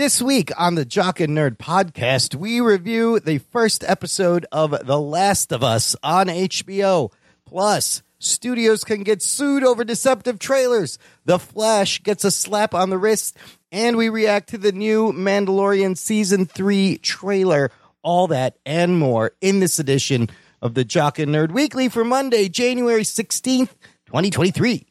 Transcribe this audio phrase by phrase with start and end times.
[0.00, 4.98] This week on the Jock and Nerd podcast, we review the first episode of The
[4.98, 7.12] Last of Us on HBO.
[7.44, 10.98] Plus, studios can get sued over deceptive trailers.
[11.26, 13.36] The Flash gets a slap on the wrist,
[13.70, 17.70] and we react to the new Mandalorian season 3 trailer.
[18.02, 20.30] All that and more in this edition
[20.62, 23.74] of the Jock and Nerd Weekly for Monday, January 16th,
[24.06, 24.86] 2023.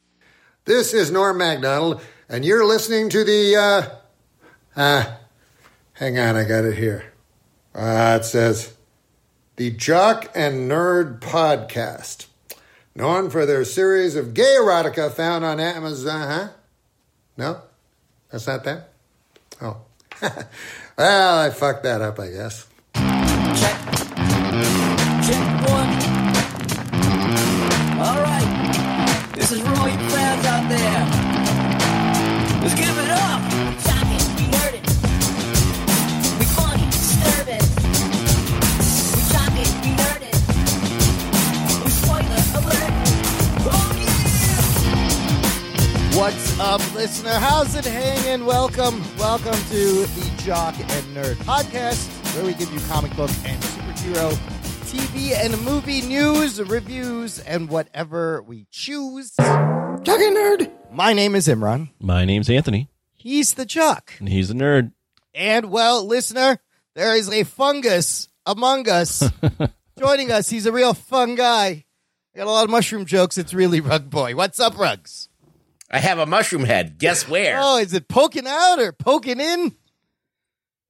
[0.66, 3.99] This is Norm Macdonald, and you're listening to the, uh,
[4.80, 5.18] ah,
[5.92, 7.12] hang on, I got it here.
[7.74, 8.74] Ah, it says,
[9.56, 12.26] the Jock and Nerd Podcast,
[12.94, 16.48] known for their series of gay erotica found on Amazon, huh?
[17.36, 17.60] No?
[18.30, 18.88] That's not that?
[19.60, 19.82] Oh.
[20.96, 22.66] well, I fucked that up, I guess.
[22.94, 23.76] Check.
[25.26, 25.90] Check one.
[28.00, 29.32] All right.
[29.34, 31.30] This is for all you fans out there.
[32.62, 33.09] Let's give it
[46.20, 47.30] What's up, listener?
[47.30, 48.44] How's it hanging?
[48.44, 53.60] Welcome, welcome to the Jock and Nerd podcast, where we give you comic book and
[53.62, 54.30] superhero,
[54.84, 59.32] TV and movie news, reviews, and whatever we choose.
[59.38, 60.70] Jock and Nerd.
[60.92, 61.88] My name is Imran.
[61.98, 64.12] My name's Anthony, He's the Jock.
[64.18, 64.92] and he's a nerd.
[65.34, 66.58] And well, listener,
[66.94, 69.22] there is a fungus among us.
[69.98, 71.86] Joining us, he's a real fun guy.
[72.34, 73.38] I got a lot of mushroom jokes.
[73.38, 74.36] It's really Rug Boy.
[74.36, 75.29] What's up, Rugs?
[75.90, 76.98] I have a mushroom head.
[76.98, 77.58] Guess where?
[77.60, 79.74] Oh, is it poking out or poking in?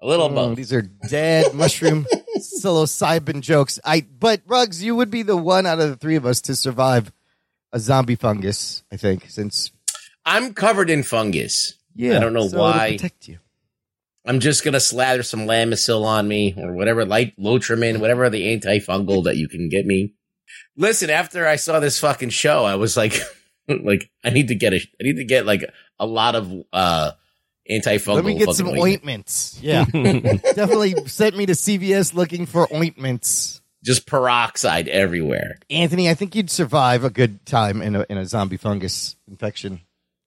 [0.03, 0.57] a little Oh, both.
[0.57, 2.07] these are dead mushroom
[2.39, 3.79] psilocybin jokes.
[3.84, 6.57] I but Rugs, you would be the one out of the three of us to
[6.57, 7.12] survive
[7.73, 8.83] a zombie fungus.
[8.92, 9.70] I think since
[10.25, 11.75] I'm covered in fungus.
[11.95, 12.92] yeah, I don't know so why.
[12.92, 13.39] protect you.
[14.27, 19.25] I'm just gonna slather some Lamisil on me or whatever light Lotrimin, whatever the antifungal
[19.25, 20.14] that you can get me.
[20.77, 23.14] Listen, after I saw this fucking show, I was like,
[23.85, 25.64] like I need to get a, I need to get like
[25.98, 27.13] a lot of uh
[27.70, 28.14] antifungal.
[28.17, 28.85] Let me get some ointment.
[28.85, 29.58] ointments.
[29.63, 33.61] Yeah, definitely sent me to CVS looking for ointments.
[33.83, 35.59] Just peroxide everywhere.
[35.70, 39.80] Anthony, I think you'd survive a good time in a in a zombie fungus infection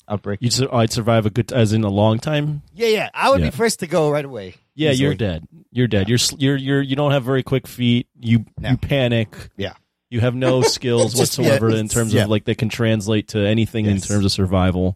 [0.10, 0.40] outbreak.
[0.42, 2.64] You'd, sur- I'd survive a good, as in a long time.
[2.74, 3.48] Yeah, yeah, I would Yeah.
[3.48, 4.56] be first to go right away.
[4.74, 5.06] Yeah, Easily.
[5.06, 5.48] you're dead.
[5.72, 6.10] You're dead.
[6.10, 8.08] You're you're you're you don't have very quick feet.
[8.20, 8.72] You No.
[8.72, 9.36] you panic.
[9.56, 9.74] Yeah.
[10.14, 12.26] You have no skills Just- whatsoever yeah, in terms yeah.
[12.26, 14.96] of like that can translate to anything in terms of survival.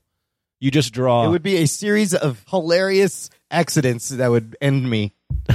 [0.59, 1.25] You just draw.
[1.25, 5.15] It would be a series of hilarious accidents that would end me.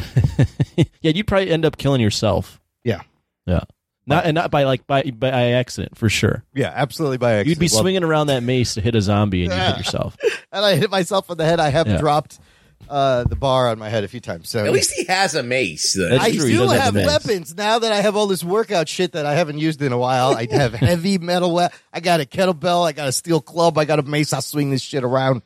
[0.77, 0.85] yeah,
[1.15, 2.61] you'd probably end up killing yourself.
[2.83, 3.03] Yeah.
[3.47, 3.61] Yeah.
[4.05, 6.43] Not and not by like by by accident for sure.
[6.55, 7.49] Yeah, absolutely by accident.
[7.51, 10.17] You'd be swinging around that mace to hit a zombie and you hit yourself.
[10.51, 11.61] and I hit myself on the head.
[11.61, 11.99] I have Yeah.
[11.99, 12.41] dropped
[12.89, 14.49] uh, the bar on my head a few times.
[14.49, 15.95] So At least he has a mace.
[15.95, 17.07] That's I true, he do does have have the mace.
[17.09, 19.99] weapons now that I have all this workout shit that I haven't used in a
[19.99, 20.35] while.
[20.37, 21.55] I have heavy metal.
[21.55, 22.87] We- I got a kettlebell.
[22.87, 23.79] I got a steel club.
[23.79, 24.33] I got a mace.
[24.33, 25.43] I'll swing this shit around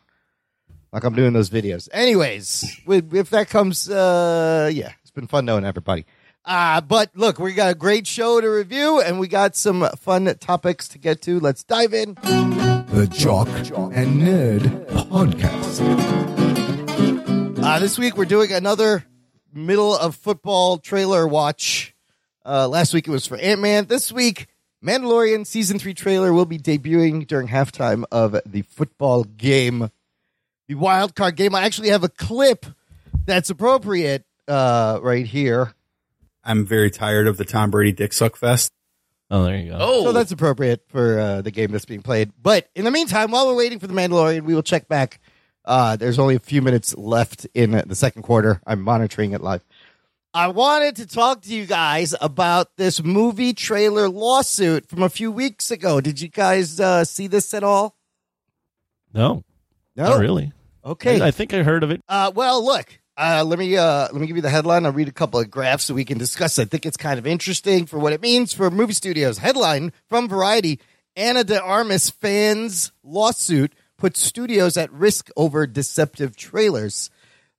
[0.93, 1.89] like I'm doing those videos.
[1.93, 6.05] Anyways, with- if that comes, uh, yeah, it's been fun knowing everybody.
[6.45, 10.33] Uh, but look, we got a great show to review and we got some fun
[10.39, 11.41] topics to get to.
[11.41, 12.15] Let's dive in.
[12.23, 16.46] The Jock and Nerd Podcast.
[17.67, 19.05] Uh, this week we're doing another
[19.53, 21.97] middle of football trailer watch.
[22.45, 23.87] Uh, last week it was for Ant Man.
[23.87, 24.47] This week,
[24.85, 29.91] Mandalorian season three trailer will be debuting during halftime of the football game,
[30.69, 31.57] the wild card game.
[31.57, 32.67] I actually have a clip
[33.25, 35.75] that's appropriate uh, right here.
[36.45, 38.71] I'm very tired of the Tom Brady dick suck fest.
[39.29, 39.79] Oh, there you go.
[39.81, 42.31] Oh, So that's appropriate for uh, the game that's being played.
[42.41, 45.19] But in the meantime, while we're waiting for the Mandalorian, we will check back.
[45.67, 48.61] Uh, there's only a few minutes left in the second quarter.
[48.67, 49.65] I'm monitoring it live.
[50.33, 55.33] I wanted to talk to you guys about this movie trailer lawsuit from a few
[55.33, 56.01] weeks ago.
[56.01, 57.97] Did you guys uh, see this at all?
[59.15, 59.45] No,
[59.97, 60.53] not really.
[60.85, 61.21] Okay.
[61.21, 62.03] I, I think I heard of it.
[62.09, 62.99] Uh, well, look.
[63.17, 64.85] Uh, let me uh, let me give you the headline.
[64.85, 66.59] I'll read a couple of graphs so we can discuss.
[66.59, 69.39] I think it's kind of interesting for what it means for movie studios.
[69.39, 70.81] Headline from Variety:
[71.17, 77.11] Ana de Armas fans lawsuit puts studios at risk over deceptive trailers.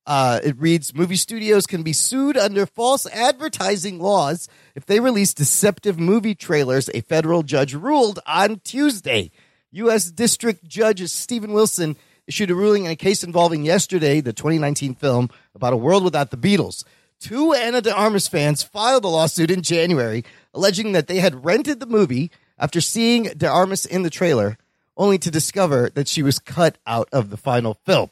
[0.05, 5.33] Uh, it reads: Movie studios can be sued under false advertising laws if they release
[5.33, 6.89] deceptive movie trailers.
[6.93, 9.31] A federal judge ruled on Tuesday.
[9.71, 10.09] U.S.
[10.09, 15.29] District Judge Stephen Wilson issued a ruling in a case involving yesterday, the 2019 film
[15.55, 16.83] about a world without the Beatles.
[17.19, 20.23] Two Ana de Armas fans filed a lawsuit in January
[20.53, 24.57] alleging that they had rented the movie after seeing de Armas in the trailer,
[24.97, 28.09] only to discover that she was cut out of the final film.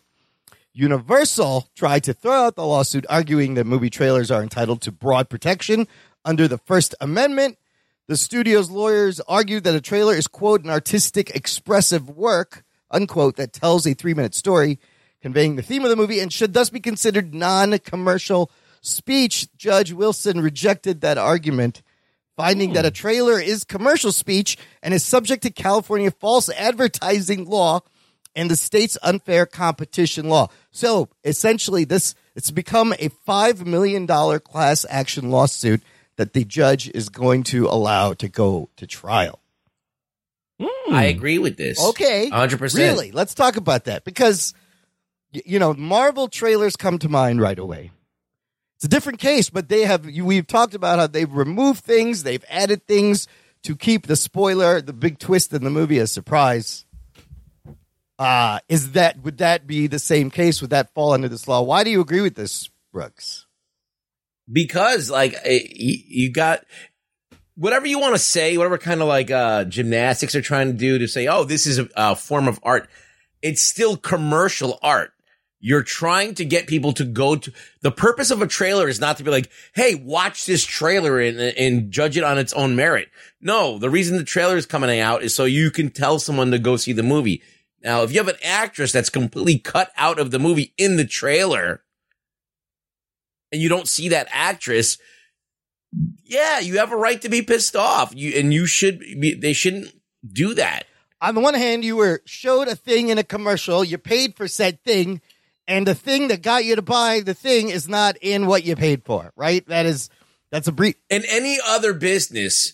[0.73, 5.29] Universal tried to throw out the lawsuit, arguing that movie trailers are entitled to broad
[5.29, 5.87] protection
[6.23, 7.57] under the First Amendment.
[8.07, 13.53] The studio's lawyers argued that a trailer is, quote, an artistic, expressive work, unquote, that
[13.53, 14.79] tells a three minute story
[15.21, 18.51] conveying the theme of the movie and should thus be considered non commercial
[18.81, 19.47] speech.
[19.57, 21.81] Judge Wilson rejected that argument,
[22.35, 22.93] finding that a hmm.
[22.93, 27.81] trailer is commercial speech and is subject to California false advertising law
[28.35, 30.49] and the state's unfair competition law.
[30.71, 35.81] So essentially, this it's become a five million dollar class action lawsuit
[36.17, 39.39] that the judge is going to allow to go to trial.
[40.61, 40.93] Hmm.
[40.93, 41.83] I agree with this.
[41.89, 42.75] Okay, 100%.
[42.75, 44.53] Really, let's talk about that because
[45.31, 47.91] you know Marvel trailers come to mind right away.
[48.75, 52.43] It's a different case, but they have we've talked about how they've removed things, they've
[52.49, 53.27] added things
[53.63, 56.85] to keep the spoiler, the big twist in the movie a surprise.
[58.19, 60.61] Uh is that would that be the same case?
[60.61, 61.61] Would that fall under this law?
[61.61, 63.45] Why do you agree with this, Brooks?
[64.51, 66.63] because like eh, you, got
[67.55, 70.99] whatever you want to say, whatever kind of like uh gymnastics they're trying to do
[70.99, 72.89] to say, oh, this is a, a form of art.
[73.41, 75.13] It's still commercial art.
[75.67, 77.51] You're trying to get people to go to
[77.81, 81.39] the purpose of a trailer is not to be like, hey, watch this trailer and,
[81.39, 83.09] and judge it on its own merit.
[83.41, 86.59] No, the reason the trailer is coming out is so you can tell someone to
[86.59, 87.41] go see the movie.
[87.81, 91.05] Now, if you have an actress that's completely cut out of the movie in the
[91.07, 91.81] trailer,
[93.51, 94.99] and you don't see that actress,
[96.23, 98.13] yeah, you have a right to be pissed off.
[98.15, 99.33] You and you should be.
[99.33, 99.87] They shouldn't
[100.31, 100.83] do that.
[101.21, 104.47] on the one hand, you were showed a thing in a commercial, you paid for
[104.47, 105.21] said thing,
[105.67, 108.75] and the thing that got you to buy the thing is not in what you
[108.75, 109.65] paid for, right?
[109.67, 110.09] That is
[110.51, 110.95] that's a brief.
[111.09, 112.73] In any other business,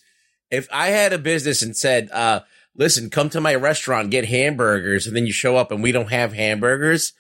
[0.50, 2.42] if I had a business and said, uh,
[2.76, 6.12] "Listen, come to my restaurant, get hamburgers," and then you show up and we don't
[6.12, 7.14] have hamburgers,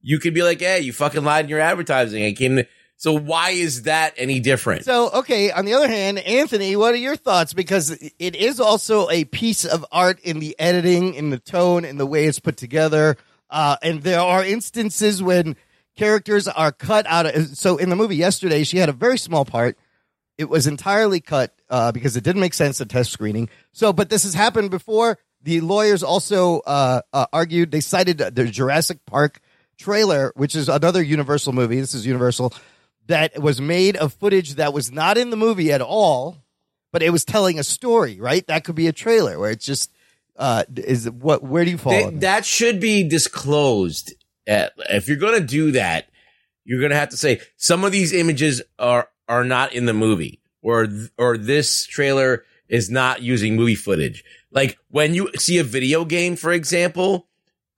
[0.00, 2.56] you could be like, "Hey, you fucking lied in your advertising." I came.
[2.56, 2.66] To-
[2.96, 4.84] so why is that any different?
[4.84, 7.52] So, okay, on the other hand, Anthony, what are your thoughts?
[7.52, 11.96] Because it is also a piece of art in the editing, in the tone, in
[11.96, 13.16] the way it's put together.
[13.50, 15.56] Uh, and there are instances when
[15.96, 17.56] characters are cut out of.
[17.56, 19.78] So, in the movie yesterday, she had a very small part.
[20.36, 23.48] It was entirely cut uh, because it didn't make sense at test screening.
[23.72, 25.18] So, but this has happened before.
[25.42, 29.40] The lawyers also uh, uh, argued, they cited the Jurassic Park
[29.78, 31.80] trailer, which is another Universal movie.
[31.80, 32.52] This is Universal
[33.06, 36.36] that was made of footage that was not in the movie at all,
[36.92, 38.46] but it was telling a story, right?
[38.46, 39.90] That could be a trailer where it's just
[40.38, 41.92] uh is what where do you fall?
[41.92, 42.46] They- that?
[42.46, 44.14] should be disclosed.
[44.48, 46.08] Uh, if you're going to do that,
[46.64, 49.92] you're going to have to say some of these images are are not in the
[49.92, 50.88] movie, or
[51.18, 54.24] or this trailer is not using movie footage.
[54.50, 57.26] Like when you see a video game, for example,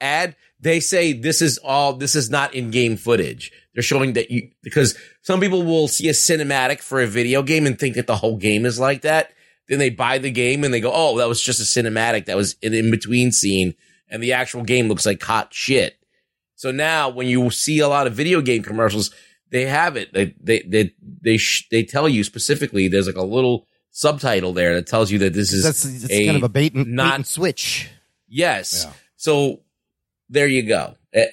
[0.00, 3.52] ad, they say this is all this is not in game footage.
[3.74, 7.66] They're showing that you because some people will see a cinematic for a video game
[7.66, 9.32] and think that the whole game is like that.
[9.70, 12.26] Then they buy the game and they go, "Oh, that was just a cinematic.
[12.26, 13.74] That was an in between scene,
[14.08, 15.96] and the actual game looks like hot shit."
[16.56, 19.12] So now, when you see a lot of video game commercials,
[19.50, 20.12] they have it.
[20.12, 22.88] They they they they, sh- they tell you specifically.
[22.88, 26.36] There's like a little subtitle there that tells you that this is That's it's kind
[26.36, 27.88] of a bait and, not bait and switch.
[28.28, 28.88] Yes.
[29.14, 29.60] So
[30.28, 30.96] there you go.
[31.14, 31.26] Uh,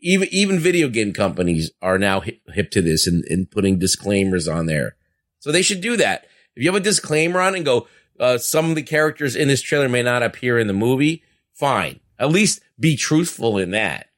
[0.00, 4.48] even even video game companies are now hip, hip to this and, and putting disclaimers
[4.48, 4.96] on there.
[5.40, 6.26] So they should do that.
[6.56, 7.86] If you have a disclaimer on and go,
[8.20, 11.22] uh, some of the characters in this trailer may not appear in the movie,
[11.54, 12.00] fine.
[12.18, 14.08] At least be truthful in that.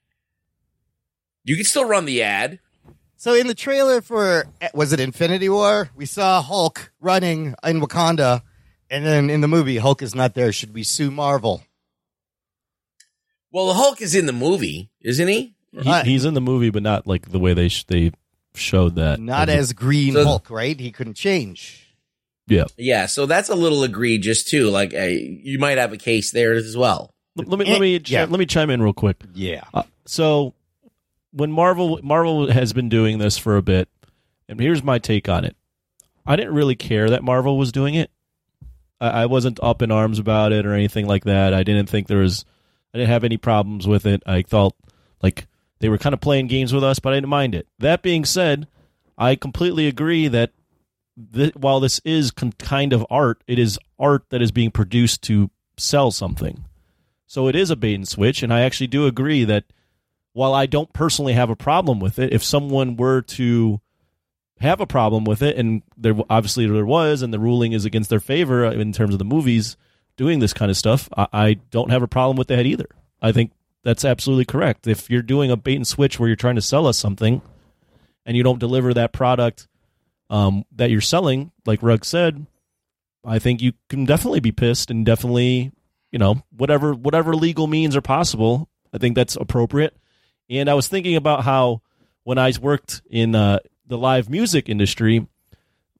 [1.44, 2.58] You can still run the ad.
[3.16, 8.42] So in the trailer for was it Infinity War, we saw Hulk running in Wakanda,
[8.90, 10.52] and then in the movie Hulk is not there.
[10.52, 11.62] Should we sue Marvel?
[13.52, 15.54] Well, the Hulk is in the movie, isn't he?
[15.72, 18.12] He, he's in the movie, but not like the way they sh- they
[18.54, 19.20] showed that.
[19.20, 20.78] Not As as Green So- Hulk, right?
[20.78, 21.83] He couldn't change.
[22.46, 22.64] Yeah.
[22.76, 24.70] Yeah, so that's a little egregious too.
[24.70, 27.10] Like, uh, you might have a case there as well.
[27.36, 28.26] Let, let me let me chi- Yeah.
[28.28, 29.22] let me chime in real quick.
[29.34, 29.64] Yeah.
[29.72, 30.54] Uh, so
[31.32, 33.88] when Marvel Marvel has been doing this for a bit,
[34.48, 35.56] and here's my take on it.
[36.26, 38.10] I didn't really care that Marvel was doing it.
[39.00, 41.52] I, I wasn't up in arms about it or anything like that.
[41.52, 42.44] I didn't think there was.
[42.94, 44.22] I didn't have any problems with it.
[44.26, 44.74] I thought
[45.22, 45.46] like
[45.80, 47.66] they were kind of playing games with us, but I didn't mind it.
[47.80, 48.68] That being said,
[49.18, 50.52] I completely agree that
[51.32, 55.22] th- while this is con- kind of art, it is art that is being produced
[55.22, 56.64] to sell something.
[57.26, 59.64] So it is a bait and switch, and I actually do agree that
[60.32, 63.80] while I don't personally have a problem with it, if someone were to
[64.60, 68.10] have a problem with it, and there obviously there was, and the ruling is against
[68.10, 69.76] their favor uh, in terms of the movies
[70.16, 72.88] doing this kind of stuff, I, I don't have a problem with that either.
[73.20, 73.52] I think
[73.84, 74.86] That's absolutely correct.
[74.86, 77.42] If you're doing a bait and switch where you're trying to sell us something,
[78.26, 79.68] and you don't deliver that product
[80.34, 82.46] um, that you're selling, like Rugg said,
[83.24, 85.70] I think you can definitely be pissed and definitely,
[86.10, 88.68] you know, whatever whatever legal means are possible.
[88.92, 89.96] I think that's appropriate.
[90.50, 91.82] And I was thinking about how
[92.24, 95.26] when I worked in uh, the live music industry,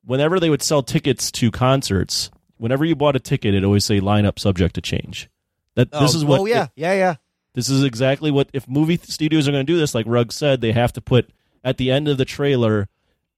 [0.04, 4.00] whenever they would sell tickets to concerts, whenever you bought a ticket, it always say
[4.00, 5.30] lineup subject to change.
[5.76, 7.14] That this Oh, is what Oh yeah, yeah, yeah.
[7.54, 10.60] this is exactly what if movie studios are going to do this, like Rugg said,
[10.60, 11.30] they have to put
[11.62, 12.88] at the end of the trailer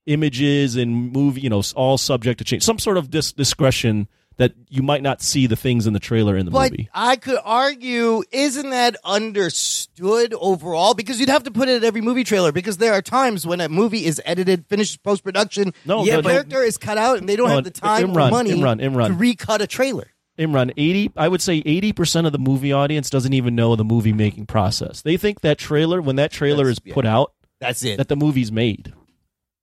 [0.07, 4.53] images and movie, you know, all subject to change, some sort of dis- discretion that
[4.69, 6.89] you might not see the things in the trailer in the But movie.
[6.93, 10.93] I could argue, isn't that understood overall?
[10.93, 12.51] Because you'd have to put it in every movie trailer.
[12.51, 16.21] Because there are times when a movie is edited, finished post production, No, the no,
[16.21, 16.29] no.
[16.29, 18.79] character is cut out, and they don't No, have the time Imran, or money Imran,
[18.81, 19.07] Imran.
[19.07, 20.07] to recut a trailer.
[20.37, 23.83] Imran, eighty, I would say eighty percent of the movie audience doesn't even know the
[23.83, 25.01] movie making process.
[25.01, 27.97] They think that trailer, when that trailer That's- is put out, That's it.
[27.97, 28.93] that the movie's made.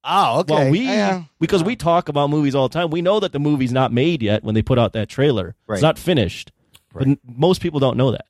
[0.05, 0.55] Oh, okay.
[0.55, 1.25] Well, we Yeah.
[1.41, 2.91] because we talk about movies all the time.
[2.91, 5.55] We know that the movie's not made yet when they put out that trailer.
[5.67, 5.77] Right.
[5.77, 6.53] It's not finished.
[6.93, 8.27] But n- most people don't know that.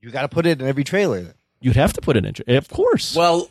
[0.00, 1.34] you got to put it in every trailer.
[1.60, 2.56] You'd have to put it in.
[2.56, 3.14] Of course.
[3.14, 3.50] Well,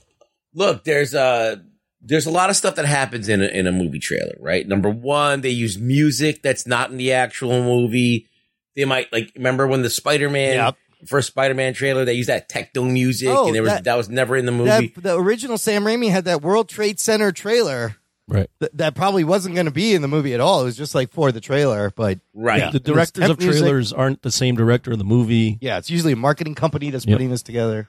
[0.54, 1.64] look, there's a
[2.02, 4.68] there's a lot of stuff that happens in a, in a movie trailer, right?
[4.68, 8.28] Number one, they use music that's not in the actual movie.
[8.76, 10.76] They might like remember when the Spider Man Yep.
[11.06, 13.96] First Spider Man trailer they used that techno music, Oh, and there was that- that,
[13.96, 14.92] was never in the movie.
[14.96, 17.96] That, the original Sam Raimi had that World Trade Center trailer
[18.28, 18.50] right.
[18.60, 20.62] that, that probably wasn't going to be in the movie at all.
[20.62, 22.60] It was just like for the trailer, but right.
[22.60, 22.70] Yeah.
[22.72, 23.62] The It directors temp of music.
[23.62, 25.58] trailers aren't the same director of the movie.
[25.62, 27.16] yeah, it's usually a marketing company that's Yep.
[27.16, 27.88] putting this together.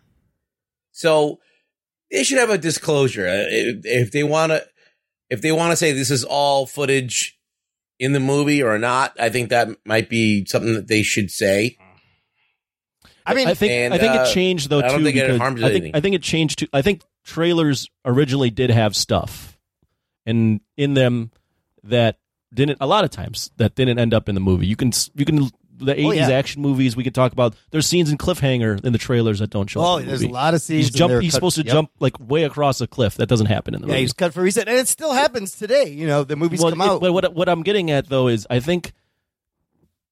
[0.93, 1.38] So
[2.11, 4.64] they should have a disclosure Uh, if, if they want to.
[5.29, 7.38] If they want to say this is all footage
[8.00, 11.76] in the movie or not, I think that might be something that they should say.
[13.31, 15.17] I mean, I think and, I think uh, it changed though I don't too think
[15.17, 15.97] it because harms I think anything.
[15.97, 16.67] I think it changed too.
[16.73, 19.59] I think trailers originally did have stuff,
[20.27, 21.31] and in them
[21.85, 22.19] that
[22.53, 24.67] didn't a lot of times that didn't end up in the movie.
[24.67, 26.37] You can you can the eighties Oh, yeah.
[26.37, 27.55] action movies we could talk about.
[27.71, 30.01] There's scenes in Cliffhanger in the trailers that don't show oh, up.
[30.01, 30.79] In the there's a lot of scenes.
[30.79, 31.11] He's and jump.
[31.11, 31.73] they're He's cut- supposed to yep.
[31.73, 33.17] jump like way across a cliff.
[33.17, 34.01] That doesn't happen in the Yeah, movie.
[34.03, 35.89] he's cut for reset, and it still happens today.
[35.89, 37.01] You know, the movies Well, come it- out.
[37.01, 38.93] But what what I'm getting at though is I think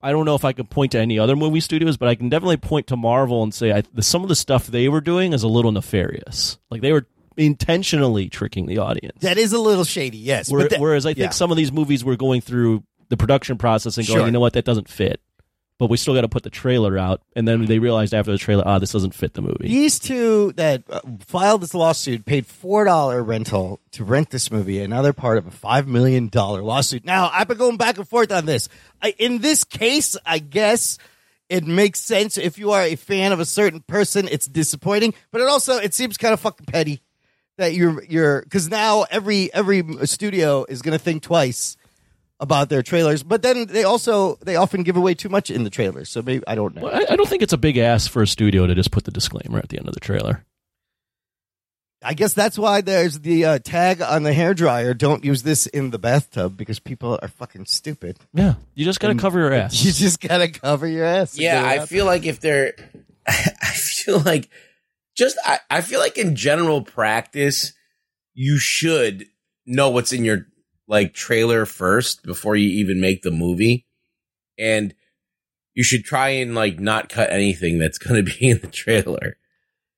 [0.00, 2.28] I don't know if I can point to any other movie studios, but I can
[2.28, 5.32] definitely point to Marvel and say I, the, some of the stuff they were doing
[5.32, 6.58] is a little nefarious.
[6.70, 9.20] Like they were intentionally tricking the audience.
[9.22, 10.50] that is a little shady, yes.
[10.50, 11.30] Where- that- whereas I think yeah.
[11.30, 14.26] some of these movies were going through the production process and going, Sure.
[14.26, 15.20] you know what, that doesn't fit.
[15.78, 18.38] But we still got to put the trailer out, and then they realized after the
[18.38, 19.68] trailer, ah, this doesn't fit the movie.
[19.68, 24.84] These two that uh, filed this lawsuit paid four dollar rental to rent this movie,
[24.84, 27.04] they're part of a five million dollar lawsuit.
[27.04, 28.68] Now I've been going back and forth on this.
[29.00, 30.98] I, in this case, I guess
[31.48, 34.28] it makes sense if you are a fan of a certain person.
[34.28, 37.02] It's disappointing, but it also it seems kind of fucking petty
[37.56, 41.76] that you're you're because now every every studio is going to think twice
[42.40, 45.70] about their trailers, but then they also they often give away too much in the
[45.70, 46.08] trailers.
[46.08, 46.82] So maybe I don't know.
[46.82, 49.04] Well, I, I don't think it's a big ask for a studio to just put
[49.04, 50.44] the disclaimer at the end of the trailer.
[52.00, 54.94] I guess that's why there's the uh, tag on the hair dryer.
[54.94, 58.18] Don't use this in the bathtub because people are fucking stupid.
[58.32, 59.84] Yeah, you just got to cover your ass.
[59.84, 61.36] You just gotta cover your ass.
[61.36, 62.74] Yeah, I feel like if they're,
[63.26, 64.48] I feel like
[65.16, 67.72] just, I, I feel like in general practice,
[68.32, 69.26] you should
[69.66, 70.46] know what's in your
[70.88, 73.86] like trailer first before you even make the movie.
[74.58, 74.94] And
[75.74, 79.36] you should try and like not cut anything that's going to be in the trailer.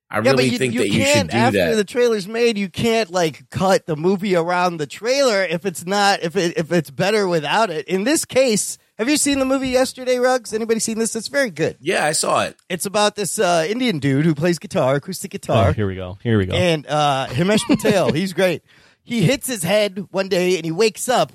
[0.09, 1.75] I Yeah, really you, think you that you should can't do after that.
[1.75, 2.57] the trailer's made.
[2.57, 6.71] You can't like cut the movie around the trailer if it's not if it if
[6.73, 7.87] it's better without it.
[7.87, 10.53] In this case, have you seen the movie yesterday, Rugs?
[10.53, 11.15] Anybody seen this?
[11.15, 11.77] It's very good.
[11.79, 12.57] yeah, I saw it.
[12.69, 15.69] It's about this uh, Indian dude who plays guitar, acoustic guitar.
[15.69, 16.17] Oh, here we go.
[16.21, 16.53] Here we go.
[16.55, 18.63] And uh, Himesh Patel, he's great.
[19.03, 21.31] He hits his head one day and he wakes up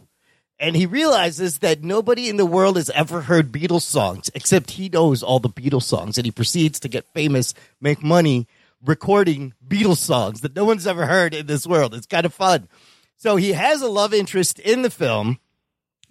[0.59, 4.89] and he realizes that nobody in the world has ever heard Beatles songs except he
[4.89, 8.47] knows all the Beatles songs and he proceeds to get famous, make money
[8.85, 11.95] recording Beatles songs that no one's ever heard in this world.
[11.95, 12.69] It's kind of fun.
[13.17, 15.39] So he has a love interest in the film,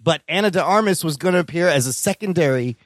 [0.02, 2.76] but Ana de Armas was going to appear as a secondary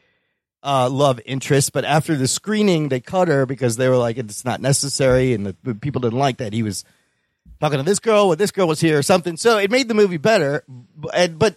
[0.63, 4.45] uh, love interest, but after the screening, they cut her because they were like, it's
[4.45, 6.85] not necessary, and the, the people didn't like that he was
[7.61, 9.37] talking to this girl when this girl was here or something.
[9.37, 11.57] So it made the movie better, b- and, but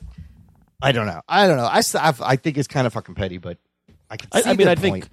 [0.81, 1.22] I don't know.
[1.27, 1.65] I don't know.
[1.65, 3.57] I, s- I've- I think it's kind of fucking petty, but
[4.10, 5.03] I can I, see I mean, the I point.
[5.05, 5.10] think,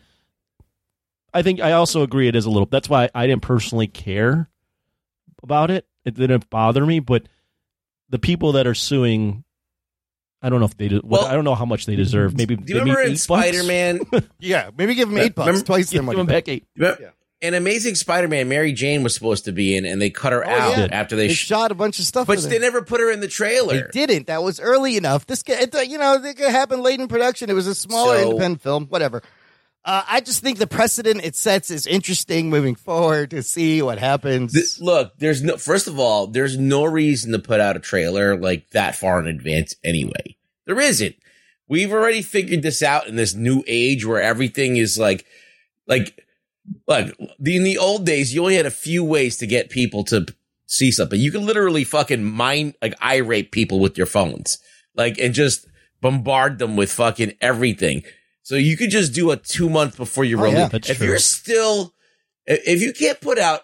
[1.32, 2.66] I think I also agree it is a little.
[2.66, 4.50] That's why I didn't personally care
[5.42, 5.86] about it.
[6.04, 7.22] It didn't bother me, but
[8.08, 9.44] the people that are suing
[10.42, 12.34] I don't know if they de- Well, I don't know how much they deserve.
[12.36, 14.00] Maybe Do you remember in Spider Man?
[14.40, 16.16] Yeah, maybe give him eight bucks, Remember- twice their Give money.
[16.16, 16.64] them back eight.
[17.40, 20.46] In Amazing Spider Man, Mary Jane was supposed to be in, and they cut her
[20.46, 20.88] Oh, out yeah.
[20.92, 21.28] after they.
[21.28, 23.88] They sh- shot a bunch of stuff, but they never put her in the trailer.
[23.92, 24.26] They didn't.
[24.26, 25.24] That was early enough.
[25.26, 27.48] This, you know, it could happen late in production.
[27.48, 28.86] It was a smaller So- independent film.
[28.86, 29.22] Whatever.
[29.82, 33.98] Uh, I just think the precedent it sets is interesting moving forward to see what
[33.98, 34.78] happens.
[34.78, 35.56] Look, there's no.
[35.56, 39.26] First of all, there's no reason to put out a trailer like that far in
[39.26, 39.74] advance.
[39.82, 41.16] Anyway, there isn't.
[41.66, 45.24] We've already figured this out in this new age where everything is like,
[45.86, 46.26] like,
[46.86, 50.04] like the, in the old days, you only had a few ways to get people
[50.04, 50.26] to
[50.66, 51.18] see something.
[51.18, 54.58] You can literally fucking mind like irate people with your phones,
[54.94, 55.66] like, and just
[56.00, 58.02] bombard them with fucking everything.
[58.42, 60.58] So you could just do a two month before you Oh, release.
[60.58, 60.68] yeah.
[60.72, 61.06] If true.
[61.08, 61.94] you're still,
[62.46, 63.62] if you can't put out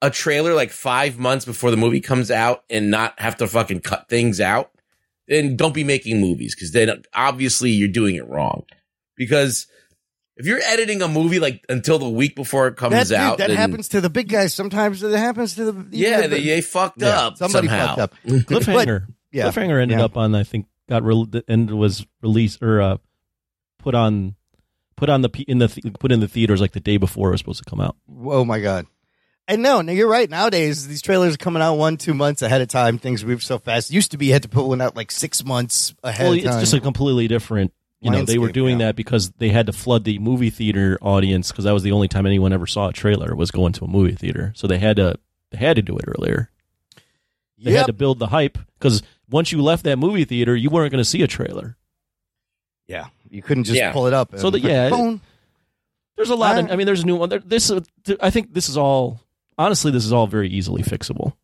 [0.00, 3.80] a trailer like five months before the movie comes out and not have to fucking
[3.80, 4.70] cut things out,
[5.28, 8.64] then don't be making movies because then obviously you're doing it wrong.
[9.16, 9.66] Because
[10.36, 13.38] if you're editing a movie like until the week before it comes that, dude, out,
[13.38, 14.54] that then- happens to the big guys.
[14.54, 17.36] Sometimes it happens to the Yeah, the- they, they fucked Yeah, up.
[17.38, 17.86] somebody somehow.
[17.96, 18.14] fucked up.
[18.26, 19.06] Cliffhanger.
[19.30, 19.44] yeah.
[19.50, 20.04] Cliffhanger ended Yeah.
[20.04, 22.96] up on I think got re- and was released or uh,
[23.78, 24.34] put on
[24.96, 27.32] put on the in the th- put in the theaters like the day before it
[27.32, 27.96] was supposed to come out.
[28.24, 28.86] Oh my god!
[29.48, 30.30] And no, no, you're right.
[30.30, 32.98] Nowadays, these trailers are coming out one, two months ahead of time.
[32.98, 33.90] Things move so fast.
[33.90, 36.38] Used to be you had to put one out like six months ahead Well, of
[36.44, 37.72] it's just a completely different.
[38.02, 38.86] You know, they were doing yeah.
[38.86, 42.08] that because they had to flood the movie theater audience because that was the only
[42.08, 44.52] time anyone ever saw a trailer was going to a movie theater.
[44.56, 45.18] So they had to
[45.50, 46.50] they had to do it earlier.
[47.58, 47.78] They Yep.
[47.78, 50.98] had to build the hype because once you left that movie theater, you weren't going
[51.02, 51.76] to see a trailer.
[52.88, 53.92] yeah, you couldn't just Yeah.
[53.92, 54.36] pull it up.
[54.36, 55.20] So and that- yeah, put.
[56.16, 56.58] There's a lot.
[56.58, 57.28] Of, Uh, I mean, there's a new one.
[57.28, 57.80] There, this, uh,
[58.20, 59.20] I think, this is all.
[59.56, 61.34] Honestly, this is all very easily fixable.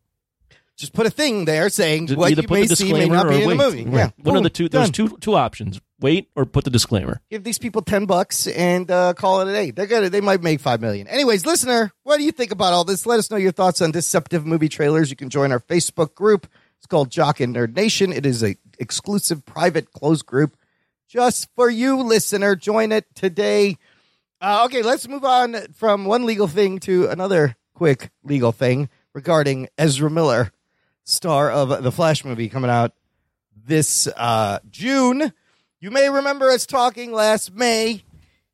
[0.77, 3.27] just put a thing there saying Just what you may the see may disclaimer not
[3.29, 3.57] be in wait.
[3.57, 3.83] the movie.
[3.85, 4.11] Right.
[4.17, 4.69] Yeah, One of the two.
[4.69, 5.09] There's Done.
[5.09, 7.21] two two options: wait or put the disclaimer.
[7.29, 9.71] Give these people ten bucks and uh, call it a day.
[9.71, 10.09] They're gonna.
[10.09, 11.07] They might make five million.
[11.07, 13.05] Anyways, listener, what do you think about all this?
[13.05, 15.09] Let us know your thoughts on deceptive movie trailers.
[15.09, 16.47] You can join our Facebook group.
[16.77, 18.13] It's called Jock and Nerd Nation.
[18.13, 20.55] It is a exclusive, private, closed group
[21.07, 22.55] just for you, listener.
[22.55, 23.77] Join it today.
[24.39, 29.67] Uh, okay, let's move on from one legal thing to another quick legal thing regarding
[29.77, 30.51] Ezra Miller,
[31.03, 32.93] star of the Flash movie coming out
[33.65, 35.33] this uh, June.
[35.81, 38.03] You may remember us talking last May.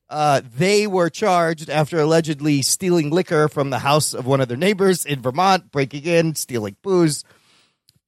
[0.07, 4.57] Uh, they were charged after allegedly stealing liquor from the house of one of their
[4.57, 7.23] neighbors in Vermont, breaking in, stealing booze.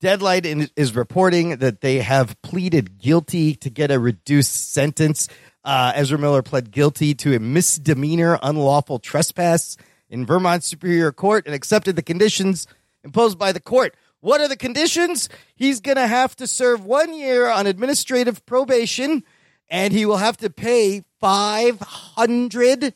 [0.01, 5.27] Deadline in- is reporting that they have pleaded guilty to get a reduced sentence.
[5.63, 9.77] Uh, Ezra Miller pled guilty to a misdemeanor unlawful trespass
[10.11, 12.67] in Vermont Superior Court and accepted the conditions
[13.03, 13.95] imposed by the court.
[14.21, 15.29] What are the conditions?
[15.55, 19.23] He's going to have to serve one year on administrative probation
[19.69, 22.93] and he will have to pay 500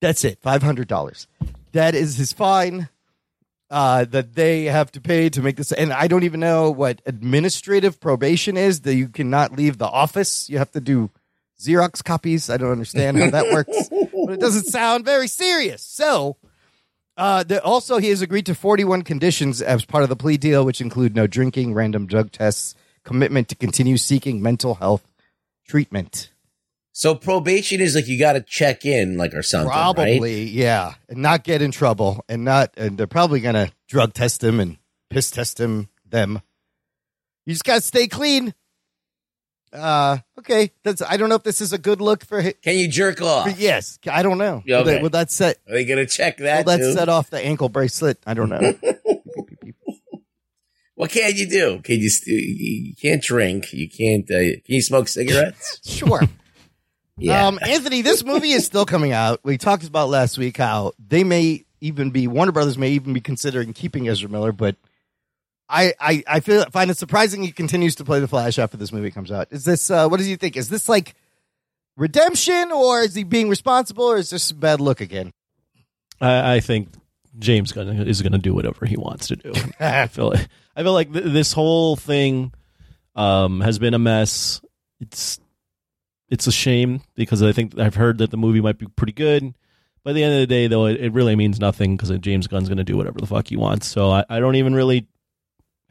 [0.00, 1.26] That's it, $500.
[1.72, 2.88] That is his fine
[3.70, 5.72] uh, that they have to pay to make this.
[5.72, 8.82] And I don't even know what administrative probation is.
[8.82, 10.50] That you cannot leave the office.
[10.50, 11.10] You have to do
[11.58, 12.50] Xerox copies.
[12.50, 15.82] I don't understand how that works, but it doesn't sound very serious.
[15.82, 16.36] So,
[17.16, 20.64] uh, the, also he has agreed to 41 conditions as part of the plea deal,
[20.64, 25.12] which include no drinking, random drug tests, commitment to continue seeking mental health
[25.66, 26.30] treatment.
[26.92, 29.94] So probation is like you got to check in, like or something, right?
[29.94, 34.44] Probably, yeah, and not get in trouble, and not, and they're probably gonna drug test
[34.44, 34.76] him and
[35.08, 35.88] piss test him.
[36.06, 36.42] Them,
[37.46, 38.52] you just gotta stay clean.
[39.72, 41.00] Uh, okay, that's.
[41.02, 42.42] I don't know if this is a good look for.
[42.42, 43.58] hi- Can you jerk off?
[43.58, 44.62] yes, I don't know.
[44.66, 45.56] Yeah, Will that, will that set?
[45.68, 46.66] Are they gonna check that?
[46.66, 46.92] Will that too?
[46.92, 48.18] set off the ankle bracelet?
[48.26, 48.74] I don't know.
[50.94, 51.80] What can you do?
[51.82, 52.10] Can you?
[52.10, 53.72] st- You can't drink.
[53.72, 54.24] You can't.
[54.30, 55.80] Uh, can you smoke cigarettes?
[55.84, 56.20] sure.
[57.16, 57.46] Yeah.
[57.48, 59.40] Um, Anthony, this movie is still coming out.
[59.42, 63.20] We talked about last week how they may even be Warner Brothers may even be
[63.20, 64.76] considering keeping Ezra Miller, but
[65.72, 68.92] I I, I feel find it surprising he continues to play the Flash after this
[68.92, 69.48] movie comes out.
[69.50, 70.56] Is this uh, what does he think?
[70.56, 71.14] Is this like
[71.96, 75.32] redemption, or is he being responsible, or is this a bad look again?
[76.20, 76.90] I, I think
[77.38, 79.52] James Gunn is going to do whatever he wants to do.
[79.80, 82.52] I feel like, I feel like th- this whole thing
[83.14, 84.60] um, has been a mess.
[85.00, 85.40] It's
[86.28, 89.54] it's a shame because I think I've heard that the movie might be pretty good.
[90.04, 92.68] By the end of the day, though, it, it really means nothing because James Gunn's
[92.68, 93.86] going to do whatever the fuck he wants.
[93.86, 95.06] So I, I don't even really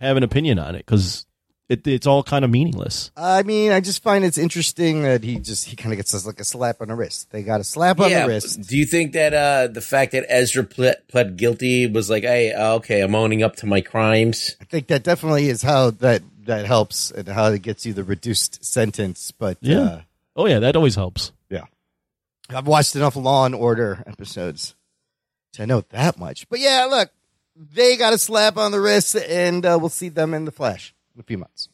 [0.08, 1.26] have an opinion on it because
[1.70, 3.12] it, it's all kind of meaningless.
[3.16, 6.26] I mean, I just find it's interesting that he just he kind of gets us
[6.26, 7.32] like a slap on the wrist.
[7.32, 8.24] They got a slap on yeah.
[8.24, 8.62] the wrist.
[8.68, 12.52] Do you think that uh, the fact that Ezra pled, pled guilty was like, hey,
[12.52, 14.58] uh, okay, I'm owning up to my crimes?
[14.60, 18.04] I think that definitely is how that that helps and how it gets you the
[18.04, 19.32] reduced sentence.
[19.32, 19.80] But Yeah.
[19.82, 20.02] uh,
[20.36, 21.32] Oh yeah, that always helps.
[21.50, 21.66] Yeah,
[22.50, 24.76] I've watched enough Law and Order episodes
[25.54, 26.48] to know that much.
[26.50, 27.12] But yeah, look,
[27.74, 30.94] they got a slap on the wrist, and uh, we'll see them in the flesh
[31.16, 31.70] in a few months.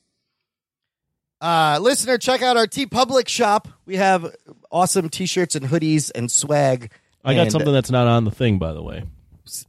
[1.39, 3.67] Uh, listener, check out our TeePublic shop.
[3.86, 4.36] We have
[4.71, 6.91] awesome T-shirts and hoodies and swag.
[7.23, 9.04] I got And- something that's not on the thing, by the way.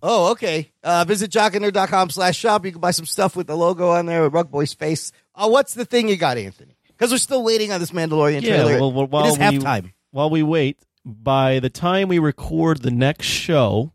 [0.02, 0.72] Oh, okay.
[0.82, 2.64] Uh, visit jockandnerd.com slash shop.
[2.66, 5.12] You can buy some stuff with the logo on there with Rug Boy's face.
[5.36, 6.76] Uh, what's the thing you got, Anthony?
[6.88, 8.80] Because we're still waiting on this Mandalorian trailer.
[8.80, 9.92] well, well, while it is we, halftime.
[10.10, 13.92] While we wait, by the time we record the next show,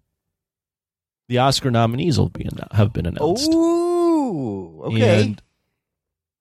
[1.34, 3.52] the Oscar nominees will be have been announced.
[3.52, 5.24] Ooh, okay.
[5.24, 5.42] And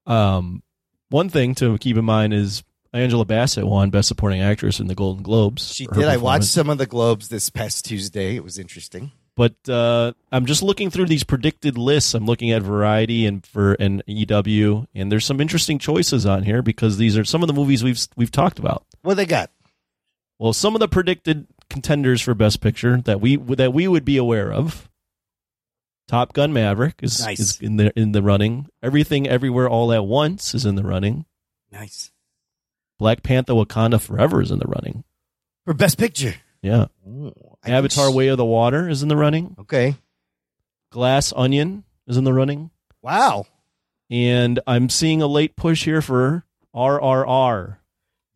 [0.05, 0.63] um,
[1.09, 4.95] one thing to keep in mind is Angela Bassett won Best Supporting Actress in the
[4.95, 5.75] Golden Globes.
[5.75, 6.05] she did.
[6.05, 8.37] I watched some of the Globes this past Tuesday.
[8.37, 9.13] It was interesting.
[9.35, 12.13] but uh, I'm just looking through these predicted lists.
[12.13, 16.61] I'm looking at Variety and for and EW, and there's some interesting choices on here
[16.61, 18.85] because these are some of the movies we've we've talked about.
[19.01, 19.51] What they got?
[20.39, 24.17] Well, some of the predicted contenders for Best Picture that we that we would be
[24.17, 24.89] aware of.
[26.09, 27.41] Top Gun Maverick is, Nice.
[27.41, 28.69] is in the in the running.
[28.83, 31.25] Everything Everywhere All at Once is in the running.
[31.71, 32.13] Nice.
[32.99, 35.05] Black Panther Wakanda Forever is in the running.
[35.65, 36.35] For Best Picture.
[36.61, 36.87] Yeah.
[37.09, 37.33] Ooh,
[37.65, 39.57] Avatar can- Way of the Water is in the running.
[39.61, 39.97] Okay.
[40.91, 42.71] Glass Onion is in the running.
[43.01, 43.47] Wow.
[44.11, 47.79] And I'm seeing a late push here for RRR.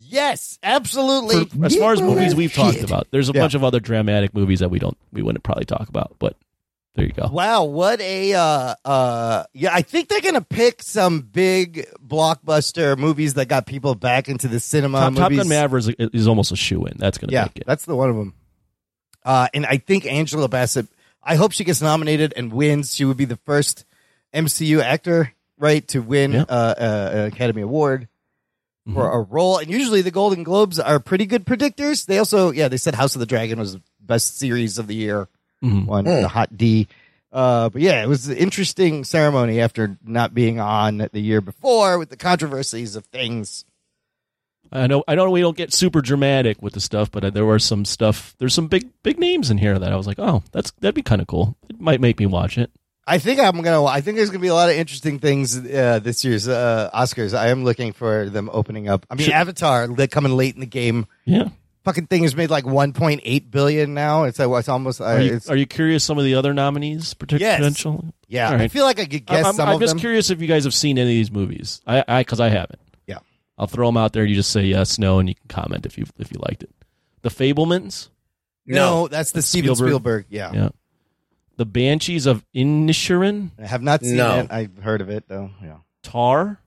[0.08, 1.44] Yes, absolutely.
[1.46, 3.40] For, as far as movies we've talked about, there's a Yeah.
[3.42, 6.36] bunch of other dramatic movies that we don't we wouldn't probably talk about, but
[6.94, 7.28] there you go.
[7.30, 13.34] Wow, what a uh uh yeah, I think they're gonna pick some big blockbuster movies
[13.34, 15.00] that got people back into the cinema.
[15.00, 15.32] Top, Top.
[15.32, 16.94] Gun Maverick is, is almost a shoe in.
[16.98, 17.64] That's going to Yeah, make it.
[17.66, 18.34] that's the one of them.
[19.24, 20.86] Uh and I think Angela Bassett
[21.22, 22.94] I hope she gets nominated and wins.
[22.94, 23.84] She would be the first
[24.32, 26.42] MCU actor, right, to win Yeah.
[26.48, 28.06] uh, uh, an Academy Award
[28.92, 29.16] for Mm-hmm.
[29.16, 29.58] a role.
[29.58, 32.06] And usually the Golden Globes are pretty good predictors.
[32.06, 34.94] They also, yeah, they said House of the Dragon was the best series of the
[34.94, 35.28] year.
[35.64, 35.86] Mhm.
[35.86, 36.86] one, the hot D.
[37.32, 41.98] Uh, but yeah, it was an interesting ceremony after not being on the year before
[41.98, 43.64] with the controversies of things.
[44.72, 45.02] I know.
[45.08, 48.34] I know we don't get super dramatic with the stuff, but there were some stuff.
[48.38, 51.02] There's some big big names in here that I was like, oh, that's that'd be
[51.02, 51.56] kind of cool.
[51.68, 52.70] It might make me watch it.
[53.06, 53.84] I think I'm gonna.
[53.84, 57.36] I think there's gonna be a lot of interesting things uh, this year's uh, Oscars.
[57.38, 59.06] I am looking for them opening up.
[59.10, 61.06] I mean, Should- Avatar li- coming late in the game.
[61.24, 61.48] Yeah.
[61.84, 64.24] Fucking thing has made like 1.8 billion now.
[64.24, 65.00] It's uh, it's almost.
[65.00, 67.58] Uh, Are you, it's, are you curious some of the other nominees partic- Yes.
[67.58, 68.12] potential?
[68.26, 68.72] yeah, all I right.
[68.72, 70.00] feel like I could guess I'm, some I'm of just them.
[70.00, 71.80] curious if you guys have seen any of these movies.
[71.86, 72.80] I I because I haven't.
[73.06, 73.18] Yeah.
[73.56, 74.24] I'll throw them out there.
[74.24, 76.74] You just say yes, no, and you can comment if you if you liked it.
[77.22, 78.08] The Fabelmans.
[78.66, 79.90] No, that's the Steven Spielberg.
[79.92, 80.26] Spielberg.
[80.28, 80.50] Yeah.
[80.52, 80.68] Yeah.
[81.56, 83.50] The Banshees of Inisherin.
[83.58, 84.40] I have not seen No.
[84.40, 84.46] it.
[84.50, 85.50] I've heard of it though.
[85.62, 85.78] Yeah.
[86.02, 86.60] Tar.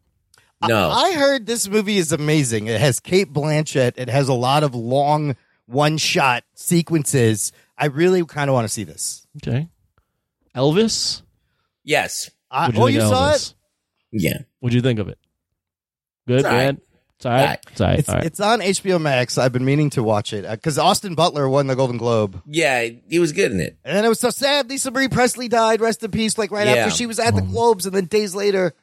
[0.68, 0.90] No.
[0.90, 2.68] I heard this movie is amazing.
[2.68, 3.94] It has Cate Blanchett.
[3.98, 5.36] It has a lot of long
[5.68, 7.52] one shot sequences.
[7.78, 9.26] I really kind of want to see this.
[9.38, 9.70] Okay.
[10.56, 11.22] Elvis.
[11.84, 12.30] yes.
[12.52, 13.52] I, What'd oh, think you of saw Elvis?
[13.52, 14.22] it?
[14.24, 14.38] Yeah.
[14.60, 15.20] What'd you think of it?
[16.28, 16.76] Good, It's all right.
[16.76, 16.82] bad.
[17.20, 17.60] It's all right.
[17.70, 18.00] It's all right.
[18.00, 18.24] It's, all right.
[18.26, 19.38] it's on HBO Max.
[19.38, 22.42] I've been meaning to watch it because Austin Butler won the Golden Globe.
[22.46, 23.78] Yeah, he was good in it.
[23.84, 24.70] And then it was so sad.
[24.70, 25.82] Lisa Marie Presley died.
[25.82, 26.38] Rest in peace.
[26.38, 26.76] Like right Yeah.
[26.76, 28.74] after she was at the Globes, and then days later.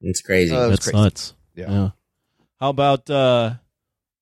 [0.00, 0.54] It's crazy.
[0.54, 0.96] Uh, it was That's crazy.
[1.02, 1.34] nuts.
[1.54, 1.90] Yeah.
[2.58, 3.54] How about uh,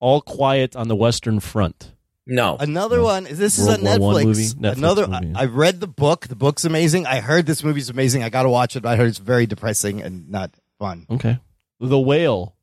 [0.00, 1.92] All Quiet on the Western Front?
[2.26, 2.56] no.
[2.58, 3.04] Another No.
[3.04, 3.24] one.
[3.30, 4.26] This is World on War One Netflix.
[4.26, 4.42] movie?
[4.42, 5.06] Netflix Another.
[5.06, 5.32] movie.
[5.36, 6.26] I, I read the book.
[6.26, 7.06] The book's amazing.
[7.06, 8.24] I heard this movie's amazing.
[8.24, 8.82] I got to watch it.
[8.82, 11.06] But I heard it's very depressing and not fun.
[11.10, 11.38] Okay.
[11.78, 12.56] The Whale.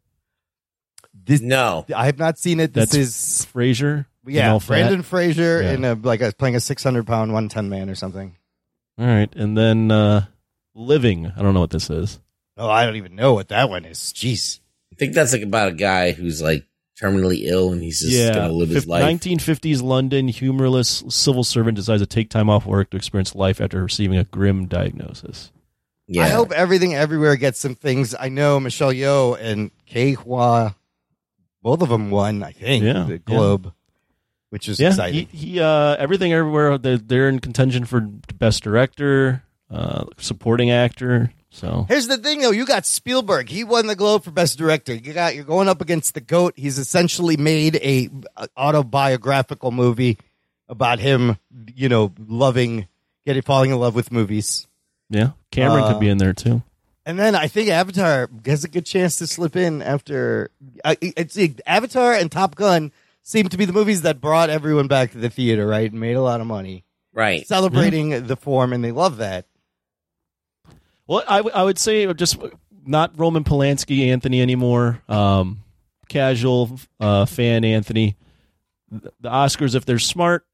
[1.29, 1.85] This, no.
[1.95, 2.73] I have not seen it.
[2.73, 4.07] This That's is Fraser.
[4.25, 4.57] yeah.
[4.65, 5.71] Brendan Fraser Yeah.
[5.73, 8.35] in a like a, playing a six hundred pound one ten man or something.
[8.97, 9.33] All right.
[9.35, 10.25] And then uh,
[10.75, 11.31] Living.
[11.35, 12.19] I don't know what this is.
[12.57, 13.97] Oh, I don't even know what that one is.
[14.15, 14.59] Jeez.
[14.91, 16.65] I think that's like about a guy who's like
[17.01, 18.33] terminally ill and he's just yeah.
[18.33, 19.03] gonna live his life.
[19.03, 23.81] 1950s London, humorless civil servant decides to take time off work to experience life after
[23.83, 25.51] receiving a grim diagnosis.
[26.07, 26.25] yeah.
[26.25, 28.13] I hope everything everywhere gets some things.
[28.19, 30.75] I know Michelle Yeoh and Kei Hua,
[31.61, 32.43] both of them won.
[32.43, 33.17] I think Yeah, the yeah.
[33.25, 33.73] Globe,
[34.49, 35.27] which is yeah, exciting.
[35.27, 36.77] he, he uh, everything everywhere.
[36.77, 41.31] They're, they're in contention for best director, uh, supporting actor.
[41.51, 42.51] So Here's the thing, though.
[42.51, 43.49] You got Spielberg.
[43.49, 44.93] He won the Globe for Best Director.
[44.93, 46.53] You got you're going up against the goat.
[46.55, 50.19] He's essentially made a, a autobiographical movie
[50.67, 51.37] about him.
[51.75, 52.87] You know, loving,
[53.25, 54.67] getting falling in love with movies.
[55.09, 56.61] yeah, Cameron Uh, could be in there too.
[57.09, 60.51] And then I think Avatar has a good chance to slip in after.
[60.85, 62.91] I it's Avatar and Top Gun
[63.23, 65.89] seem to be the movies that brought everyone back to the theater, right?
[65.89, 67.47] And made a lot of money right.
[67.47, 69.47] celebrating the form, and they love that.
[71.07, 72.37] Well, I, w- I would say just
[72.85, 75.01] not Roman Polanski Anthony anymore.
[75.09, 75.63] Um,
[76.09, 78.17] casual uh, fan Anthony.
[78.91, 80.45] The Oscars, if they're smart,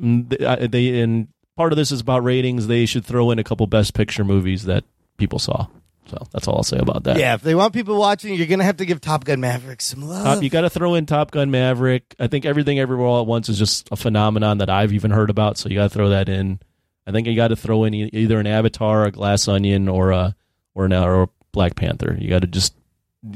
[0.00, 2.68] mm, they, uh, they and part of this is about ratings.
[2.68, 4.84] They should throw in a couple Best Picture movies that
[5.16, 5.66] people saw.
[6.06, 7.16] So that's all I'll say about that.
[7.18, 10.02] Yeah, if they want people watching, you're gonna have to give Top Gun Maverick some
[10.02, 10.24] love.
[10.24, 12.14] Top, you got to throw in Top Gun Maverick.
[12.18, 15.30] I think everything everywhere all at once is just a phenomenon that I've even heard
[15.30, 15.56] about.
[15.56, 16.60] So you got to throw that in.
[17.06, 20.10] I think you got to throw in e- either an Avatar, a Glass Onion, or
[20.10, 20.34] a
[20.74, 22.16] or an or Black Panther.
[22.20, 22.74] You got to just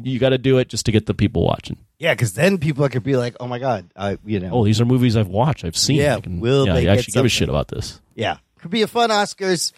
[0.03, 1.79] you got to do it just to get the people watching.
[1.99, 4.79] yeah, because then people could be like, "Oh my god, I you know, Oh, these
[4.79, 5.65] are movies I've watched.
[5.65, 5.97] I've seen.
[5.97, 7.99] Yeah, I can, will yeah, they I actually give a shit about this.
[8.15, 9.73] yeah, could be a fun Oscars."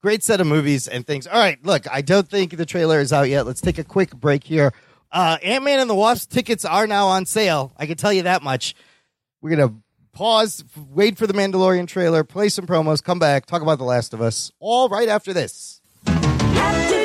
[0.00, 1.26] Great set of movies and things.
[1.26, 3.46] All right, look, I don't think the trailer is out yet.
[3.46, 4.72] Let's take a quick break here.
[5.10, 7.72] Uh, Ant Man and the Wasp tickets are now on sale.
[7.76, 8.74] I can tell you that much.
[9.40, 9.74] We're gonna
[10.12, 14.14] pause, wait for the Mandalorian trailer, play some promos, come back, talk about The Last
[14.14, 14.52] of Us.
[14.60, 15.80] All right after this.
[16.06, 16.98] After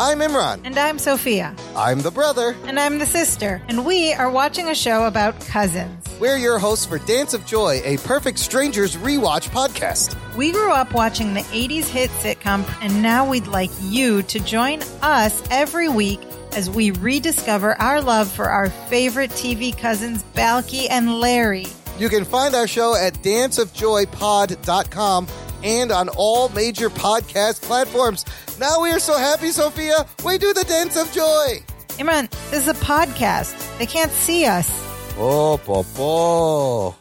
[0.00, 0.60] I'm Imran.
[0.64, 1.56] And I'm Sophia.
[1.74, 2.54] I'm the brother.
[2.66, 3.60] And I'm the sister.
[3.66, 6.06] And we are watching a show about cousins.
[6.20, 10.16] We're your hosts for Dance of Joy, a perfect strangers rewatch podcast.
[10.36, 14.82] We grew up watching the 80s hit sitcom, and now we'd like you to join
[15.02, 16.20] us every week
[16.52, 21.66] as we rediscover our love for our favorite TV cousins, Balky and Larry.
[21.98, 25.26] You can find our show at danceofjoypod.com
[25.64, 28.24] and on all major podcast platforms.
[28.58, 30.04] Now we are so happy, Sophia.
[30.24, 31.62] We do the Dance of Joy.
[31.90, 33.78] Imran, this is a podcast.
[33.78, 34.68] They can't see us.
[35.16, 36.96] Oh, po, po.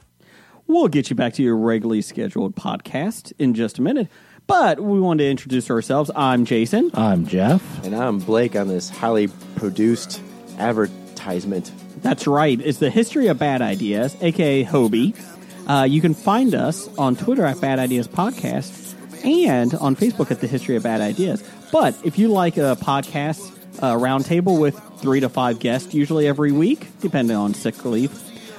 [0.68, 4.08] We'll get you back to your regularly scheduled podcast in just a minute.
[4.46, 6.12] But we wanted to introduce ourselves.
[6.16, 6.92] I'm Jason.
[6.94, 7.84] I'm Jeff.
[7.84, 10.22] And I'm Blake on this highly produced
[10.60, 11.72] advertisement.
[12.04, 12.62] That's right.
[12.62, 15.20] It's the History of Bad Ideas, aka Hobie.
[15.68, 18.87] Uh, you can find us on Twitter at Bad Ideas Podcast
[19.28, 21.44] and on Facebook at the History of Bad Ideas.
[21.72, 26.88] But if you like a podcast, roundtable with three to five guests, usually every week,
[27.02, 28.12] depending on sick leave,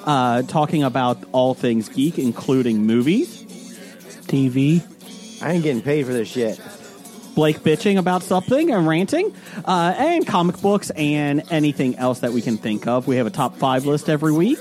[0.04, 3.42] uh, talking about all things geek, including movies,
[4.26, 4.82] TV.
[5.42, 6.60] I ain't getting paid for this shit.
[7.34, 9.32] Blake bitching about something and ranting,
[9.64, 13.06] uh, and comic books and anything else that we can think of.
[13.06, 14.58] We have a top five list every week,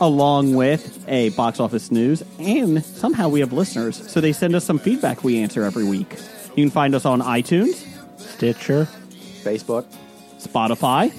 [0.00, 4.10] along with a box office news, and somehow we have listeners.
[4.10, 6.16] So they send us some feedback we answer every week.
[6.56, 7.86] You can find us on iTunes,
[8.18, 8.88] Stitcher,
[9.42, 9.86] Facebook.
[10.38, 11.12] Spotify,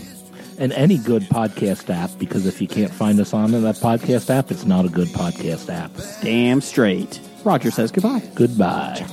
[0.60, 4.52] and any good podcast app because if you can't find us on that podcast app,
[4.52, 5.92] it's not a good podcast app.
[6.22, 7.20] damn straight.
[7.44, 8.22] Roger says goodbye.
[8.36, 9.06] Goodbye.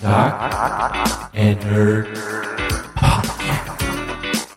[0.00, 2.49] Doc and Nerd.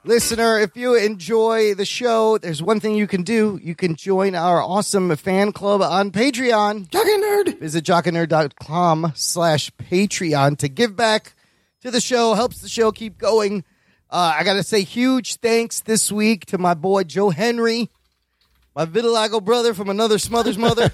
[0.05, 3.57] Listener, if you enjoy the show, there's one thing you can do.
[3.63, 6.89] You can join our awesome fan club on Patreon.
[6.89, 7.59] Jock and Nerd.
[7.59, 11.35] Visit jockandnerd.com slash Patreon to give back
[11.83, 13.63] to the show, helps the show keep going.
[14.09, 17.89] Uh, I got to say huge thanks this week to my boy Joe Henry,
[18.75, 20.91] my vitiligo brother from another smother's mother.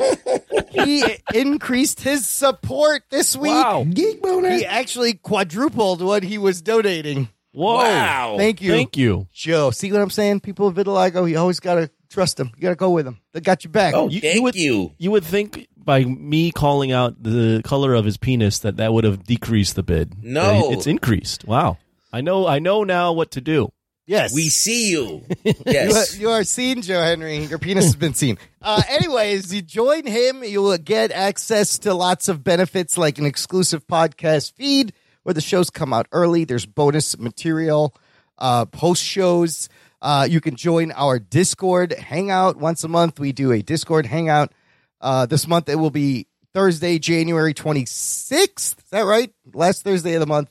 [0.70, 3.52] he increased his support this week.
[3.52, 3.84] Wow.
[3.84, 4.52] Geek boner.
[4.52, 7.28] He actually quadrupled what he was donating.
[7.52, 7.76] Whoa!
[7.76, 8.34] Wow.
[8.38, 8.72] Thank you.
[8.72, 9.28] Thank you.
[9.32, 9.70] Joe.
[9.70, 10.40] See what I'm saying?
[10.40, 12.50] People with vitiligo, you always got to trust them.
[12.56, 13.18] You got to go with them.
[13.32, 13.94] They got your back.
[13.94, 14.92] Oh, You- thank you would- you.
[14.98, 19.04] You would think by me calling out the color of his penis that that would
[19.04, 20.22] have decreased the bid.
[20.22, 20.70] No.
[20.72, 21.44] It's increased.
[21.46, 21.78] Wow.
[22.12, 22.46] I know.
[22.46, 23.70] I know now what to do.
[24.06, 24.32] yes.
[24.34, 25.24] We see you.
[25.44, 26.14] you, Yes.
[26.16, 27.38] are, you are seen, Joe Henry.
[27.46, 28.38] Your penis has been seen.
[28.64, 30.44] Uh, anyways, you join him.
[30.44, 35.40] You will get access to lots of benefits like an exclusive podcast feed where the
[35.40, 36.44] shows come out early.
[36.44, 37.94] There's bonus material,
[38.38, 39.68] uh, post shows.
[40.00, 43.20] Uh, you can join our Discord hangout once a month.
[43.20, 44.52] We do a Discord hangout.
[45.00, 48.32] Uh, this month it will be Thursday, January 26th.
[48.78, 49.32] Is that right?
[49.54, 50.50] Last Thursday of the month.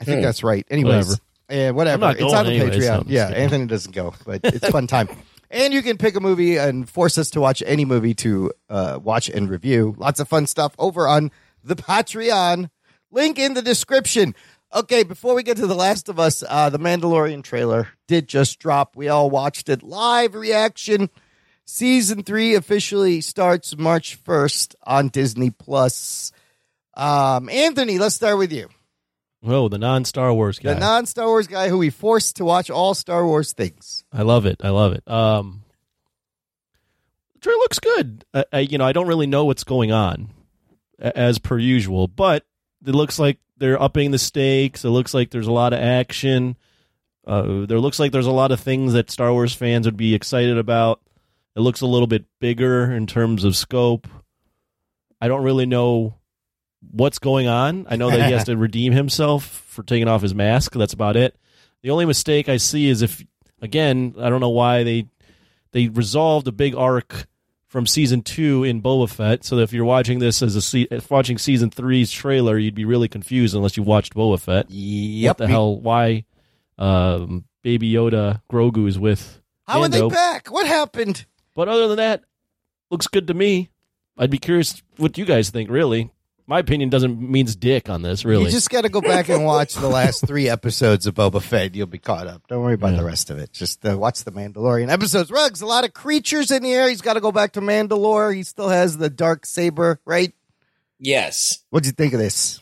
[0.00, 0.22] I think Hmm.
[0.24, 0.66] that's right.
[0.70, 1.20] Anyways, Whatever.
[1.50, 2.10] yeah, whatever.
[2.18, 3.04] It's on the anyways, Patreon.
[3.08, 3.42] Yeah, kidding.
[3.42, 5.08] Anthony doesn't go, but it's fun time.
[5.52, 9.00] And you can pick a movie and force us to watch any movie to uh,
[9.02, 9.96] watch and review.
[9.98, 11.32] Lots of fun stuff over on
[11.64, 12.70] the Patreon.
[13.10, 14.34] Link in the description.
[14.72, 18.60] Okay, before we get to The Last of Us, uh, the Mandalorian trailer did just
[18.60, 18.94] drop.
[18.94, 21.10] We all watched it live reaction.
[21.64, 26.30] Season three officially starts March 1st on Disney Plus.
[26.94, 28.68] Um, Anthony, let's start with you.
[29.42, 30.74] Oh, the non-Star Wars guy.
[30.74, 34.04] The non Star Wars guy who we forced to watch all Star Wars things.
[34.12, 34.60] I love it.
[34.62, 35.02] I love it.
[35.08, 35.62] Um,
[37.34, 38.24] the trailer looks good.
[38.34, 40.30] I, I, you know, I don't really know what's going on,
[40.98, 42.44] as per usual, but
[42.86, 44.84] it looks like they're upping the stakes.
[44.84, 46.56] It looks like there's a lot of action.
[47.26, 50.14] Uh, there looks like there's a lot of things that Star Wars fans would be
[50.14, 51.00] excited about.
[51.54, 54.08] It looks a little bit bigger in terms of scope.
[55.20, 56.14] I don't really know
[56.90, 57.86] what's going on.
[57.90, 60.72] I know that he has to redeem himself for taking off his mask.
[60.72, 61.36] That's about it.
[61.82, 63.22] The only mistake I see is if
[63.60, 65.06] again, I don't know why they
[65.72, 67.26] they resolved a big arc
[67.70, 69.44] from season two in Boba Fett.
[69.44, 72.84] So if you're watching this as a se- if watching season three's trailer, you'd be
[72.84, 74.68] really confused unless you watched Boba Fett.
[74.68, 75.30] Yep.
[75.30, 75.80] What the hell?
[75.80, 76.24] Why
[76.78, 80.48] um, Baby Yoda Grogu is with How are they back?
[80.48, 81.24] What happened?
[81.54, 82.24] But other than that,
[82.90, 83.70] looks good to me.
[84.18, 85.70] I'd be curious what you guys think.
[85.70, 86.10] Really,
[86.50, 88.24] my opinion doesn't means dick on this.
[88.24, 91.40] Really, You just got to go back and watch the last three episodes of Boba
[91.40, 91.76] Fett.
[91.76, 92.42] You'll be caught up.
[92.48, 93.52] Don't worry about the rest of it.
[93.52, 95.30] Just uh, watch the Mandalorian episodes.
[95.30, 96.88] Rugs, a lot of creatures in here.
[96.88, 98.34] He's got to go back to Mandalore.
[98.34, 100.32] He still has the dark saber, right?
[100.98, 101.60] Yes.
[101.70, 102.58] What'd you think of this?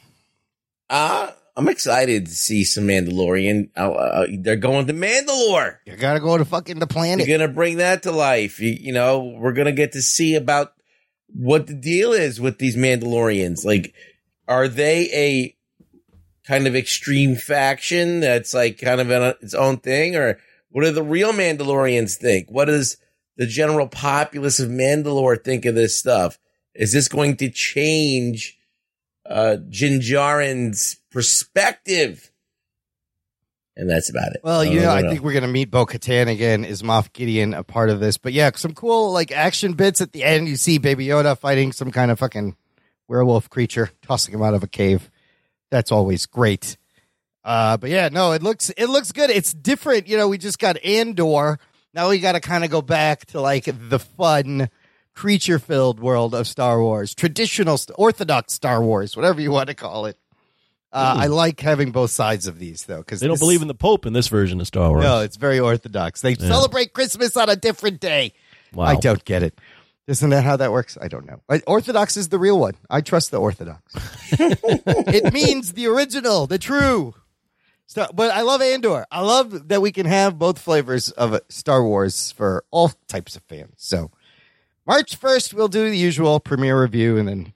[0.91, 3.71] Uh, I'm excited to see some Mandalorian.
[3.75, 5.79] Uh, uh, they're going to Mandalore.
[5.87, 7.27] You got to go to fucking the planet.
[7.27, 8.61] You're gonna bring that to life.
[8.61, 10.75] You, you know, we're gonna get to see about
[11.35, 13.65] what the deal is with these Mandalorians.
[13.65, 13.95] Like,
[14.47, 15.57] are they a
[16.47, 20.39] kind of extreme faction that's like kind of an, its own thing, or
[20.71, 22.51] what do the real Mandalorians think?
[22.51, 22.97] What does
[23.37, 26.39] the general populace of Mandalore think of this stuff?
[26.75, 28.59] Is this going to change
[29.27, 32.31] uh Din Djarin's perspective?
[33.79, 34.41] And that's about it.
[34.43, 36.65] Well, you know, I think we're gonna meet Bo Katan again.
[36.65, 38.19] Is Moff Gideon a part of this?
[38.19, 40.49] But yeah, some cool like action bits at the end.
[40.49, 42.57] You see Baby Yoda fighting some kind of fucking
[43.07, 45.09] werewolf creature, tossing him out of a cave.
[45.71, 46.77] That's always great.
[47.45, 49.31] Uh, but yeah, no, it looks it looks good.
[49.31, 50.09] It's different.
[50.09, 51.61] You know, we just got Andor.
[51.95, 54.71] Now we got to kind of go back to like the fun
[55.15, 60.07] creature filled world of Star Wars, traditional, orthodox Star Wars, whatever you want to call
[60.07, 60.17] it.
[60.93, 63.75] Uh, I like having both sides of these though because they don't believe in the
[63.75, 65.03] Pope in this version of Star Wars.
[65.05, 66.23] no, it's very orthodox.
[66.23, 66.49] They Yeah.
[66.49, 68.33] celebrate Christmas on a different day.
[68.73, 68.85] Wow.
[68.87, 69.59] I don't get it.
[70.07, 70.97] Isn't that how that works?
[71.01, 71.41] I don't know.
[71.67, 72.75] Orthodox is the real one.
[72.89, 73.83] I trust the Orthodox.
[74.33, 77.15] it means the original, the true.
[77.87, 79.07] So, but I love Andor.
[79.11, 83.43] I love that we can have both flavors of Star Wars for all types of
[83.45, 83.75] fans.
[83.77, 84.11] So,
[84.87, 87.53] March 1st, we'll do the usual premiere review and then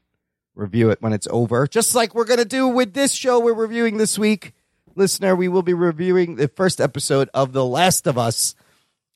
[0.54, 1.66] review it when it's over.
[1.66, 4.52] Just like we're going to do with this show we're reviewing this week.
[4.94, 8.54] Listener, we will be reviewing the first episode of The Last of Us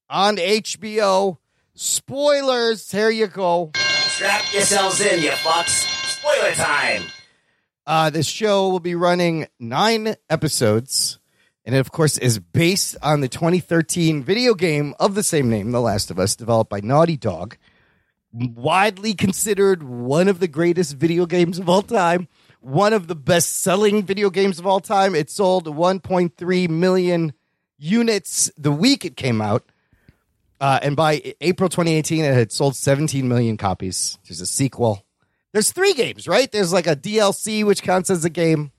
[0.09, 1.39] on HBO.
[1.75, 2.91] Spoilers.
[2.91, 3.73] Here you go.
[3.75, 5.85] Strap yourselves in, you fucks.
[6.07, 7.03] Spoiler time.
[7.87, 11.19] Uh, this show will be running nine episodes,
[11.65, 15.71] and it, of course, is based on the 2013 video game of the same name,
[15.71, 17.57] The Last of Us, developed by Naughty Dog.
[18.39, 22.29] Widely considered one of the greatest video games of all time,
[22.61, 25.15] one of the best selling video games of all time.
[25.15, 27.33] It sold 1.3 million
[27.79, 29.65] units the week it came out.
[30.61, 34.19] Uh, and by April 2018, it had sold 17 million copies.
[34.27, 35.05] There's a sequel.
[35.53, 36.51] There's three games, right?
[36.51, 38.71] There's like a DLC, which counts as a game.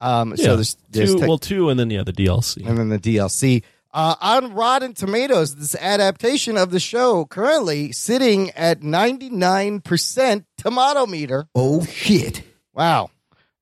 [0.00, 0.44] Um, Yeah.
[0.46, 2.66] so there's, there's two, tech- well, two, and then yeah, the DLC.
[2.66, 3.62] and then the DLC.
[3.94, 11.46] Uh, on Rotten Tomatoes, this adaptation of the show currently sitting at 99% tomato meter.
[11.54, 12.42] Oh, shit.
[12.72, 13.10] Wow.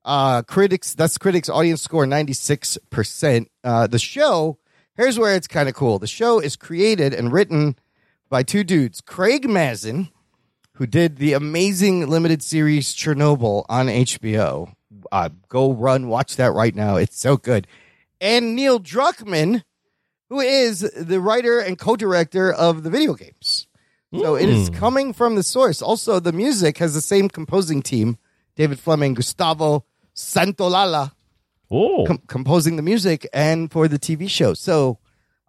[0.04, 3.46] Uh, critics, that's critics' audience score 96%.
[3.64, 4.58] Uh, the show,
[4.96, 5.98] here's where it's kind of cool.
[5.98, 7.74] The show is created and written
[8.28, 10.10] by two dudes, Craig Mazin,
[10.74, 14.74] who did the amazing limited series Chernobyl on HBO.
[15.10, 16.96] Uh, go run, watch that right now.
[16.96, 17.66] It's so good.
[18.20, 19.64] And Neil Druckmann,
[20.30, 23.66] who is the writer and co-director of the video games.
[24.18, 24.74] So it is Hmm.
[24.74, 25.82] coming from the source.
[25.82, 28.16] Also, the music has the same composing team:
[28.56, 29.84] David Fleming, Gustavo
[30.16, 31.12] Santaolalla,
[31.70, 34.54] Oh, com- composing the music and for the TV show.
[34.54, 34.98] So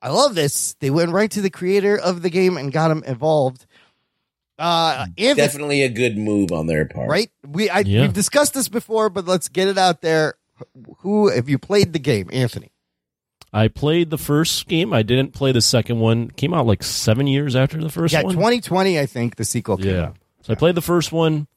[0.01, 0.75] I love this.
[0.79, 3.65] They went right to the creator of the game and got him involved.
[4.59, 7.09] Uh, Anthony, Definitely a good move on their part.
[7.09, 7.31] right?
[7.47, 8.01] We I, Yeah.
[8.01, 10.35] we've discussed this before, but let's get it out there.
[10.99, 12.70] Who have you played the game, Anthony?
[13.53, 14.93] I played the first game.
[14.93, 16.29] I didn't play the second one.
[16.29, 18.33] Came out like seven years after the first yeah, one.
[18.33, 20.05] 2020, I think the sequel came Yeah.
[20.07, 20.17] out.
[20.43, 21.47] So I played the first one,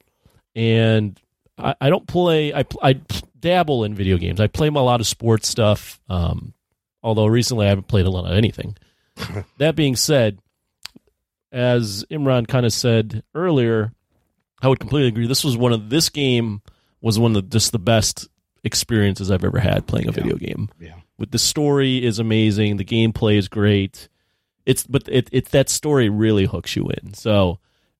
[0.55, 1.19] and
[1.57, 2.53] I, I don't play.
[2.53, 2.99] I I
[3.39, 4.39] dabble in video games.
[4.39, 5.99] I play a lot of sports stuff.
[6.09, 6.53] Um,
[7.01, 8.75] although recently I haven't played a lot of anything.
[9.57, 10.39] that being said,
[11.51, 13.93] as Imran kind of said earlier,
[14.61, 15.27] I would completely agree.
[15.27, 16.61] This was one of this game
[17.01, 18.27] was one of the, just the best
[18.63, 20.69] experiences I've ever had playing a video game.
[20.79, 20.95] Yeah.
[21.17, 24.09] With the story is amazing, the gameplay is great.
[24.65, 27.13] It's but it, it that story really hooks you in.
[27.13, 27.59] So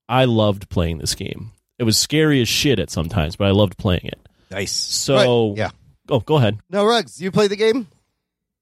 [0.09, 1.51] I loved playing this game.
[1.77, 4.19] It was scary as shit at sometimes, but I loved playing it.
[4.51, 4.71] Nice.
[4.71, 5.69] So Right, yeah.
[6.09, 6.59] Oh, go ahead.
[6.69, 7.87] No, Rugs, you played the game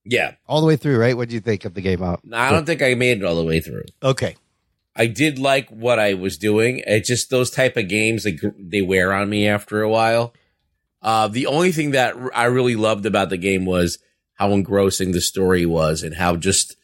[0.06, 0.36] Yeah.
[0.48, 1.16] all the way through, right?
[1.18, 2.22] What do you think of the game out?
[2.24, 3.84] No, I don't think I made it all the way through.
[4.02, 4.36] Okay.
[4.96, 6.82] I did like what I was doing.
[6.86, 10.34] It just those type of games like they wear on me after a while.
[11.02, 13.98] Uh, the only thing that I really loved about the game was
[14.44, 16.76] how engrossing the story was and how just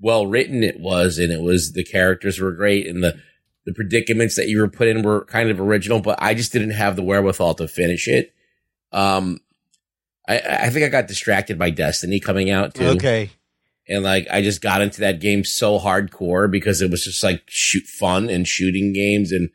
[0.00, 3.18] well written it was, and it was the characters were great and the
[3.64, 6.70] the predicaments that you were put in were kind of original, but I just didn't
[6.70, 8.32] have the wherewithal to finish it.
[8.92, 9.40] Um,
[10.28, 12.86] I, I think I got distracted by Destiny coming out too.
[12.90, 13.30] Okay.
[13.88, 17.42] And like, I just got into that game so hardcore because it was just like
[17.46, 19.32] shoot fun and shooting games.
[19.32, 19.50] And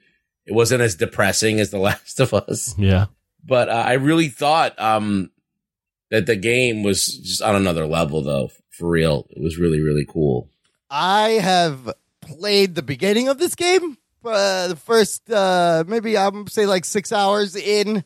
[0.45, 2.77] it wasn't as depressing as The Last of Us.
[2.77, 3.05] Yeah.
[3.45, 5.31] But uh, I really thought, um,
[6.11, 8.51] that the game was just on another level though.
[8.69, 9.27] For real.
[9.31, 10.49] It was really, really cool.
[10.89, 13.97] I have played the beginning of this game.
[14.23, 18.03] Uh, the first, uh, maybe I'm say like six hours in,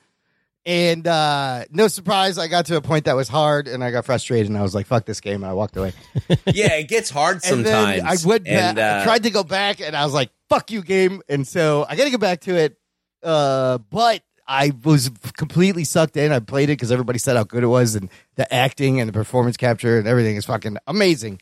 [0.65, 4.05] and uh, no surprise, I got to a point that was hard, and I got
[4.05, 5.93] frustrated, and I was like, "Fuck this game," and I walked away.
[6.47, 8.25] yeah, it gets hard And then sometimes.
[8.25, 10.71] I went back, And, uh, I tried to go back, and I was like, "Fuck
[10.71, 12.77] you, game!" And so I got to get back to it.
[13.21, 16.31] Uh, but I was completely sucked in.
[16.31, 19.13] I played it because everybody said how good it was, and the acting and the
[19.13, 21.41] performance capture and everything is fucking amazing.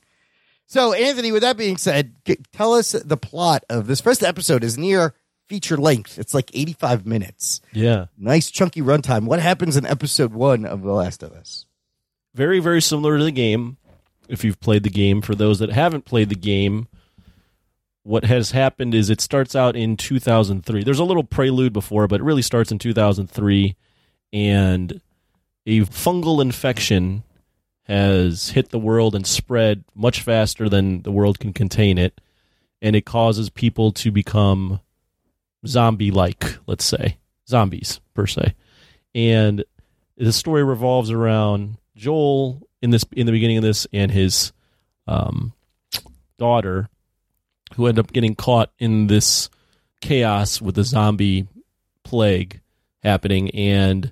[0.67, 4.63] So, Anthony, with that being said, g- tell us the plot of this first episode.
[4.63, 5.13] Is near
[5.49, 6.17] feature length.
[6.17, 7.59] It's like eighty-five minutes.
[7.73, 8.05] Yeah.
[8.17, 9.25] Nice chunky runtime.
[9.25, 11.65] What happens in episode one of The Last of Us?
[12.35, 13.77] very very similar to the game
[14.27, 16.87] if you've played the game for those that haven't played the game
[18.03, 22.19] what has happened is it starts out in 2003 there's a little prelude before but
[22.19, 23.75] it really starts in 2003
[24.31, 25.01] and
[25.65, 27.23] a fungal infection
[27.83, 32.19] has hit the world and spread much faster than the world can contain it
[32.81, 34.79] and it causes people to become
[35.65, 37.17] zombie like let's say.
[37.47, 38.55] Zombies per se.
[39.13, 39.63] And
[40.17, 44.53] the story revolves around Joel in this in the beginning of this and his
[45.07, 45.53] um,
[46.37, 46.89] daughter,
[47.75, 49.49] who end up getting caught in this
[50.01, 51.47] chaos with the zombie
[52.03, 52.61] plague
[53.01, 54.11] happening, and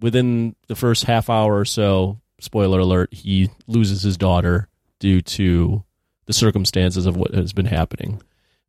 [0.00, 4.68] within the first half hour or so, spoiler alert, he loses his daughter
[4.98, 5.84] due to
[6.26, 8.22] the circumstances of what has been happening.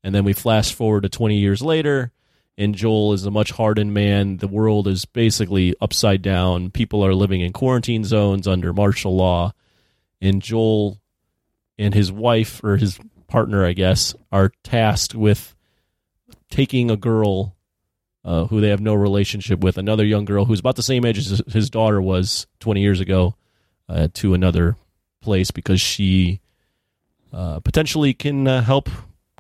[0.04, 2.12] And then we flash forward to 20 years later,
[2.58, 4.38] and Joel is a much hardened man.
[4.38, 6.72] The world is basically upside down.
[6.72, 9.54] People are living in quarantine zones under martial law.
[10.22, 11.00] And Joel
[11.78, 12.98] and his wife, or his
[13.28, 15.56] partner, I guess, are tasked with
[16.50, 17.56] taking a girl
[18.24, 21.18] uh, who they have no relationship with, another young girl who's about the same age
[21.20, 23.36] as his- daughter was 20 years ago,
[23.88, 24.76] uh, to another
[25.22, 26.40] place because she
[27.32, 28.90] uh, potentially can uh, help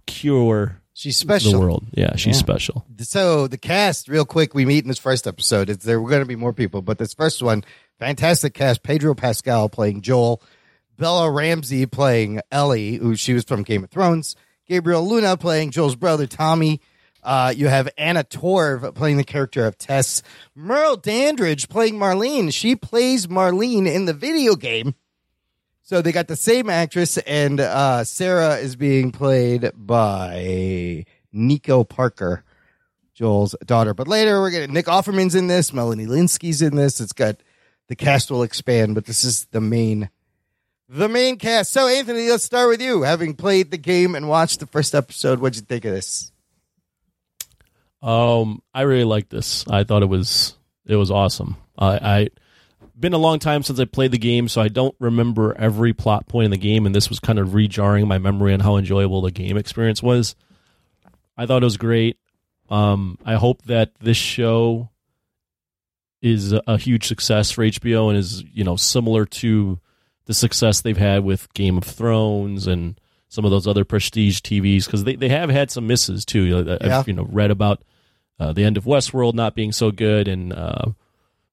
[0.05, 1.51] cure She's special.
[1.53, 1.85] the world.
[1.93, 2.39] Yeah, she's Yeah.
[2.39, 2.85] special.
[2.99, 5.69] So the cast, real quick, we meet in this first episode.
[5.69, 7.63] It's, there were going to be more people, but this first one,
[7.99, 8.83] fantastic cast.
[8.83, 10.41] Pedro Pascal playing Joel,
[10.97, 14.35] Bella Ramsey playing Ellie, who she was from Game of Thrones,
[14.67, 16.81] Gabriel Luna playing Joel's brother Tommy.
[17.23, 20.21] Uh, you have Anna Torv playing the character of Tess.
[20.53, 22.53] Merle Dandridge playing Marlene.
[22.53, 24.93] She plays Marlene in the video game.
[25.81, 32.43] So they got the same actress, and uh, Sarah is being played by Nico Parker,
[33.13, 33.93] Joel's daughter.
[33.93, 36.99] But later we're gonna Nick Offerman's in this, Melanie Lynskey's in this.
[36.99, 37.37] It's got
[37.87, 40.09] the cast will expand, but this is the main
[40.89, 41.71] the main cast.
[41.71, 43.03] So Anthony, let's start with you.
[43.03, 46.31] Having played the game and watched the first episode, what'd you think of this?
[48.01, 49.65] Um, I really liked this.
[49.67, 50.55] I thought it was
[50.85, 51.57] it was awesome.
[51.77, 52.29] I, I
[52.97, 56.27] been a long time since I played the game, so I don't remember every plot
[56.27, 59.21] point in the game, and this was kind of rejarring my memory on how enjoyable
[59.21, 60.35] the game experience was.
[61.37, 62.17] I thought it was great.
[62.69, 64.89] Um, I hope that this show
[66.21, 69.79] is a, a huge success for HBO and is you know similar to
[70.25, 72.99] the success they've had with Game of Thrones and
[73.29, 76.77] some of those other prestige TVs because they, they have had some misses too.
[76.81, 77.03] I've Yeah.
[77.05, 77.83] you know read about
[78.39, 80.85] uh, the end of Westworld not being so good and uh,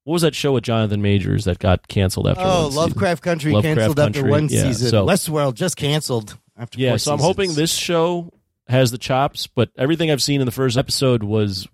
[0.04, 2.42] what was that show with Jonathan Majors that got canceled after?
[2.42, 2.76] Oh, one season?
[2.82, 4.88] Lovecraft Country Lovecraft canceled after one yeah, season.
[4.90, 7.22] So, Westworld just canceled after yeah, so I'm seasons.
[7.22, 8.32] hoping this show
[8.68, 11.68] has the chops, but everything I've seen in the first episode was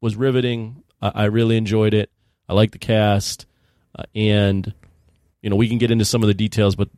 [0.00, 0.82] was riveting.
[1.02, 2.10] I, I really enjoyed it.
[2.48, 3.46] I like the cast,
[3.98, 4.72] uh, and
[5.44, 6.88] you know we can get into some of the details, but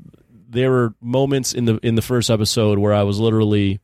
[0.49, 3.81] there were moments in the in the first episode where I was literally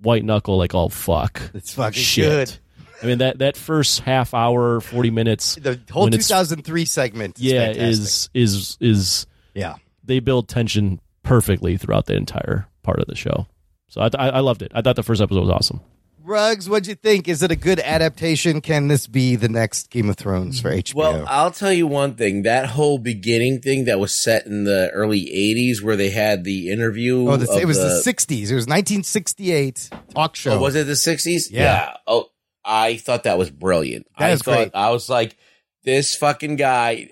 [0.00, 2.24] white knuckle, like, oh fuck, it's fucking shit.
[2.24, 2.58] good.
[3.02, 7.38] I mean that that first half hour, forty minutes, The whole 2003 segment.
[7.38, 7.90] Is yeah, fantastic.
[7.90, 9.74] is is is Yeah.
[10.02, 13.46] They build tension perfectly throughout the entire part of the show.
[13.88, 14.72] So I, I, I loved it.
[14.74, 15.82] I thought the first episode was awesome.
[16.28, 17.26] Ruggs, what'd you think?
[17.26, 18.60] Is it a good adaptation?
[18.60, 20.82] Can this be the next Game of Thrones for mm.
[20.82, 20.94] HBO?
[20.94, 22.42] Well, I'll tell you one thing.
[22.42, 26.70] That whole beginning thing that was set in the early 80s where they had the
[26.70, 27.26] interview.
[27.28, 28.50] oh, the, it was the, 60s.
[28.50, 30.52] It was 1968 talk show.
[30.52, 31.50] Oh, was it the 60s?
[31.50, 31.94] Yeah.
[32.06, 32.26] Oh,
[32.62, 34.06] I thought that was brilliant.
[34.18, 34.70] That I is thought, great.
[34.74, 35.36] I was like,
[35.84, 36.90] this fucking guy.
[36.90, 37.08] You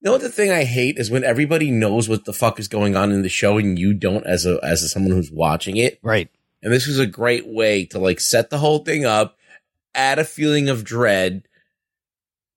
[0.00, 2.96] know what the thing I hate is when everybody knows what the fuck is going
[2.96, 6.00] on in the show and you don't as a as a, someone who's watching it.
[6.02, 6.28] Right.
[6.62, 9.36] And this was a great way to like set the whole thing up,
[9.94, 11.42] add a feeling of dread,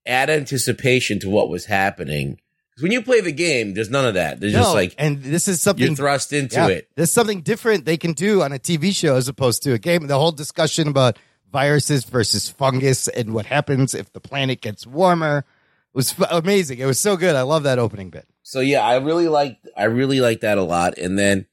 [0.05, 2.39] add anticipation to what was happening.
[2.69, 4.39] Because when you play the game, there's none of that.
[4.39, 6.89] There's No, just like and this is something you're thrust into Yeah, it.
[6.95, 10.07] There's something different they can do on a TV show as opposed to a game.
[10.07, 11.17] The whole discussion about
[11.51, 15.45] viruses versus fungus and what happens if the planet gets warmer
[15.93, 16.79] was f- amazing.
[16.79, 17.35] It was so good.
[17.35, 18.27] I love that opening bit.
[18.43, 20.97] So yeah, I really like I really like that a lot.
[20.97, 21.45] And then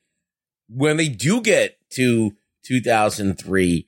[0.68, 2.34] when they do get to
[2.64, 3.86] 2003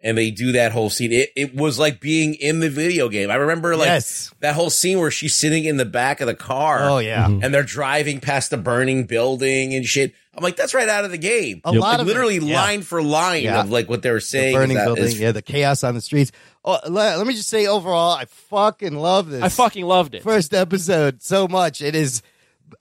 [0.00, 3.30] and they do that whole scene, it, it was like being in the video game.
[3.30, 4.32] I remember like Yes.
[4.40, 6.88] that whole scene where she's sitting in the back of the car.
[6.88, 7.26] Oh, yeah.
[7.26, 7.42] Mhm.
[7.44, 10.14] and they're driving past the burning building and shit.
[10.34, 11.60] I'm like, that's right out of the game.
[11.64, 12.60] A lot Like, of it, literally yeah.
[12.60, 13.60] line for line Yeah.
[13.60, 14.54] of like what they were The saying.
[14.54, 16.30] burning building, is- yeah, the chaos on the streets.
[16.64, 19.42] Oh, let, let me just say overall, I fucking love this.
[19.42, 20.22] I fucking loved it.
[20.22, 21.82] first episode so much.
[21.82, 22.22] It is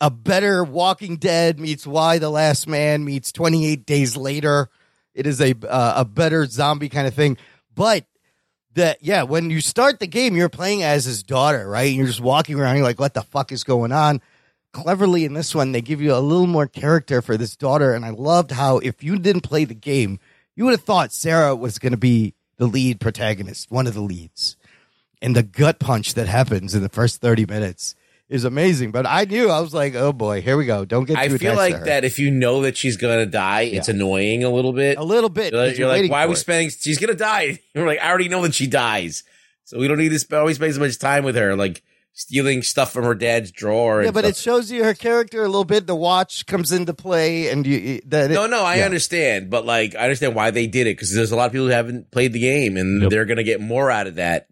[0.01, 4.69] a better Walking Dead meets Y: The Last Man meets 28 Days Later.
[5.17, 7.37] It is a uh, a better zombie kind of thing.
[7.73, 8.05] But
[8.75, 11.91] that yeah, when you start the game, you're playing as his daughter, right?
[11.91, 12.77] You're just walking around.
[12.77, 14.21] You're like, what the fuck is going on?
[14.73, 18.05] Cleverly in this one, they give you a little more character for this daughter, and
[18.05, 20.19] I loved how if you didn't play the game,
[20.55, 24.01] you would have thought Sarah was going to be the lead protagonist, one of the
[24.01, 24.55] leads
[25.21, 27.95] and the gut punch that happens in the first 30 minutes
[28.29, 28.91] is amazing.
[28.91, 30.85] But I knew I was like, oh boy, here we go.
[30.85, 33.87] Don't get too I feel like that if you know that she's gonna die, it's
[33.87, 34.97] annoying a little bit.
[34.97, 35.53] A little bit.
[35.53, 36.37] You're you're like, why are we it.
[36.37, 36.69] spending?
[36.69, 37.59] She's gonna die.
[37.73, 39.23] You're like, I already know that she dies,
[39.63, 42.63] so we don't need to spend, always spend so much time with her, like stealing
[42.63, 44.03] stuff from her dad's drawer.
[44.03, 45.85] Yeah, but it shows you her character a little bit.
[45.87, 48.85] The watch comes into play, and you that no, no, I yeah.
[48.85, 51.67] understand, but like, I understand why they did it because there's a lot of people
[51.67, 53.11] who haven't played the game and Yep.
[53.11, 54.47] they're gonna get more out of that.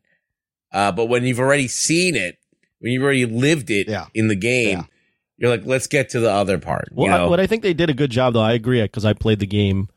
[0.71, 2.37] Uh, but when you've already seen it,
[2.85, 4.05] when you've already lived it Yeah.
[4.13, 4.83] in the game, Yeah.
[5.39, 6.89] you're like, let's get to the other part.
[6.91, 7.25] Well, you know?
[7.25, 9.39] I, what I think they did a good job, though, I agree because I played
[9.39, 9.89] the game.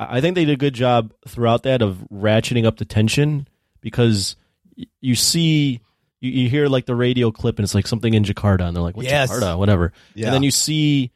[0.00, 3.46] I think they did a good job throughout that of ratcheting up the tension
[3.82, 4.36] because
[5.02, 5.80] you see,
[6.22, 8.82] you, you hear like the radio clip and it's like something in Jakarta, and they're
[8.82, 9.30] like, "What Yes.
[9.30, 10.28] Jakarta?" Whatever, Yeah.
[10.28, 11.10] and then you see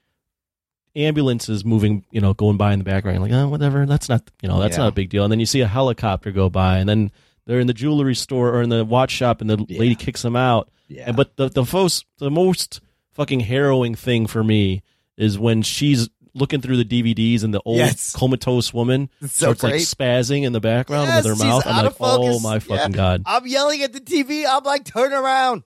[0.95, 4.49] ambulances moving, you know, going by in the background, like, oh, whatever, that's not, you
[4.49, 4.83] know, that's Yeah.
[4.85, 5.23] not a big deal.
[5.25, 7.11] And then you see a helicopter go by, and then
[7.47, 10.37] they're in the jewelry store or in the watch shop, and the lady kicks them
[10.37, 10.69] out.
[10.89, 11.05] Yeah.
[11.07, 12.81] And but the the most the most
[13.13, 14.83] fucking harrowing thing for me
[15.17, 18.15] is when she's looking through the DVDs and the old Yes.
[18.15, 21.67] comatose woman It's so starts like spazzing in the background Yes, with her mouth.
[21.67, 22.97] I'm like, oh my fucking Yeah.
[22.97, 23.23] god!
[23.27, 24.45] I'm yelling at the TV.
[24.49, 25.65] I'm like, turn around.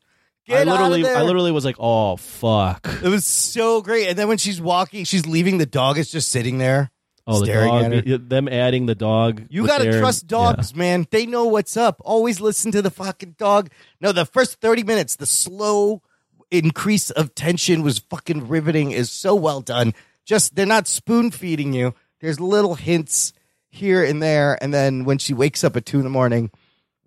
[0.49, 1.17] I Get out literally, of there.
[1.19, 2.89] I literally was like, oh fuck!
[3.03, 4.09] It was so great.
[4.09, 5.59] And then when she's walking, she's leaving.
[5.59, 6.91] The dog is just sitting there,
[7.27, 8.19] Oh, the staring at her.
[8.19, 9.45] Them adding the dog.
[9.49, 11.07] You with got to their- trust dogs, man.
[11.11, 12.01] They know what's up.
[12.05, 13.71] Always listen to the fucking dog.
[14.01, 16.03] No, the first 30 minutes, the slow
[16.51, 19.95] increase of tension was fucking riveting, is so well done.
[20.25, 21.95] Just, they're not spoon feeding you.
[22.21, 23.33] There's little hints
[23.71, 24.59] here and there.
[24.63, 26.51] And then when she wakes up at two in the morning,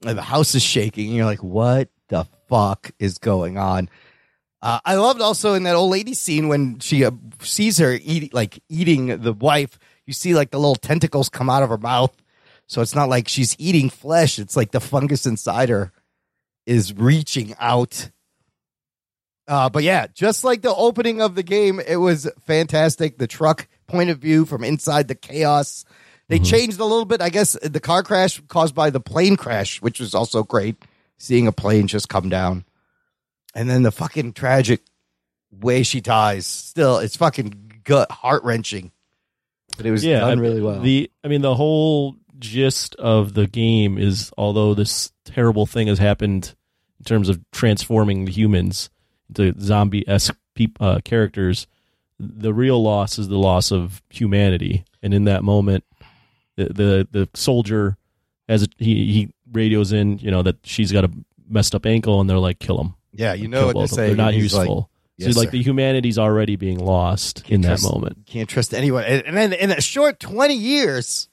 [0.05, 3.89] and the house is shaking, and you're like, what the fuck is going on?
[4.61, 7.11] Uh, I loved also in that old lady scene when she uh,
[7.41, 9.77] sees her eating, like eating the wife.
[10.05, 12.15] You see like the little tentacles come out of her mouth,
[12.67, 14.39] so it's not like she's eating flesh.
[14.39, 15.91] It's like the fungus inside her
[16.65, 18.11] is reaching out.
[19.47, 23.17] Uh, but yeah, just like the opening of the game, it was fantastic.
[23.17, 25.85] The truck point of view from inside the chaos.
[26.27, 27.55] They changed a little bit, I guess.
[27.61, 30.75] The car crash caused by the plane crash, which was also great.
[31.19, 32.65] Seeing a plane just come down
[33.55, 34.81] and then the fucking tragic
[35.49, 36.45] way she dies.
[36.45, 38.91] Still, it's fucking gut heart wrenching.
[39.77, 40.79] But it was yeah, done I- really well.
[40.81, 45.99] The I mean, the whole gist of the game is, although this terrible thing has
[45.99, 46.53] happened
[46.99, 48.89] in terms of transforming the humans
[49.29, 51.67] into zombie esque peop uh, characters,
[52.19, 54.85] the real loss is the loss of humanity.
[55.01, 55.83] And in that moment,
[56.55, 57.97] the the, the soldier
[58.47, 61.11] has a, he he radios in, you know, that she's got a
[61.49, 62.93] messed up ankle, and they're like, kill him.
[63.11, 63.95] Yeah, you know what both to of them.
[63.95, 64.07] say.
[64.07, 64.89] They're not He's like, useful.
[65.17, 68.25] "Yes, so like sir." the humanity's already being lost in that moment.
[68.25, 69.03] Can't trust anyone.
[69.03, 71.29] And, and then in a short 20 years,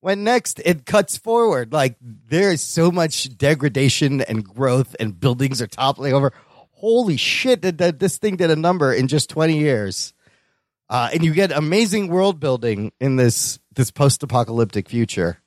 [0.00, 5.62] when next it cuts forward, like there is so much degradation and growth, and buildings
[5.62, 6.32] are toppling over.
[6.72, 10.12] Holy shit, that, that this thing did a number in just 20 years.
[10.90, 15.38] Uh, and you get amazing world building in this this post apocalyptic future.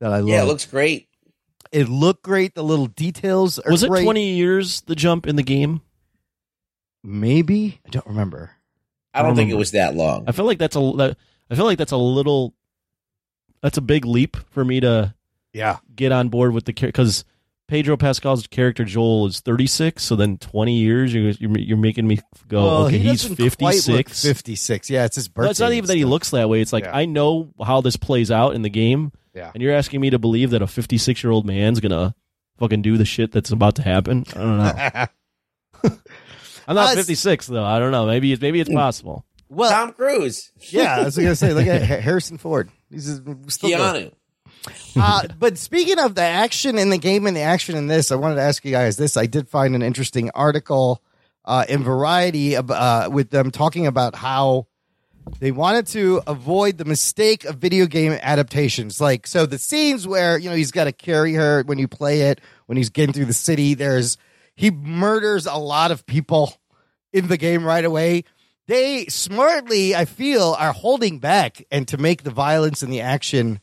[0.00, 0.28] that I love.
[0.28, 1.08] Yeah, it looks great.
[1.70, 2.54] It looked great.
[2.54, 4.02] The little details are Was it great.
[4.02, 5.82] 20 years the jump in the game?
[7.02, 8.50] Maybe I don't remember.
[9.14, 10.24] I don't think it was that long.
[10.28, 11.16] I feel like that's a that,
[11.50, 12.54] I feel like that's a little
[13.62, 15.14] that's a big leap for me to
[15.52, 15.78] Yeah.
[15.94, 17.24] get on board with the because
[17.68, 22.18] Pedro Pascal's character Joel is 36, so then 20 years you're you're, you're making me
[22.48, 24.22] go Well, okay he he's doesn't quite look 56.
[24.22, 24.90] 56.
[24.90, 25.42] Yeah, it's his birthday.
[25.44, 26.60] Well, it's not even that he looks that way.
[26.60, 26.96] It's like Yeah.
[26.96, 29.50] I know how this plays out in the game, Yeah.
[29.54, 32.14] and you're asking me to believe that a 56 year old man's gonna
[32.58, 34.24] fucking do the shit that's about to happen.
[34.36, 35.06] I don't know.
[36.70, 37.64] I'm not Uh, 56 though.
[37.64, 38.06] I don't know.
[38.06, 39.24] Maybe it's maybe it's possible.
[39.48, 42.70] well, Tom Cruise, yeah, I was gonna say, look at Harrison Ford.
[42.90, 44.12] He's just- still going.
[44.12, 44.12] Keanu.
[44.96, 48.16] uh, but speaking of the action in the game and the action in this, I
[48.16, 49.16] wanted to ask you guys this.
[49.16, 51.02] I did find an interesting article
[51.44, 54.66] uh, in Variety ab- uh, with them talking about how
[55.38, 59.00] they wanted to avoid the mistake of video game adaptations.
[59.00, 62.22] Like, so the scenes where, you know, he's got to carry her when you play
[62.22, 64.16] it, when he's getting through the city, there's,
[64.56, 66.54] he murders a lot of people
[67.12, 68.24] in the game right away.
[68.66, 73.60] They smartly, I feel, are holding back and to make the violence and the action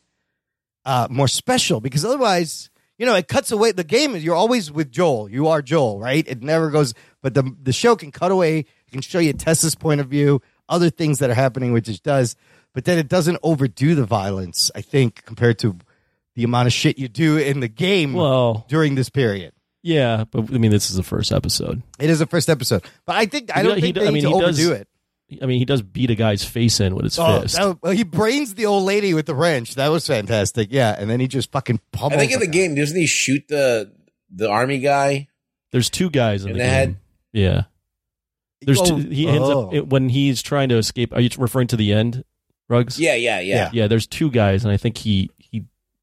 [0.85, 4.15] uh, more special because otherwise, you know, it cuts away the game.
[4.15, 5.29] Is you're always with Joel.
[5.29, 6.27] You are Joel, right?
[6.27, 6.93] It never goes.
[7.21, 8.59] But the the show can cut away.
[8.59, 12.01] It can show you Tessa's point of view, other things that are happening, which it
[12.03, 12.35] does.
[12.73, 14.71] But then it doesn't overdo the violence.
[14.75, 15.77] I think compared to
[16.35, 19.53] the amount of shit you do in the game Well, during this period.
[19.88, 21.81] Yeah, but I mean, this is the first episode.
[21.99, 24.05] It is the first episode, but I think I don't do- think he they do-
[24.07, 24.88] I need mean, to he does- overdo it.
[25.41, 27.57] I mean, he does beat a guy's face in with his Oh, fist.
[27.57, 29.75] that, well, he brains the old lady with the wrench.
[29.75, 30.69] That was fantastic.
[30.71, 32.51] Yeah, and then he just fucking I think in the her.
[32.51, 33.91] game, doesn't he shoot the
[34.33, 35.27] the army guy?
[35.73, 36.73] There's two guys in, In the, the game.
[36.73, 36.97] head?
[37.33, 37.63] Yeah.
[38.61, 39.09] There's Oh, two.
[39.09, 39.67] He ends oh.
[39.67, 41.13] up it, when he's trying to escape.
[41.13, 42.23] Are you referring to the end,
[42.69, 42.97] Rugs?
[42.97, 43.69] Yeah, yeah, yeah.
[43.73, 43.88] Yeah.
[43.88, 45.36] There's two guys, and I think he he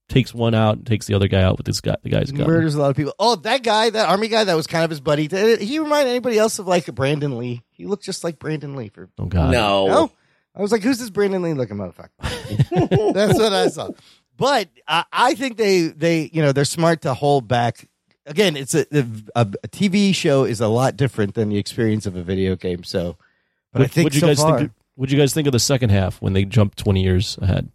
[0.09, 1.97] takes one out and takes the other guy out with this guy.
[2.03, 2.47] The guy's He gun.
[2.47, 3.15] murders a lot of people.
[3.19, 5.29] Oh, that guy, that army guy, that was kind of his buddy.
[5.29, 7.63] Did he remind anybody else of like Brandon Lee?
[7.71, 8.89] He looked just like Brandon Lee.
[8.89, 9.53] For Oh God.
[9.53, 9.87] No.
[9.87, 10.13] no,
[10.55, 12.11] I was like, who's this Brandon Lee looking motherfucker?
[13.15, 13.91] That's what I saw.
[14.37, 17.89] But I, I think they they you know they're smart to hold back.
[18.27, 22.17] Again, it's a, a a TV show is a lot different than the experience of
[22.17, 22.83] a video game.
[22.85, 23.17] So,
[23.73, 24.73] but I think what'd you so guys far, think?
[24.97, 27.71] What'd you guys think of the second half when they jumped 20 years ahead?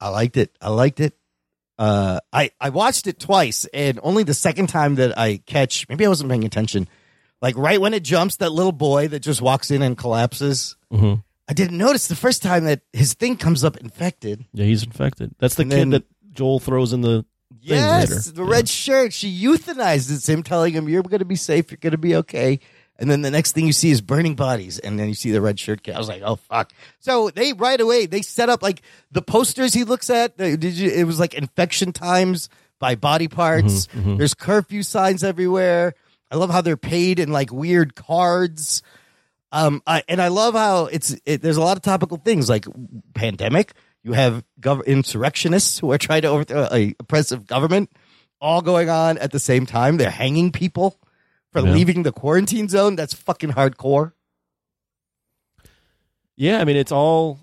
[0.00, 0.50] I liked it.
[0.60, 1.14] I liked it.
[1.78, 6.06] Uh, I I watched it twice, and only the second time that I catch, maybe
[6.06, 6.88] I wasn't paying attention.
[7.42, 10.76] Like right when it jumps, that little boy that just walks in and collapses.
[10.92, 11.20] Mm-hmm.
[11.48, 14.44] I didn't notice the first time that his thing comes up infected.
[14.52, 15.34] Yeah, he's infected.
[15.38, 17.26] That's the And kid then- that Joel throws in the thing
[17.60, 19.12] Yes, the red shirt.
[19.12, 21.70] She euthanizes him, telling him, "You're going to be safe.
[21.70, 22.60] You're going to be okay."
[22.98, 25.40] And then the next thing you see is burning bodies, and then you see the
[25.40, 25.94] red shirt kid.
[25.94, 28.80] I was like, "Oh fuck!" So they right away they set up like
[29.12, 30.36] the posters he looks at.
[30.38, 30.90] Did you?
[30.90, 33.86] It was like infection times by body parts.
[33.88, 34.18] Mhm, mhm.
[34.18, 35.94] There's curfew signs everywhere.
[36.30, 38.82] I love how they're paid in like weird cards.
[39.52, 42.64] Um, I, and I love how it's it, there's a lot of topical things like
[43.14, 43.72] pandemic.
[44.02, 47.90] You have gov- insurrectionists who are trying to overthrow a oppressive government,
[48.40, 49.96] all going on at the same time.
[49.96, 50.98] They're hanging people
[51.60, 51.72] for Yeah.
[51.74, 52.96] leaving the quarantine zone.
[52.96, 54.12] That's fucking hardcore.
[56.36, 57.40] Yeah, I mean it's all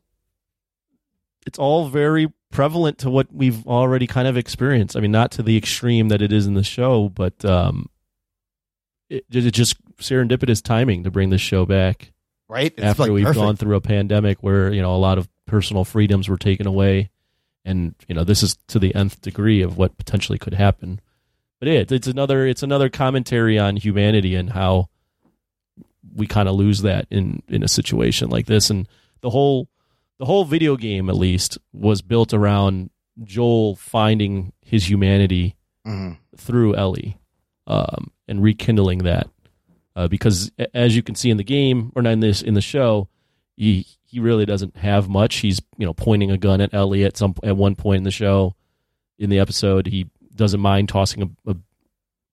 [1.46, 4.96] it's all very prevalent to what we've already kind of experienced.
[4.96, 7.90] I mean, not to the extreme that it is in the show, but um,
[9.10, 12.12] it, it's just serendipitous timing to bring this show back
[12.48, 12.72] Right?
[12.78, 13.42] It's after like we've perfect.
[13.42, 17.10] gone through a pandemic where you know a lot of personal freedoms were taken away,
[17.66, 21.02] and you know this is to the nth degree of what potentially could happen.
[21.64, 24.90] But it, it's another it's another commentary on humanity and how
[26.14, 28.70] we kind of lose that in in a situation like this.
[28.70, 28.86] And
[29.22, 29.70] the whole
[30.20, 32.90] the whole video game at least was built around
[33.24, 35.56] Joel finding his humanity
[35.88, 36.18] Mhm.
[36.36, 37.18] through Ellie
[37.66, 39.30] um, and rekindling that
[39.96, 42.62] uh, because as you can see in the game or not in this in the
[42.62, 43.08] show
[43.56, 45.38] he he really doesn't have much.
[45.38, 48.12] He's you know pointing a gun at Ellie at some at one point in the
[48.12, 48.54] show
[49.18, 49.88] in the episode.
[49.88, 51.56] He doesn't mind tossing a, a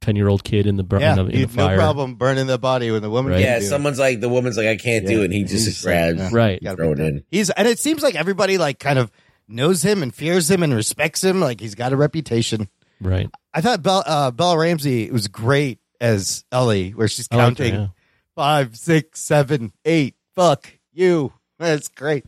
[0.00, 1.66] 10 year old kid in the, bur- Yeah, in the, in he the had no
[1.66, 3.32] fire problem burning the body when the woman.
[3.32, 3.42] Right.
[3.42, 3.68] Yeah, do it.
[3.68, 5.26] someone's like the woman's like I can't do it.
[5.26, 7.24] And he just He's grabs, like, right Gotta throw it in.
[7.30, 9.10] He's and it seems like everybody like kind of
[9.48, 11.40] knows him and fears him and respects him.
[11.40, 12.68] Like he's got a reputation.
[13.00, 17.42] right I thought Bella, uh, Bella Ramsey was great as Ellie, where she's I like
[17.42, 17.86] her, counting yeah.
[18.34, 20.14] five, six, seven, eight.
[20.34, 21.32] Fuck you.
[21.58, 22.24] That's great.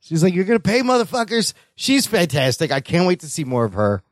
[0.00, 1.52] She's like, you're gonna pay, motherfuckers.
[1.74, 2.72] She's fantastic.
[2.72, 4.02] I can't wait to see more of her.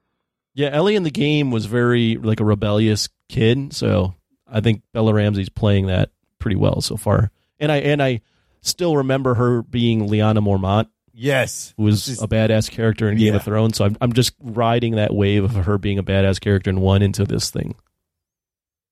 [0.54, 4.14] Yeah, Ellie in the game was very like a rebellious kid, so
[4.46, 7.30] I think Bella Ramsey's playing that pretty well so far.
[7.58, 8.20] And I and I
[8.62, 11.74] still remember her being Lyanna Mormont Yes.
[11.76, 13.36] who was a badass character in Game Yeah.
[13.36, 13.76] of Thrones.
[13.76, 17.02] So I'm I'm just riding that wave of her being a badass character in one
[17.02, 17.74] into this thing.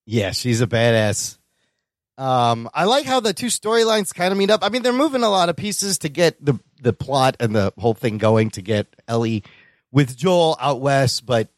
[0.07, 1.39] Yeah, she's a badass.
[2.17, 4.65] Um, I like how the two storylines kind of meet up.
[4.65, 7.73] I mean, they're moving a lot of pieces to get the the plot and the
[7.79, 9.43] whole thing going to get Ellie
[9.93, 11.49] with Joel out west, but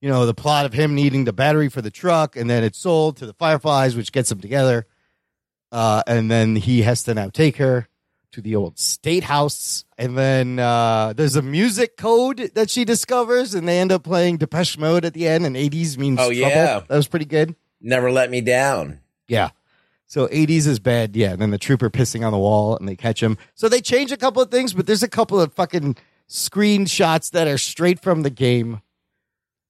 [0.00, 2.78] you know the plot of him needing the battery for the truck, and then it's
[2.78, 4.86] sold to the Fireflies, which gets them together.
[5.72, 7.86] Uh, and then he has to now take her
[8.32, 13.54] to the old state house, and then uh, there's a music code that she discovers,
[13.54, 16.38] and they end up playing Depeche Mode at the end, and '80s means Oh, trouble.
[16.38, 16.80] yeah.
[16.88, 17.54] that was pretty good.
[17.80, 19.00] Never let me down.
[19.28, 19.50] Yeah.
[20.06, 21.14] So 80s is bad.
[21.14, 21.30] Yeah.
[21.32, 23.38] And then the trooper pissing on the wall and they catch him.
[23.54, 25.96] So they change a couple of things, but there's a couple of fucking
[26.30, 28.80] screenshots that are straight from the game.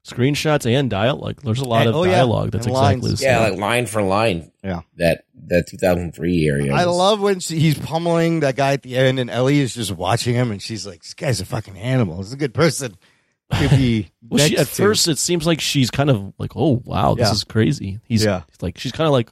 [0.07, 1.41] Screenshots and dialogue.
[1.43, 2.13] There's a lot And- of oh, yeah.
[2.13, 3.21] dialogue that's And exactly lines.
[3.21, 4.51] the Yeah, like line for line.
[4.65, 4.81] Yeah.
[4.97, 6.73] That that 2003 area.
[6.73, 9.75] I was- love when she, he's pummeling that guy at the end and Ellie is
[9.75, 12.19] just watching him and she's like, this guy's a fucking animal.
[12.19, 12.97] He's a good person.
[13.53, 16.53] to be Well, she, next at to." first, it seems like she's kind of like,
[16.57, 17.33] "Oh wow, this Yeah.
[17.33, 18.43] is crazy." He's, Yeah.
[18.49, 19.29] he's like, she's kind of like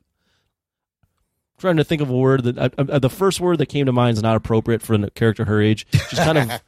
[1.59, 3.93] trying to think of a word that I, I, the first word that came to
[3.93, 5.87] mind is not appropriate for a character her age.
[5.93, 6.51] She's kind of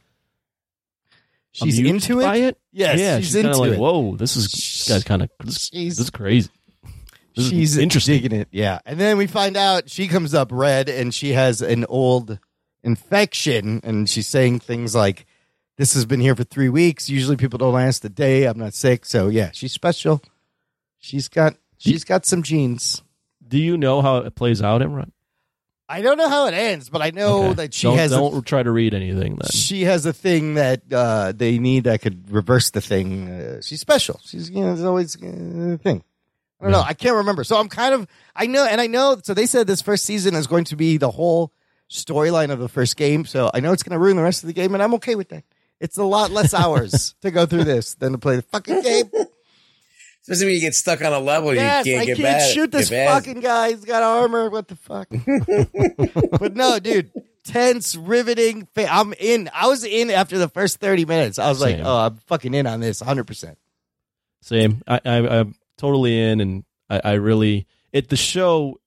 [1.51, 2.23] She's amused into it?
[2.23, 2.57] by it.
[2.71, 3.79] Yes, yeah, she's she's, into like, it.
[3.79, 6.49] "Whoa, this is this guy's kind of this, this is crazy."
[7.35, 8.21] This she's is interesting.
[8.21, 8.47] digging it.
[8.51, 8.79] Yeah.
[8.85, 12.39] And then we find out she comes up red and she has an old
[12.83, 15.25] infection and she's saying things like,
[15.77, 17.09] This has been here for three weeks.
[17.09, 18.45] Usually people don't last a day.
[18.45, 19.05] I'm not sick.
[19.05, 20.21] So yeah, she's special.
[20.97, 23.01] She's got she's got some genes.
[23.47, 25.11] Do you know how it plays out, Imran?
[25.91, 27.53] I don't know how it ends, but I know Okay.
[27.55, 29.35] that she don't, has a- Don't try to read anything.
[29.35, 33.29] Then she has a thing that uh, they need that could reverse the thing.
[33.29, 34.19] Uh, she's special.
[34.23, 35.27] She's you know, there's always uh,
[35.73, 36.03] a thing.
[36.59, 36.81] I don't know.
[36.81, 37.43] I can't remember.
[37.43, 39.19] So I'm kind of I know, and I know.
[39.23, 41.51] So they said this first season is going to be the whole
[41.89, 43.25] storyline of the first game.
[43.25, 45.15] So I know it's going to ruin the rest of the game, and I'm okay
[45.15, 45.43] with that.
[45.79, 49.09] It's a lot less hours to go through this than to play the fucking game.
[50.31, 52.53] Especially when you get stuck on a level yes, you can't I get can't back.
[52.53, 53.71] shoot this fucking guy.
[53.71, 54.49] He's got armor.
[54.49, 55.09] What the fuck?
[56.39, 57.11] but no, dude.
[57.43, 58.67] Tense, riveting.
[58.73, 59.49] fa- I'm in.
[59.53, 61.37] I was in after the first 30 minutes.
[61.37, 63.55] I was like, oh, I'm fucking in on this 100%.
[64.41, 64.81] Same.
[64.87, 68.79] I, I I'm totally in, and I, I really it the show.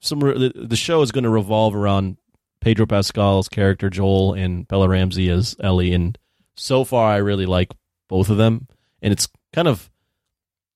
[0.00, 2.16] Some the, the show is going to revolve around
[2.60, 6.18] Pedro Pascal's character Joel and Bella Ramsey as Ellie, and
[6.56, 7.72] so far I really like
[8.08, 8.66] both of them,
[9.02, 9.90] and it's kind of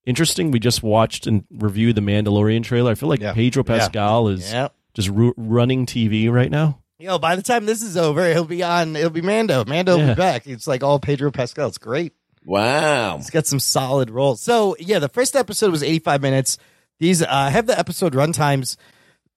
[0.07, 0.51] interesting.
[0.51, 2.91] We just watched and reviewed the Mandalorian trailer.
[2.93, 3.79] I feel like Pedro Yeah.
[3.79, 4.69] Pascal is Yeah.
[4.95, 6.79] just ru- running TV right now.
[6.99, 8.95] Yo, by the time this is over, he'll be on.
[8.95, 9.65] It'll be Mando.
[9.65, 10.47] Mando will be back.
[10.47, 11.67] It's like all Pedro Pascal.
[11.69, 12.13] It's great.
[12.45, 13.17] Wow.
[13.19, 14.41] It's got some solid roles.
[14.41, 16.59] So yeah, the first episode was 85 minutes.
[17.01, 18.77] These uh, have the episode run times.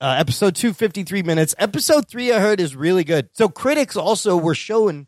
[0.02, 1.56] Uh, episode two, 53 minutes.
[1.58, 3.30] Episode three, I heard, is really good.
[3.34, 5.08] So critics also were showing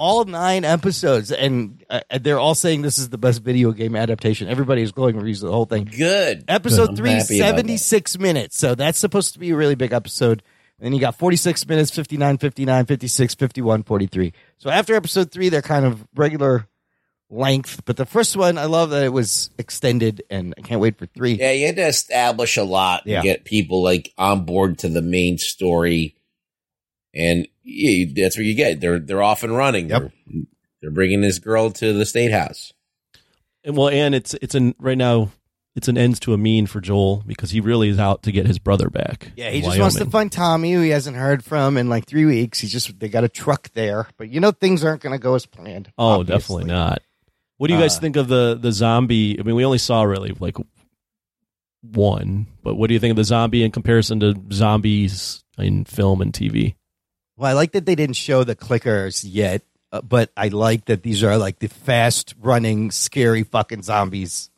[0.00, 4.48] all nine episodes, and uh, they're all saying this is the best video game adaptation.
[4.48, 5.84] Everybody is glowing reviews of the whole thing.
[5.84, 6.44] Good.
[6.48, 8.56] Episode I'm three, happy about 76 minutes.
[8.58, 10.42] So that's supposed to be a really big episode.
[10.78, 14.32] And then you got 46 minutes, 59, 59, 56, 51, 43.
[14.56, 16.66] So after episode three, they're kind of regular
[17.28, 17.82] length.
[17.84, 21.04] But the first one, I love that it was extended, and I can't wait for
[21.04, 21.32] three.
[21.34, 23.22] Yeah, you had to establish a lot and Yeah.
[23.22, 26.16] get people like on board to the main story,
[27.14, 28.80] and yeah, that's what you get.
[28.80, 29.88] They're they're off and running.
[29.88, 30.12] They're,
[30.80, 32.72] they're bringing this girl to the state house.
[33.64, 35.30] And well, and it's it's an right now
[35.76, 38.46] it's an ends to a mean for Joel because he really is out to get
[38.46, 39.30] his brother back.
[39.36, 42.06] Yeah, he in just wants to find Tommy, who he hasn't heard from in like
[42.06, 42.58] three weeks.
[42.58, 45.34] He's just they got a truck there, but you know things aren't going to go
[45.34, 45.92] as planned.
[45.98, 46.64] Oh, obviously.
[46.64, 47.02] definitely not.
[47.58, 49.38] What do you guys Uh, think of the the zombie?
[49.38, 50.56] I mean, we only saw really like
[51.82, 56.20] one, but what do you think of the zombie in comparison to zombies in film
[56.20, 56.74] and TV?
[57.40, 59.62] Well, I like that they didn't show the clickers yet,
[59.92, 64.50] uh, but I like that these are like the fast running, scary fucking zombies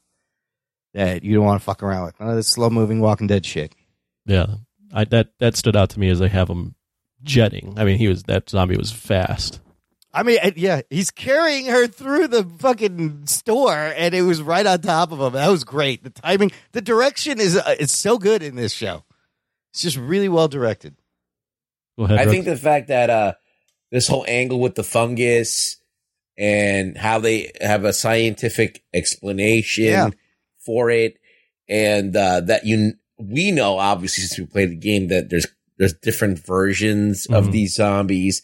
[0.92, 2.18] that you don't want to fuck around with.
[2.18, 3.76] None of this slow moving Walking Dead shit.
[4.26, 4.56] Yeah,
[4.92, 6.74] I that that stood out to me as they have him
[7.22, 7.74] jetting.
[7.76, 9.60] I mean, he was that zombie was fast.
[10.12, 14.80] I mean, yeah, he's carrying her through the fucking store, and it was right on
[14.80, 15.34] top of him.
[15.34, 16.02] That was great.
[16.02, 19.04] The timing, the direction is uh, it's so good in this show.
[19.70, 20.96] It's just really well directed.
[21.98, 22.18] Go ahead.
[22.18, 22.32] I Brooks.
[22.34, 23.32] think the fact that uh
[23.90, 25.76] this whole angle with the fungus
[26.38, 30.10] and how they have a scientific explanation Yeah.
[30.64, 31.18] for it,
[31.68, 35.46] and uh, that you we know obviously since we played the game that there's
[35.78, 37.52] there's different versions of Mhm.
[37.52, 38.40] these zombies,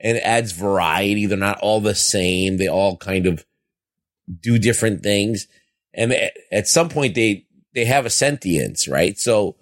[0.00, 1.26] and it adds variety.
[1.26, 2.56] They're not all the same.
[2.56, 3.44] They all kind of
[4.40, 5.46] do different things,
[5.92, 7.44] and at- at some point they
[7.74, 9.18] they have a sentience, right?
[9.18, 9.56] So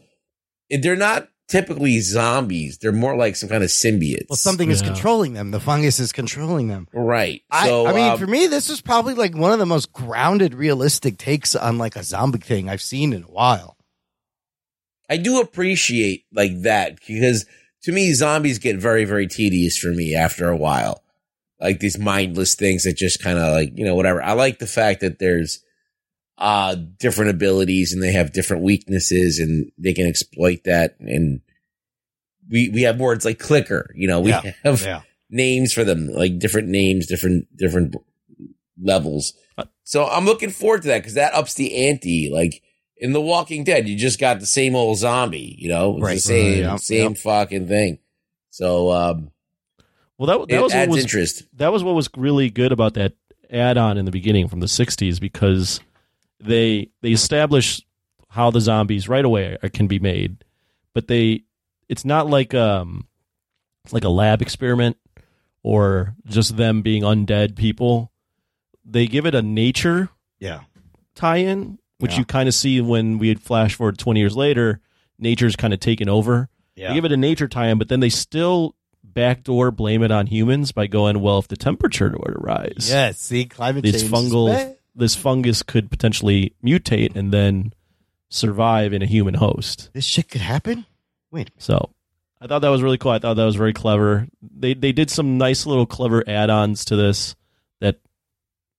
[0.70, 2.78] they're not typically zombies.
[2.78, 4.26] They're more like some kind of symbiotes.
[4.28, 4.88] Well, something is Yeah.
[4.88, 5.52] controlling them.
[5.52, 6.88] The fungus is controlling them.
[6.92, 7.42] right.
[7.50, 9.92] I, So I mean, um, for me, this is probably like one of the most
[9.92, 13.76] grounded, realistic takes on like a zombie thing I've seen in a while.
[15.09, 17.46] I do appreciate like that because
[17.84, 21.02] to me, zombies get very, very tedious for me after a while.
[21.61, 24.20] Like these mindless things that just kind of like, you know, whatever.
[24.22, 25.61] I like the fact that there's
[26.36, 31.40] uh different abilities and they have different weaknesses and they can exploit that and
[32.51, 34.53] we we have words like clicker, you know, we Yeah.
[34.64, 35.01] have Yeah.
[35.30, 37.95] names for them, like different names, different different
[38.80, 39.34] levels.
[39.84, 42.30] So I'm looking forward to that because that ups the ante.
[42.32, 42.62] Like
[42.97, 46.14] in The Walking Dead, you just got the same old zombie, you know, Right.
[46.14, 47.99] the same yeah, same fucking thing.
[48.51, 49.30] So um,
[50.18, 51.45] Well, that that was what was interest.
[51.57, 53.12] that was what was really good about that
[53.51, 55.80] add-on in the beginning from the 60s because
[56.40, 57.82] they they establish
[58.30, 60.38] how the zombies right away are- can be made
[60.95, 61.42] but they
[61.89, 63.07] it's not like um
[63.93, 64.97] like a lab experiment
[65.62, 68.11] or just them being undead people
[68.85, 70.09] they give it a nature
[70.41, 70.61] Yeah.
[71.14, 72.18] tie-in which Yeah.
[72.20, 74.80] you kind of see when we had flash forward 20 years later
[75.18, 76.89] nature's kind of taken over Yeah.
[76.89, 80.72] they give it a nature tie-in but then they still backdoor blame it on humans
[80.72, 83.18] by going well if the temperature were to rise Yes.
[83.20, 84.12] See, climate this change.
[84.12, 87.72] fungal this fungus could potentially mutate and then
[88.28, 89.91] survive in a human host.
[89.93, 90.87] This shit could happen.
[91.35, 91.51] Wait.
[91.59, 91.91] So
[92.41, 93.11] I thought that was really cool.
[93.11, 94.28] I thought that was very clever.
[94.41, 97.35] They they did some nice little clever add-ons to this
[97.80, 97.97] that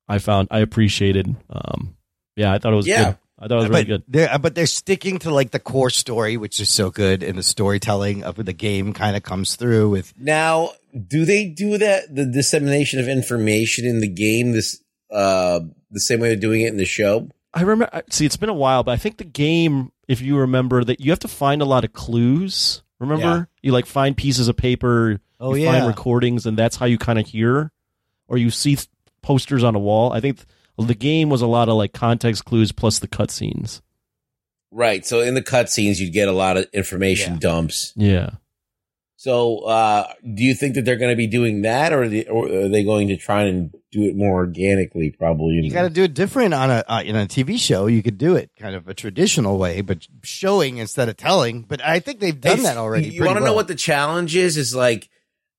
[0.07, 1.35] I found I appreciated.
[1.49, 1.97] Um,
[2.37, 3.03] yeah, I thought it was Yeah.
[3.03, 3.17] good.
[3.37, 4.03] I thought it was really good.
[4.07, 7.43] They're, but they're sticking to like the core story, which is so good, and the
[7.43, 10.13] storytelling of the game kind of comes through with.
[10.17, 10.69] Now,
[11.07, 14.81] do they do that the dissemination of information in the game this
[15.11, 15.59] uh
[15.91, 17.27] the same way they're doing it in the show?
[17.55, 18.01] I remember.
[18.09, 21.11] See, it's been a while, but I think the game, if you remember, that you
[21.11, 22.83] have to find a lot of clues.
[22.99, 23.43] Remember, Yeah.
[23.63, 25.19] you like find pieces of paper.
[25.39, 25.71] Oh, you yeah.
[25.71, 27.71] find recordings, and that's how you kind of hear,
[28.27, 28.77] or you see
[29.21, 30.11] posters on a wall.
[30.13, 30.39] I think
[30.77, 33.81] the game was a lot of like context clues plus the cutscenes.
[34.71, 35.05] Right.
[35.05, 37.39] So in the cutscenes, you'd get a lot of information Yeah.
[37.39, 37.93] dumps.
[37.95, 38.29] Yeah.
[39.17, 42.25] So, uh, do you think that they're going to be doing that, or, are they,
[42.25, 45.09] or are they going to try and do it more organically?
[45.09, 45.55] Probably.
[45.55, 47.87] You got to do it different on a uh, in a TV show.
[47.87, 51.61] You could do it kind of a traditional way, but showing instead of telling.
[51.61, 53.09] But I think they've done that already.
[53.09, 54.57] You want to know what the challenge is?
[54.57, 55.09] Is like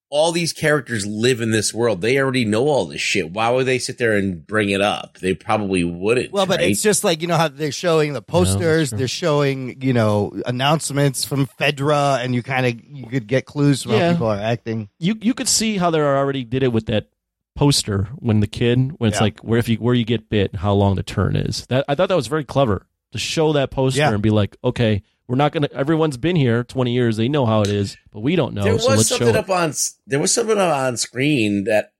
[0.08, 2.00] all these characters live in this world.
[2.00, 3.32] They already know all this shit.
[3.32, 5.18] Why would they sit there and bring it up?
[5.18, 6.30] They probably wouldn't.
[6.30, 6.70] Well, but right?
[6.70, 11.24] it's just like you know how they're showing the posters, they're showing you know announcements
[11.24, 14.08] from Fedra, and you kind of you could get clues from Yeah.
[14.08, 14.90] how people are acting.
[14.98, 17.08] You you could see how they already did it with that
[17.56, 19.22] poster when the kid when it's Yeah.
[19.24, 21.66] like where if you where you get bit and how long the turn is.
[21.66, 24.12] That I thought that was very clever to show that poster Yeah.
[24.12, 25.68] and be like, okay, we're not gonna.
[25.72, 27.16] Everyone's been here twenty years.
[27.16, 28.62] They know how it is, but we don't know.
[28.62, 29.36] there so was let's something it.
[29.36, 29.72] up on
[30.06, 31.92] there was something up on screen that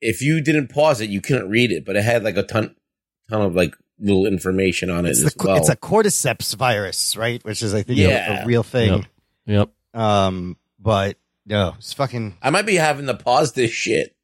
[0.00, 2.74] if you didn't pause it, you couldn't read it, but it had like a ton
[3.28, 5.56] ton of like little information on it It's, as the, well.
[5.56, 7.44] it's a cordyceps virus, right?
[7.44, 8.42] Which is I think a- Yeah.
[8.44, 9.06] a, real thing.
[9.44, 9.68] Yep.
[9.92, 12.38] Um, but no, it's fucking.
[12.40, 14.14] I might be having to pause this shit.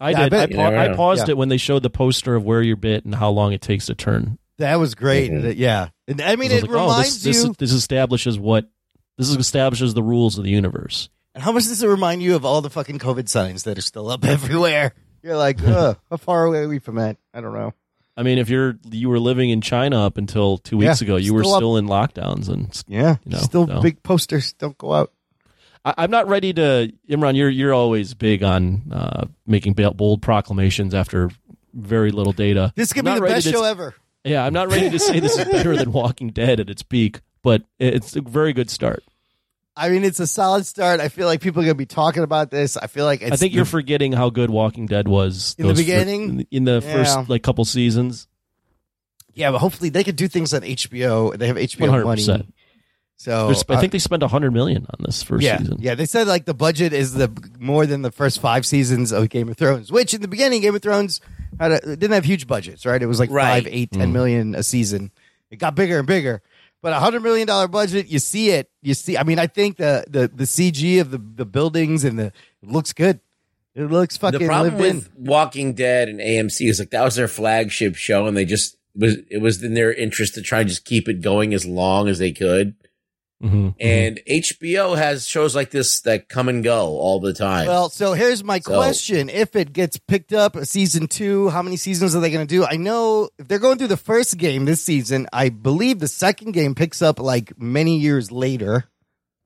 [0.00, 0.34] I Yeah, did.
[0.34, 1.32] I, bet- pa- You I paused Yeah.
[1.32, 3.86] it when they showed the poster of where you're bit and how long it takes
[3.86, 4.38] to turn.
[4.58, 5.30] That was great.
[5.30, 5.54] Mhm.
[5.56, 7.48] Yeah, and I mean, I it like, oh, reminds this, you.
[7.48, 8.68] this, this establishes what
[9.16, 11.08] this establishes the rules of the universe.
[11.34, 13.82] And how much does it remind you of all the fucking COVID signs that are
[13.82, 14.94] still up everywhere?
[15.22, 17.16] You're like, Ugh, how far away are we from that?
[17.34, 17.72] I don't know.
[18.16, 21.16] I mean, if you're you were living in China up until two weeks Yeah, ago,
[21.16, 21.78] you were still up.
[21.78, 23.80] in lockdowns, and Yeah, You know, still so.
[23.80, 24.54] big posters.
[24.54, 25.12] Don't go out.
[25.84, 26.92] I, I'm not ready to.
[27.08, 31.30] Imran, you're you're always big on uh, making bold proclamations after
[31.74, 32.72] very little data.
[32.76, 33.94] This could I'm be the best show ever.
[34.24, 37.20] Yeah, I'm not ready to say this is better than Walking Dead at its peak,
[37.42, 39.02] but it's a very good start.
[39.76, 40.98] I mean, it's a solid start.
[41.00, 42.76] I feel like people are gonna be talking about this.
[42.76, 45.74] I feel like it's I think you're forgetting how good Walking Dead was In the
[45.74, 46.22] fir- beginning?
[46.28, 46.92] in the- in the Yeah.
[46.92, 48.26] first like couple seasons.
[49.34, 51.36] yeah, but hopefully they could do things on HBO.
[51.38, 52.04] They have HBO 100%.
[52.04, 52.48] money.
[53.20, 55.78] So There's- I uh, think they spent a hundred million on this first yeah, season.
[55.80, 55.96] yeah.
[55.96, 59.48] They said like the budget is the more than the first five seasons of Game
[59.48, 59.90] of Thrones.
[59.90, 61.20] Which in the beginning, Game of Thrones
[61.58, 63.02] had a, didn't have huge budgets, right?
[63.02, 63.64] It was like Right.
[63.64, 65.10] five, eight, ten million a season.
[65.50, 66.42] It got bigger and bigger.
[66.80, 68.70] But a hundred million dollar budget, you see it.
[68.82, 69.18] You see.
[69.18, 72.68] I mean, I think the the the CG of the the buildings and the it
[72.70, 73.18] looks good.
[73.74, 74.96] It looks fucking the problem lived in.
[74.96, 78.76] with Walking Dead and AMC is like that was their flagship show, and they just
[78.94, 82.06] was it was in their interest to try and just keep it going as long
[82.08, 82.76] as they could.
[83.42, 87.68] Mhm, And HBO has shows like this that come and go all the time.
[87.68, 91.62] Well, so here's my So- question: If it gets picked up, a season two, how
[91.62, 92.64] many seasons are they going to do?
[92.64, 96.50] I know if they're going through the first game this season, I believe the second
[96.52, 98.86] game picks up like many years later.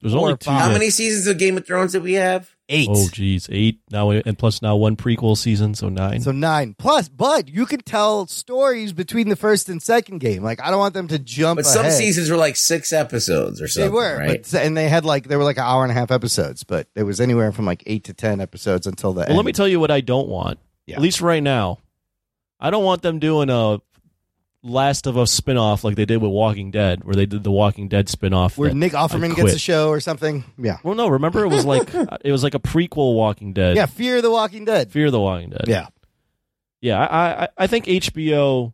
[0.03, 0.49] There's four only two.
[0.49, 2.53] How many seasons of Game of Thrones did we have?
[2.67, 2.89] Eight.
[2.91, 6.19] Oh, geez, eight now, and plus now one prequel season, so nine.
[6.19, 10.43] So nine plus, but you can tell stories between the first and second game.
[10.43, 11.57] Like I don't want them to jump.
[11.57, 11.93] But some ahead.
[11.93, 13.91] seasons were like six episodes or something.
[13.91, 14.41] they were, right?
[14.41, 16.89] but and they had like they were like an hour and a half episodes, but
[16.95, 19.37] it was anywhere from like eight to ten episodes until the well, end.
[19.37, 20.59] let me tell you what I don't want.
[20.85, 20.97] Yeah.
[20.97, 21.79] At least right now,
[22.59, 23.79] I don't want them doing a
[24.65, 27.89] Last of Us spinoff like they did with Walking Dead, where they did the Walking
[27.89, 28.57] Dead spinoff.
[28.57, 29.55] where that Nick I Offerman gets quit.
[29.55, 30.45] a show or something.
[30.57, 31.93] Yeah, Well, no, remember it was like
[32.23, 33.75] it was like a prequel Walking Dead.
[33.75, 33.87] yeah.
[33.87, 34.89] Fear the Walking Dead.
[34.91, 35.65] Fear the Walking Dead.
[35.67, 35.87] Yeah,
[36.81, 36.99] yeah.
[37.05, 38.73] I I, I think HBO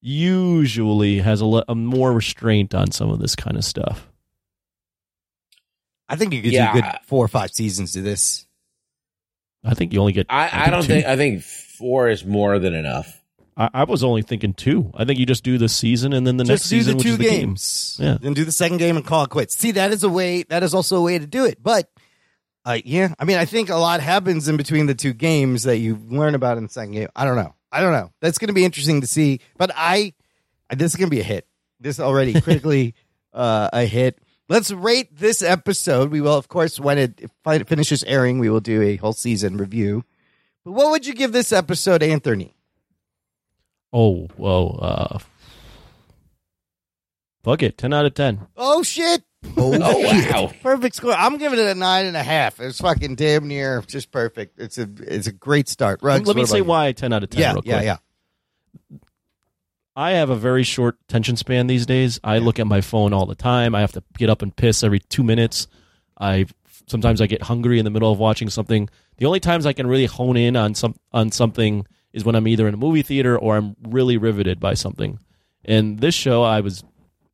[0.00, 4.08] usually has a, le- a more restraint on some of this kind of stuff.
[6.08, 6.72] I think you could Yeah.
[6.72, 8.46] do good four or five seasons to this.
[9.64, 10.26] I think you only get.
[10.30, 10.88] I, I don't two.
[10.88, 13.20] think I think four is more than enough.
[13.56, 14.90] I, I was only thinking two.
[14.94, 16.96] I think you just do the season and then the next Just do season, the
[16.98, 17.40] which two is the game.
[17.48, 17.96] games.
[18.00, 18.18] Yeah.
[18.20, 19.56] Then do the second game and call it quits.
[19.56, 20.42] See, that is a way.
[20.44, 21.62] That is also a way to do it.
[21.62, 21.90] But,
[22.64, 25.78] uh, yeah, I mean, I think a lot happens in between the two games that
[25.78, 27.08] you learn about in the second game.
[27.16, 27.54] I don't know.
[27.72, 28.10] I don't know.
[28.20, 29.40] That's going to be interesting to see.
[29.56, 30.12] But I,
[30.74, 31.46] this is going to be a hit.
[31.80, 32.94] This already critically
[33.32, 34.18] uh, a hit.
[34.48, 36.10] Let's rate this episode.
[36.10, 37.30] We will, of course, when it
[37.68, 40.04] finishes airing, we will do a whole season review.
[40.64, 42.55] But what would you give this episode, Anthony?
[43.92, 44.68] Oh, whoa.
[44.80, 45.18] Uh,
[47.42, 47.78] fuck it.
[47.78, 48.46] 10 out of 10.
[48.56, 49.22] Oh shit!
[49.56, 50.32] Oh, Oh, shit.
[50.32, 50.52] wow.
[50.62, 51.12] Perfect score.
[51.12, 52.58] I'm giving it a nine and a half.
[52.60, 54.58] It's fucking damn near just perfect.
[54.58, 56.00] It's a it's a great start.
[56.02, 56.64] Ruggs, Let me say you?
[56.64, 57.84] why 10 out of 10 Yeah, real yeah, quick.
[57.84, 57.96] yeah.
[59.98, 62.20] I have a very short attention span these days.
[62.22, 63.74] I look at my phone all the time.
[63.74, 65.68] I have to get up and piss every two minutes.
[66.20, 66.46] I
[66.86, 68.88] sometimes I get hungry in the middle of watching something.
[69.18, 72.48] The only times I can really hone in on some on something is when I'm
[72.48, 75.20] either in a movie theater or I'm really riveted by something.
[75.64, 76.82] And this show, I was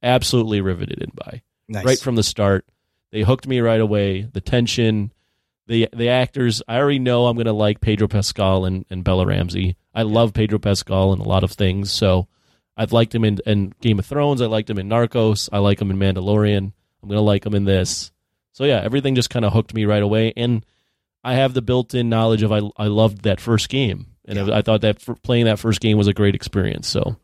[0.02, 1.84] absolutely riveted in by Nice.
[1.84, 2.66] right from the start.
[3.12, 4.22] They hooked me right away.
[4.22, 5.12] The tension,
[5.66, 6.62] the the actors.
[6.66, 9.76] I already know I'm going to like Pedro Pascal and, and Bella Ramsey.
[9.94, 11.92] I love Pedro Pascal in a lot of things.
[11.92, 12.26] So
[12.76, 14.42] I've liked him in, in Game of Thrones.
[14.42, 15.48] I liked him in Narcos.
[15.52, 16.72] I like him in Mandalorian.
[17.02, 18.10] I'm going to like him in this.
[18.52, 20.32] So yeah, everything just kind of hooked me right away.
[20.36, 20.64] And
[21.22, 24.62] I have the built-in knowledge of I I loved that first game, and I, I
[24.62, 26.88] thought that for playing that first game was a great experience.
[26.88, 27.16] So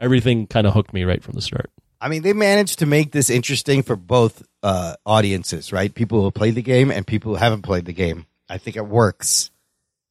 [0.00, 1.70] everything kind of hooked me right from the start.
[2.00, 5.94] I mean, they managed to make this interesting for both uh, audiences, right?
[5.94, 8.26] People who play the game and people who haven't played the game.
[8.48, 9.50] I think it works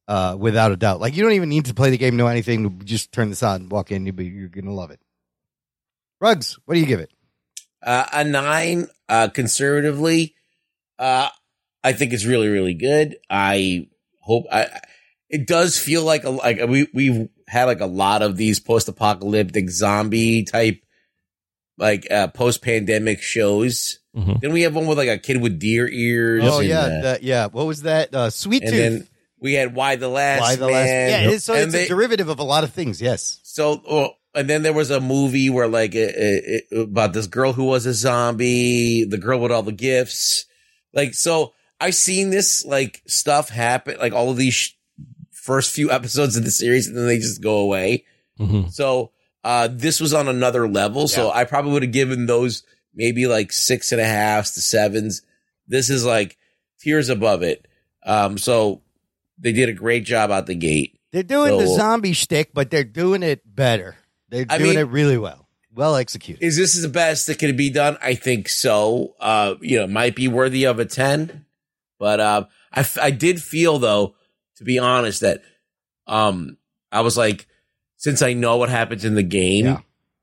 [0.07, 0.99] uh, without a doubt.
[0.99, 2.81] Like you don't even need to play the game, know anything.
[2.83, 4.99] Just turn this on, and walk in, you'll be, you're gonna love it.
[6.19, 7.11] Rugs, what do you give it?
[7.81, 10.35] Uh, a nine, uh, conservatively.
[10.97, 11.29] Uh,
[11.83, 13.17] I think it's really, really good.
[13.29, 13.89] I
[14.21, 14.79] hope I,
[15.33, 19.69] it does feel like a, like we, we've had like a lot of these post-apocalyptic
[19.69, 20.79] zombie type,
[21.77, 23.99] like, uh, post-pandemic shows.
[24.15, 24.41] Mhm.
[24.41, 26.43] Then we have one with like a kid with deer ears.
[26.45, 27.47] Oh and, yeah, uh, that, yeah.
[27.47, 28.13] What was that?
[28.13, 28.79] Uh, Sweet and Tooth.
[28.79, 29.07] then
[29.39, 30.85] we had Y: The Last Why the last?
[30.87, 31.09] Man.
[31.09, 33.01] Yeah, it's, so And it's they- a derivative of a lot of things.
[33.01, 33.39] Yes.
[33.43, 37.25] So, oh, and then there was a movie where like it, it, it- about this
[37.27, 40.45] girl who was a zombie, the girl with all the gifts.
[40.93, 44.73] Like, so I've seen this like stuff happen, like all of these sh-
[45.43, 48.05] first few episodes of the series, and then they just go away.
[48.39, 48.71] Mhm.
[48.71, 49.11] So,
[49.43, 51.07] uh, this was on another level.
[51.07, 52.63] So I probably would have given those
[52.95, 55.21] maybe like six and a halves to sevens.
[55.67, 56.37] This is like
[56.79, 57.67] tiers above it.
[58.05, 58.81] Um, so
[59.37, 60.99] they did a great job out the gate.
[61.11, 63.97] They're doing the zombie shtick, but they're doing it better.
[64.29, 65.47] They're I doing mean- it really well.
[65.75, 66.43] Well executed.
[66.45, 67.97] Is this the best that could be done?
[68.01, 69.15] I think so.
[69.19, 71.45] Uh, you know, might be worthy of a 10,
[71.99, 74.13] but, uh, I, f- I did feel though,
[74.57, 75.41] to be honest, that,
[76.07, 76.57] um,
[76.91, 77.47] I was like,
[77.97, 79.79] since I know what happens in the game, Yeah.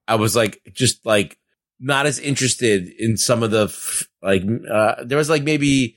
[0.06, 1.38] I was like, just like
[1.78, 5.96] not as interested in some of the, f- like, uh, there was like maybe,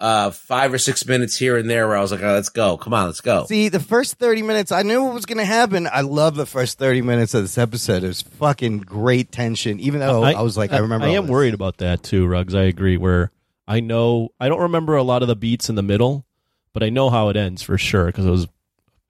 [0.00, 2.76] uh, five or six minutes here and there where I was like, oh, let's go.
[2.76, 3.44] Come on, let's go.
[3.46, 5.86] See, the first 30 minutes, I knew what was going to happen.
[5.86, 8.02] I love the first 30 minutes of this episode.
[8.02, 11.06] It was fucking great tension, even though I, was like, I, remember.
[11.06, 11.30] I all am this.
[11.30, 12.52] worried about that too, Ruggs.
[12.54, 12.96] I agree.
[12.96, 13.30] Where
[13.68, 16.26] I know I don't remember a lot of the beats in the middle,
[16.72, 18.46] but I know how it ends for sure because it was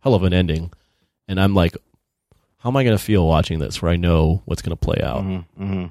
[0.00, 0.72] hell of an ending,
[1.28, 1.76] and I'm like,
[2.58, 3.82] how am I going to feel watching this?
[3.82, 5.22] Where I know what's going to play out.
[5.22, 5.86] Mm-hmm.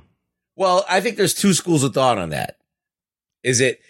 [0.56, 2.58] Well, I think there's two schools of thought on that.
[3.44, 3.82] Is it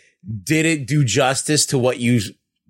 [0.43, 2.21] did it do justice to what you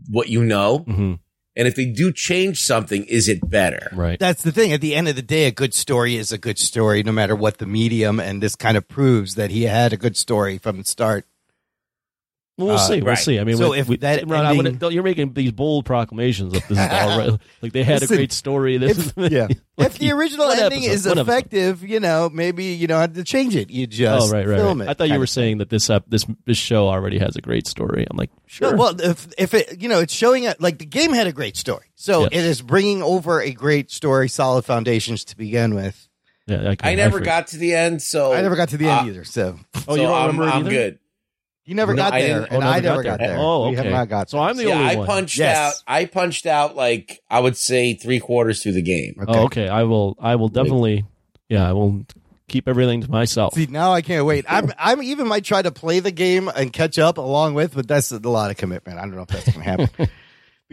[0.10, 0.80] what you know?
[0.88, 1.20] Mhm.
[1.56, 3.90] And if they do change something, is it better?
[3.92, 4.18] Right.
[4.18, 4.72] That's the thing.
[4.72, 7.36] At the end of the day, a good story is a good story, no matter
[7.36, 8.22] what the medium.
[8.22, 11.26] And this kind of proves that he had a good story from the start.
[12.58, 12.96] Well, we'll Uh, see.
[12.98, 13.18] We'll right.
[13.18, 13.40] see.
[13.40, 15.86] I mean, So we- if we- that Ron, I ending- wouldn't- you're making these bold
[15.86, 17.32] proclamations of this is all right.
[17.62, 18.78] Like they had Listen, a great story.
[18.78, 19.48] This if, is yeah.
[19.78, 21.32] like, if the original ending episode, is one episode.
[21.32, 23.70] effective, you know, maybe you don't have to change it.
[23.72, 24.58] You just oh right, right.
[24.58, 24.88] film right.
[24.88, 24.92] it.
[24.92, 27.68] I thought you were saying that this ep- this this show already has a great
[27.68, 28.06] story.
[28.12, 28.72] I'm like, sure.
[28.72, 31.32] No, well, if if it, you know, it's showing it like the game had a
[31.34, 32.30] great story, so Yes.
[32.34, 36.08] it is bringing over a great story, solid foundations to begin with.
[36.48, 37.26] yeah, I never forget.
[37.26, 39.96] got to the end, so I never got to the end uh, either, so Oh,
[39.96, 40.70] you don't I'm, remember it I'm either?
[40.70, 41.00] good.
[41.66, 43.28] You never No, got I there, didn't- and oh, I never never got got there.
[43.30, 43.38] there.
[43.40, 43.94] Oh, We have okay.
[43.94, 44.30] not got.
[44.30, 45.08] So I'm the yeah, only I one.
[45.08, 45.58] punched Yes.
[45.58, 45.74] out.
[45.88, 49.16] I punched out like I would say three quarters through the game.
[49.20, 49.40] Oh, okay.
[49.40, 49.68] Oh, okay.
[49.70, 50.16] I will.
[50.20, 51.06] I will definitely.
[51.50, 52.06] Yeah, I will
[52.48, 53.54] keep everything to myself.
[53.54, 54.46] See, now I can't wait.
[54.50, 57.88] I'm I'm even might try to play the game and catch up along with, but
[57.88, 58.98] that's a lot of commitment.
[59.00, 60.10] I don't know if that's going to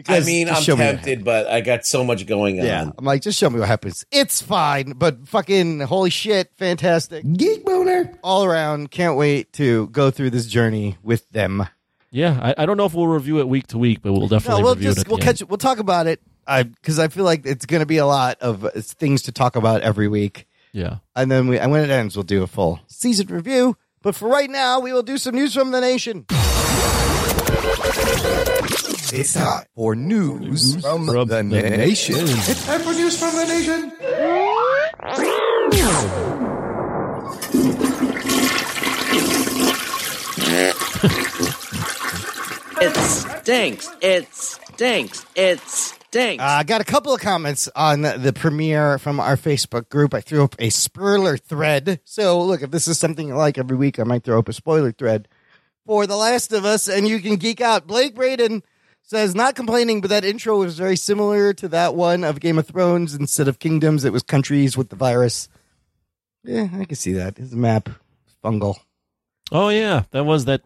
[0.07, 0.23] happen.
[0.23, 2.93] I mean, I'm show tempted, but I got so much going Yeah, on.
[2.97, 4.05] I'm like, just show me what happens.
[4.11, 8.91] It's fine, but fucking holy shit, fantastic, geek boner all around.
[8.91, 11.67] Can't wait to go through this journey with them.
[12.11, 14.27] Yeah, I, I don't know if we'll review it week to week, but we'll No,
[14.29, 14.93] definitely we'll review it.
[14.95, 15.37] just At we'll end.
[15.39, 18.39] catch we'll talk about it because I feel like it's going to be a lot
[18.41, 20.97] of uh, things to talk about every week, Yeah.
[21.15, 23.77] and then we and when it ends, we'll do a full season review.
[24.01, 26.25] But for right now, we will do some news from the nation.
[29.11, 32.15] It's time for news from, from the, the nation.
[32.19, 33.91] It's time for news from the nation.
[42.81, 43.89] It stinks.
[44.01, 45.25] It stinks.
[45.35, 46.43] It stinks.
[46.43, 50.13] Uh, I got a couple of comments on the premiere from our Facebook group.
[50.13, 51.99] I threw up a spoiler thread.
[52.03, 54.53] So, look, if this is something you like every week, I might throw up a
[54.53, 55.27] spoiler thread
[55.87, 57.87] for The Last of Us, and you can geek out.
[57.87, 58.61] Blake Braden
[59.09, 62.67] says, not complaining, but that intro was very similar to that one of Game of
[62.67, 63.15] Thrones.
[63.15, 65.49] Instead of kingdoms, it was countries with the virus.
[66.43, 67.39] Yeah, I can see that.
[67.39, 67.89] It's a map,
[68.43, 68.75] fungal.
[69.51, 70.61] Oh yeah, that was that.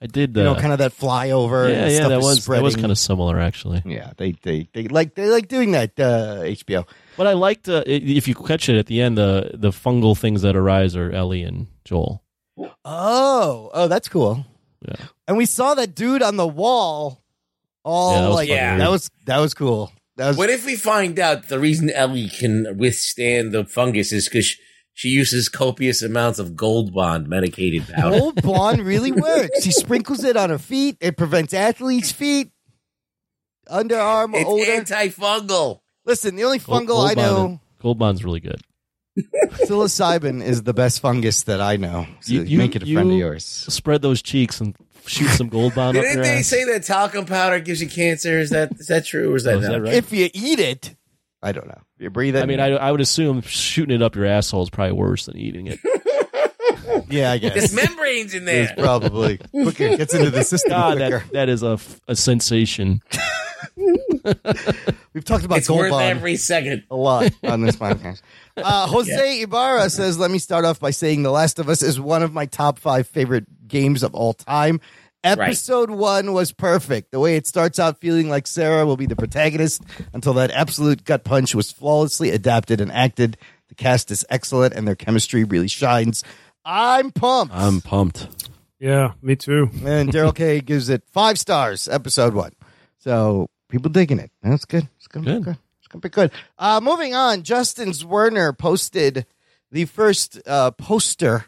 [0.00, 0.36] I did.
[0.36, 1.68] Uh, You know, kind of that flyover.
[1.68, 3.82] Yeah, and yeah, stuff that was that was kind of similar actually.
[3.84, 5.90] Yeah, they, they, they like they like doing that.
[6.00, 6.88] Uh, HBO.
[7.16, 10.42] But I liked uh, if you catch it at the end, the the fungal things
[10.42, 12.22] that arise are Ellie and Joel.
[12.84, 14.44] Oh, oh, that's cool.
[14.86, 14.96] Yeah.
[15.28, 17.21] And we saw that dude on the wall.
[17.84, 19.92] All Yeah, that oh, was like fucking that was that was cool.
[20.16, 24.28] That was What if we find out the reason Ellie can withstand the fungus is
[24.28, 24.54] because
[24.92, 28.18] she uses copious amounts of Gold Bond medicated powder?
[28.18, 29.64] Gold Bond really works.
[29.64, 30.96] He sprinkles it on her feet.
[31.00, 32.50] It prevents athletes' feet,
[33.68, 34.64] underarm It's odor.
[35.10, 35.80] antifungal.
[36.04, 38.60] Listen, the only Gold- fungal I Gold know, Bond- Gold Bond's really good.
[39.18, 42.06] Psilocybin is the best fungus that I know.
[42.20, 43.44] So You- you- make it a friend of yours.
[43.44, 44.74] Spread those cheeks and
[45.06, 46.46] shoot some Gold Bond up Didn't your they ass.
[46.46, 48.38] say that talcum powder gives you cancer?
[48.38, 49.94] Is that is that true or is that Oh, is that right?
[49.94, 50.94] If you eat it,
[51.42, 51.80] I don't know.
[51.98, 52.42] You breathe it.
[52.42, 55.36] I mean, I, I would assume shooting it up your asshole is probably worse than
[55.36, 55.78] eating it.
[57.10, 58.84] yeah, I guess There's membranes in It's there.
[58.84, 59.96] probably quicker.
[59.96, 61.18] Gets into the system God, quicker.
[61.18, 63.02] that that is a, f- a sensation.
[65.14, 66.04] We've talked about It's Gold worth Bond.
[66.04, 66.84] every second.
[66.90, 68.22] a lot on this podcast.
[68.56, 72.00] Uh, Jose Ibarra says, "Let me start off by saying The Last of Us is
[72.00, 74.80] one of my top five favorite games of all time.
[75.24, 77.12] Episode one was perfect.
[77.12, 81.04] The way it starts out, feeling like Sarah will be the protagonist, until that absolute
[81.04, 83.36] gut punch was flawlessly adapted and acted.
[83.68, 86.24] The cast is excellent, and their chemistry really shines.
[86.64, 87.54] I'm pumped.
[87.54, 88.48] I'm pumped.
[88.80, 89.70] Yeah, me too.
[89.84, 91.86] and Daryl K gives it five stars.
[91.88, 92.52] Episode one.
[92.98, 94.30] So people digging it.
[94.42, 94.86] That's good.
[94.98, 95.44] It's gonna be Good.
[95.44, 95.56] good.
[95.80, 96.30] It's gonna be good.
[96.58, 97.42] Uh, moving on.
[97.42, 99.26] Justin Zwerner posted
[99.72, 101.46] the first uh, poster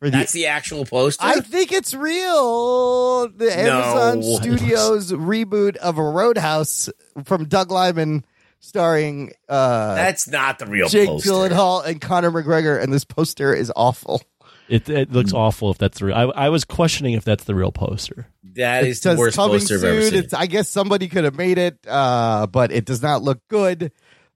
[0.00, 0.16] for the.
[0.18, 1.24] That's the actual poster.
[1.24, 3.28] I think it's real.
[3.28, 6.88] The Amazon Studios reboot of a Roadhouse
[7.24, 8.24] from Doug Liman,
[8.58, 11.30] starring uh, That's not the real Jake poster.
[11.30, 14.22] Gyllenhaal and Conor McGregor, and this poster is awful.
[14.68, 16.16] It it looks awful if that's the real.
[16.16, 18.26] I, I was questioning if that's the real poster.
[18.54, 20.14] That It is the worst coming poster I've ever seen.
[20.14, 23.92] It's, I guess somebody could have made it, uh, but it does not look good.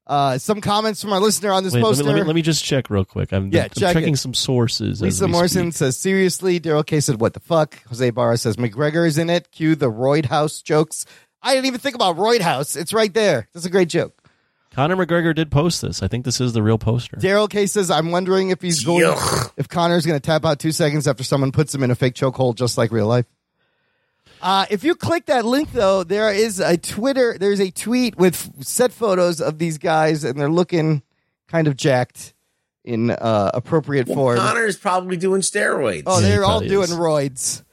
[0.07, 2.05] Uh, some comments from our listener on this Wait, let, poster.
[2.05, 3.33] me, let, me, let me just check real quick.
[3.33, 4.19] I'm, Yeah, I'm check checking it.
[4.19, 5.03] some sources.
[5.03, 5.79] Lisa Morrison speak.
[5.79, 7.83] says, seriously, Daryl K said, what the fuck?
[7.89, 9.51] Jose Barra says, McGregor is in it.
[9.51, 11.07] Cue the Royd House jokes.
[11.43, 12.77] I didn't even think about Royd House.
[12.77, 13.49] It's right there.
[13.53, 14.15] That's a great joke.
[14.73, 16.03] Conor McGregor did post this.
[16.03, 17.17] I think this is the real poster.
[17.17, 19.53] Daryl K says, I'm wondering if he's going, Yuck.
[19.57, 22.15] if Conor's going to tap out two seconds after someone puts him in a fake
[22.15, 23.27] chokehold, just like real life.
[24.47, 28.65] Uh, if you click that link, though, there is a Twitter, there's a tweet with
[28.65, 31.03] set photos of these guys, and they're looking
[31.49, 32.33] kind of jacked
[32.85, 34.39] in uh, appropriate form.
[34.39, 36.05] Conor's probably doing steroids.
[36.07, 36.95] Oh, they're all doing is.
[36.95, 37.65] roids.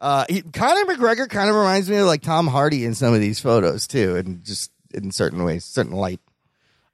[0.00, 3.20] Uh, he, Conor McGregor kind of reminds me of like Tom Hardy in some of
[3.20, 6.20] these photos too, and just in certain ways, certain light.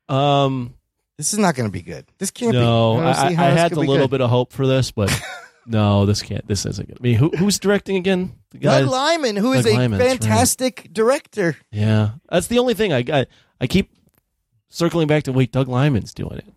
[0.09, 0.75] Um,
[1.17, 2.07] This is not going to be good.
[2.19, 3.03] This can't no, be.
[3.03, 4.11] I, I, I had a little good.
[4.11, 5.17] bit of hope for this, but
[5.69, 6.47] No, this can't.
[6.49, 6.97] This isn't good.
[6.99, 8.33] I mean, who, who's directing again?
[8.51, 10.21] The guy- Doug Liman, who is Doug a Liman, that's right.
[10.23, 11.57] fantastic director.
[11.71, 13.29] Yeah, that's the only thing I got.
[13.61, 13.91] I keep
[14.69, 15.53] circling back to wait.
[15.53, 16.47] Doug Liman's doing it.
[16.47, 16.55] It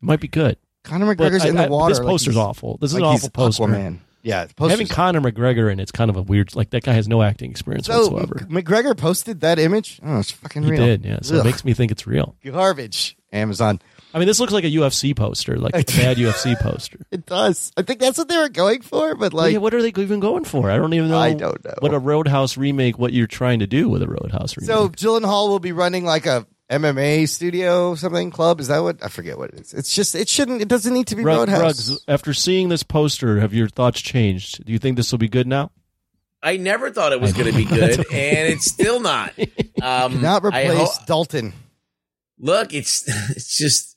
[0.00, 0.56] might be good.
[0.84, 1.92] Conor McGregor's I- in the I- water.
[1.94, 2.78] This like poster's awful.
[2.80, 3.64] This is like an awful poster.
[3.64, 3.98] Aquaman.
[4.22, 6.54] Yeah, having Conor McGregor in it's kind of a weird.
[6.56, 8.46] Like that guy has no acting experience So whatsoever.
[8.48, 10.00] McGregor posted that image.
[10.02, 10.80] Oh, it's fucking He real.
[10.86, 11.18] did, yeah.
[11.20, 12.34] So it makes me think it's real.
[12.42, 13.18] garbage.
[13.34, 13.80] Amazon.
[14.14, 17.00] I mean, this looks like a UFC poster, like a bad UFC poster.
[17.10, 17.72] It does.
[17.76, 20.20] I think that's what they were going for, but like, yeah, what are they even
[20.20, 20.70] going for?
[20.70, 21.18] I don't even know.
[21.18, 21.74] I don't know.
[21.80, 22.96] what a Roadhouse remake.
[22.98, 24.68] What you're trying to do with a Roadhouse remake?
[24.68, 28.60] so Gyllenhaal will be running like a MMA studio, something club.
[28.60, 29.02] Is that what?
[29.04, 29.74] I forget what it is.
[29.74, 30.62] It's just it shouldn't.
[30.62, 31.60] It doesn't need to be Rug- Roadhouse.
[31.90, 34.64] Rugs, after seeing this poster, have your thoughts changed?
[34.64, 35.72] Do you think this will be good now?
[36.40, 39.32] I never thought it was going to be good, and it's still not.
[39.82, 41.52] Um, Not I replace ho- Dalton.
[42.38, 43.04] Look, it's
[43.36, 43.96] it's just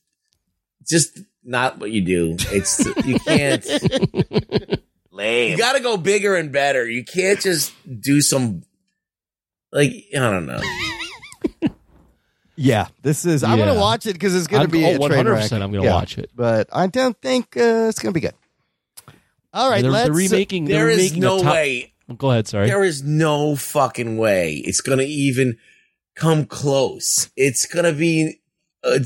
[0.85, 2.35] just not what you do.
[2.51, 3.65] It's you can't.
[5.11, 5.51] Lame.
[5.51, 6.87] You got to go bigger and better.
[6.87, 8.63] You can't just do some
[9.71, 10.61] like I don't know.
[12.59, 13.43] Yeah, this is.
[13.43, 13.65] I'm Yeah.
[13.67, 15.51] gonna watch it because it's gonna I'm- be oh, a train 100% wreck.
[15.51, 15.93] I'm gonna Yeah.
[15.93, 16.31] watch it.
[16.35, 18.33] but I don't think uh, it's gonna be good.
[19.53, 20.05] All right, they're, let's.
[20.07, 20.65] they're remaking.
[20.65, 21.93] they're There is remaking a no top- way.
[22.17, 22.47] Go ahead.
[22.47, 22.67] Sorry.
[22.67, 25.57] There is no fucking way it's gonna even
[26.17, 27.29] come close.
[27.37, 28.41] It's gonna be
[28.83, 28.99] uh,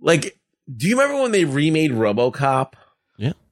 [0.00, 0.38] like.
[0.74, 2.72] Do you remember when they remade RoboCop?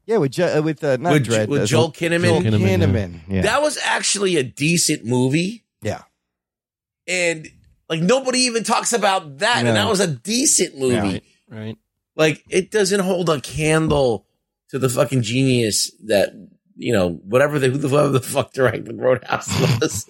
[0.06, 2.22] yeah, with Jo- uh, with uh, not With- Dredd, with uh, Joel Kinnaman?
[2.22, 2.60] Joel Kinnaman.
[2.80, 3.42] Kinnaman, yeah.
[3.42, 5.64] That was actually a decent movie.
[5.82, 6.02] Yeah.
[7.06, 7.46] And
[7.88, 9.62] like nobody even talks about that.
[9.62, 9.68] No.
[9.68, 10.96] And that was a decent movie.
[10.96, 11.22] Right.
[11.48, 11.78] Right.
[12.16, 14.26] Like it doesn't hold a candle
[14.70, 16.30] to the fucking genius that
[16.76, 19.48] you know whatever the who the, whoever the fuck directed Roadhouse
[19.80, 20.06] was.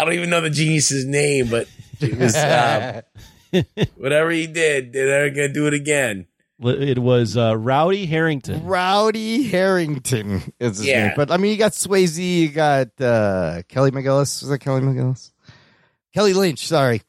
[0.00, 1.68] I don't even know the genius's name, but
[2.00, 2.34] it was
[3.54, 4.92] um, whatever he did.
[4.92, 6.26] They're gonna do it again.
[6.62, 8.64] It was uh, Rowdy Herrington.
[8.66, 11.06] Rowdy Herrington is his Yeah.
[11.08, 11.12] name.
[11.16, 14.42] But I mean, you got Swayze, you got uh, Kelly McGillis.
[14.42, 15.30] Was that Kelly McGillis?
[16.14, 16.66] Kelly Lynch.
[16.66, 17.02] Sorry,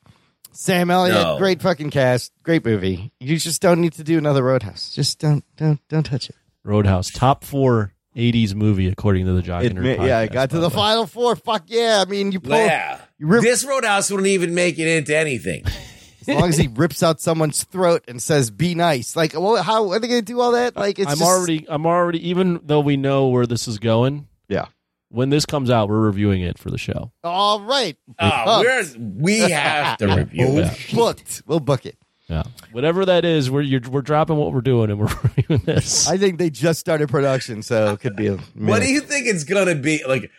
[0.51, 1.15] Sam Elliott.
[1.22, 1.38] No.
[1.38, 2.31] Great fucking cast.
[2.43, 3.11] Great movie.
[3.19, 4.93] You just don't need to do another Roadhouse.
[4.93, 6.35] Just don't don't don't touch it.
[6.63, 10.59] Roadhouse top four '80s movie according to the Jock and Nerd yeah, I got to
[10.59, 10.75] the way.
[10.75, 11.35] final four.
[11.35, 12.03] Fuck yeah!
[12.05, 15.63] I mean, you pull Yeah, you rip, this Roadhouse wouldn't even make it into anything.
[16.21, 19.89] as long as he rips out someone's throat and says "Be nice." Like, well, how
[19.91, 20.75] are they going to do all that?
[20.75, 21.65] Like, it's I'm just- already.
[21.69, 22.29] I'm already.
[22.29, 24.27] Even though we know where this is going.
[24.49, 24.65] Yeah.
[25.09, 27.11] When this comes out, we're reviewing it for the show.
[27.21, 27.97] all right.
[28.17, 30.71] Oh, we're, we have to review it.
[30.93, 31.41] booked.
[31.45, 31.97] We'll book it.
[32.31, 32.43] Yeah.
[32.71, 36.07] Whatever that is, we're you're, we're dropping what we're doing and we're reviewing this.
[36.07, 39.27] I think they just started production, so it could be a What do you think
[39.27, 40.01] it's gonna be?
[40.07, 40.31] Like,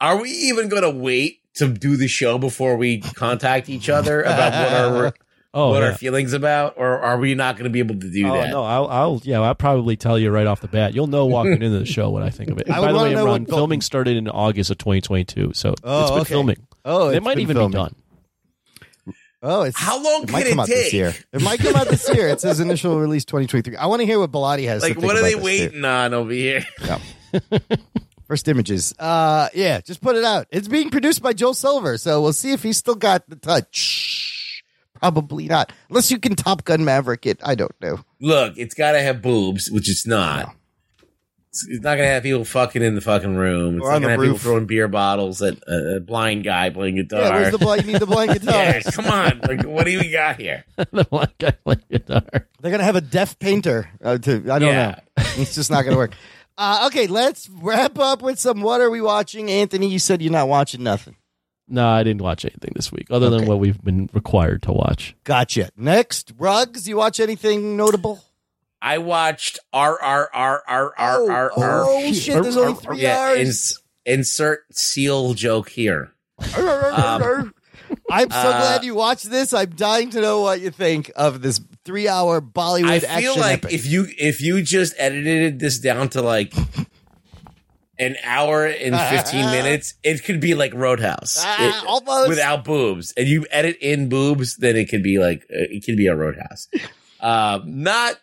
[0.00, 4.52] are we even gonna wait to do the show before we contact each other about
[4.52, 5.14] what our
[5.54, 5.90] Oh, what yeah.
[5.90, 8.48] our feelings about, or are we not gonna be able to do oh that?
[8.48, 10.94] no, I'll, I'll yeah, I'll probably tell you right off the bat.
[10.94, 12.70] You'll know walking into the show what I think of it.
[12.70, 16.00] I by the way, Ron, what Dal- filming started in August of 2022, so Oh,
[16.00, 16.28] it's been okay.
[16.30, 16.66] filming.
[16.86, 17.72] Oh, it might been even filming.
[17.72, 17.94] be done.
[19.44, 20.92] Oh, it's How long it can might it come out this take?
[20.92, 21.14] year.
[21.32, 22.28] It might come out this year.
[22.28, 23.76] It says initial release 2023.
[23.76, 24.82] I want to hear what Bilotti has.
[24.82, 25.44] like, what are they this, too.
[25.44, 26.64] waiting on over here?
[28.28, 28.94] First images.
[28.98, 30.46] Uh, yeah, just put it out.
[30.50, 34.62] It's being produced by Joel Silver, so we'll see if he's still got the touch.
[34.94, 37.40] Probably not, unless you can Top Gun Maverick it.
[37.44, 37.98] I don't know.
[38.20, 40.42] Look, it's got to have boobs, which it's not.
[40.42, 40.56] It's,
[41.52, 43.76] it's not gonna have people fucking in the fucking room.
[43.76, 46.96] It's Or not gonna have people throwing beer bottles at a, a blind guy playing
[46.96, 47.20] guitar.
[47.20, 47.84] Yeah, where's the blind?
[47.84, 48.54] You need the blind guitar.
[48.54, 49.40] Yeah, come on.
[49.40, 50.64] Like, what do we got here?
[50.76, 52.22] the black guy playing guitar.
[52.60, 53.90] They're gonna have a deaf painter.
[54.02, 54.86] Uh, to I don't Yeah.
[55.16, 55.24] know.
[55.36, 56.14] It's just not gonna work.
[56.58, 58.60] Uh, okay, let's wrap up with some.
[58.60, 59.88] What are we watching, Anthony?
[59.88, 61.16] You said you're not watching nothing.
[61.66, 65.16] No, I didn't watch anything this week other than what we've been required to watch.
[65.24, 65.70] Gotcha.
[65.78, 66.86] Next, rugs.
[66.86, 68.22] You watch anything notable?
[68.84, 71.84] I watched R R R R R R R.
[71.86, 72.42] Oh shit!
[72.42, 73.38] There's only three Yeah, hours.
[73.38, 76.12] ins- insert seal joke here.
[76.56, 77.54] Um,
[78.10, 79.54] I'm so uh, glad you watched this.
[79.54, 83.72] I'm dying to know what you think of this three-hour Bollywood I feel like epic.
[83.72, 86.52] if you if you just edited this down to like
[87.98, 92.28] an hour and fifteen minutes, it could be like Roadhouse Ah, It- almost.
[92.28, 95.96] without boobs, and you edit in boobs, then it could be like uh, it could
[95.96, 96.68] be a Roadhouse.
[97.20, 98.16] um, not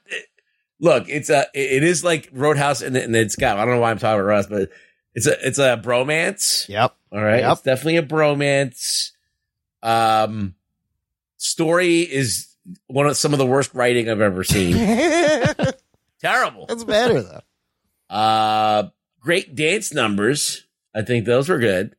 [0.80, 3.91] look, it's a it is like Roadhouse, and, and it's got I don't know why
[3.91, 4.69] I'm talking about Roadhouse, but
[5.14, 6.68] it's a it's a bromance.
[6.69, 6.95] Yep.
[7.11, 7.41] All right.
[7.41, 7.51] Yep.
[7.53, 9.11] It's definitely a bromance.
[9.81, 10.56] Um,
[11.38, 12.56] story is
[12.88, 14.76] one of some of the worst writing I've ever seen.
[16.22, 16.65] Terrible.
[16.68, 17.41] That's better though.
[18.10, 18.89] Uh,
[19.19, 20.65] great dance numbers.
[20.93, 21.95] I think those were good.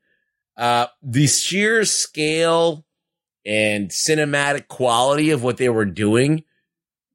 [0.56, 2.84] Uh, the sheer scale
[3.46, 6.44] and cinematic quality of what they were doing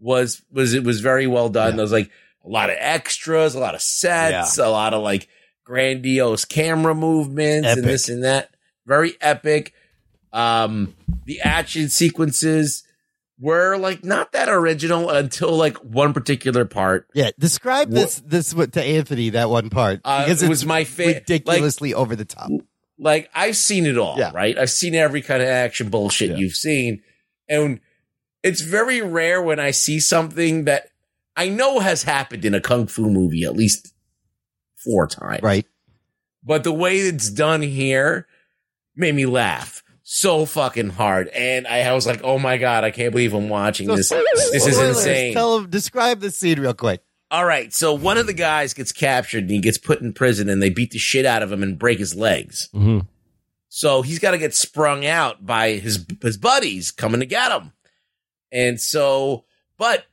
[0.06, 1.80] was was it was very well done.
[1.80, 2.12] I was like,
[2.46, 5.28] a lot of extras, a lot of sets, a lot of like
[5.64, 7.78] grandiose camera movements Epic.
[7.84, 8.52] and this and that.
[8.86, 9.74] Very epic.
[10.32, 10.94] Um,
[11.26, 12.84] the action sequences
[13.40, 17.08] were like not that original until like one particular part.
[17.16, 20.84] Yeah, describe this this what- to Anthony that one part Uh, because it was my
[20.84, 22.52] fa- like- ridiculously over the top.
[23.00, 24.56] like I've seen it all, right?
[24.58, 27.02] I've seen every kind of action bullshit you've seen.
[27.50, 27.80] And
[28.46, 30.90] it's very rare when I see something that
[31.36, 33.92] I know has happened in a kung fu movie at least
[34.76, 35.42] four times.
[35.42, 35.66] Right.
[36.44, 38.28] But the way it's done here
[38.96, 41.28] made me laugh so fucking hard.
[41.30, 44.10] And I, I was like, oh my God, I can't believe I'm watching this.
[44.10, 45.34] This is insane.
[45.34, 47.02] Tell him describe the scene real quick.
[47.32, 47.74] All right.
[47.74, 50.70] So one of the guys gets captured and he gets put in prison and they
[50.70, 52.70] beat the shit out of him and break his legs.
[52.76, 53.00] Mm-hmm.
[53.70, 57.72] So he's got to get sprung out by his his buddies coming to get him.
[58.56, 59.44] And so,
[59.78, 60.06] but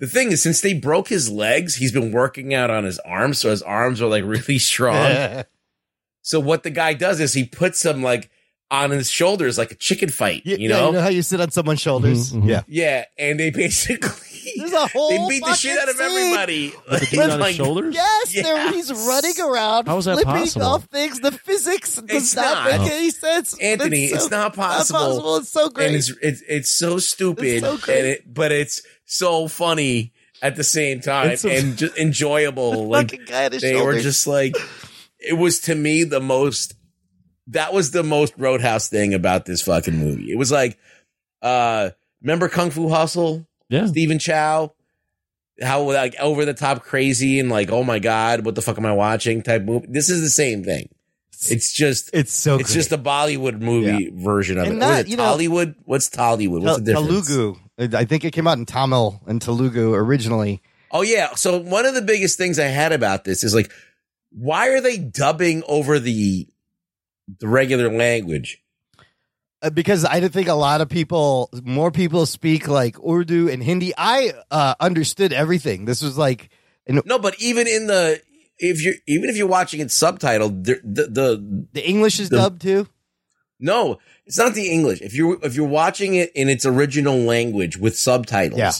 [0.00, 3.38] the thing is, since they broke his legs, he's been working out on his arms,
[3.38, 5.44] so his arms are like really strong.
[6.22, 8.28] so what the guy does is he puts them like
[8.70, 10.86] on his shoulders like a chicken fight, you Yeah, know?
[10.88, 12.32] you know how you sit on someone's shoulders?
[12.32, 12.62] Mm-hmm, Yeah.
[12.66, 14.25] Yeah, and they basically
[14.56, 16.26] There's a whole they beat the shit out of fucking scene.
[16.34, 16.72] everybody.
[16.90, 17.94] With the dude on his Like, shoulders?
[17.94, 18.44] Yes, Yes.
[18.44, 20.66] there he's running around, How is that flipping possible?
[20.66, 21.20] off things.
[21.20, 22.80] The physics does It's not, not.
[22.82, 23.52] make any sense.
[23.54, 24.98] but Anthony, so- it's not possible.
[24.98, 25.36] possible.
[25.38, 25.86] It's so great.
[25.88, 27.98] And it's it's, it's so stupid, It's so great.
[27.98, 30.12] and it, but it's so funny
[30.42, 32.88] at the same time It's so- and just enjoyable.
[32.88, 34.56] like fucking guy on his they were just like,
[35.18, 36.74] it was to me the most.
[37.50, 40.32] That was the most Roadhouse thing about this fucking movie.
[40.32, 40.76] It was like,
[41.42, 41.90] uh,
[42.20, 43.46] remember Kung Fu Hustle?
[43.68, 44.72] Yeah, Stephen Chow.
[45.62, 48.84] How like over the top crazy and like oh my god what the fuck am
[48.86, 49.86] I watching type movie.
[49.88, 50.90] This is the same thing.
[51.48, 52.74] It's just it's so it's great.
[52.74, 54.80] just a Bollywood movie version of And it.
[54.80, 56.62] that, What is it you know- What's Tollywood?
[56.62, 57.26] What's the difference?
[57.28, 57.56] Telugu.
[57.78, 60.62] I think it came out in Tamil and Telugu originally.
[60.90, 61.34] Oh yeah.
[61.34, 63.70] So one of the biggest things I had about this is like,
[64.30, 66.46] why are they dubbing over the
[67.38, 68.62] the regular language?
[69.66, 73.60] Uh, because I didn't think a lot of people, more people speak like Urdu and
[73.62, 73.92] Hindi.
[73.98, 75.84] I uh, understood everything.
[75.86, 76.50] This was like,
[76.86, 78.20] and No, but even in the
[78.58, 82.36] if you're even if you're watching it subtitled, the the the, the English is the-
[82.36, 82.86] dubbed too.
[83.58, 85.00] No, it's not the English.
[85.00, 88.72] If you're if you're watching it in its original language with subtitles, Yeah.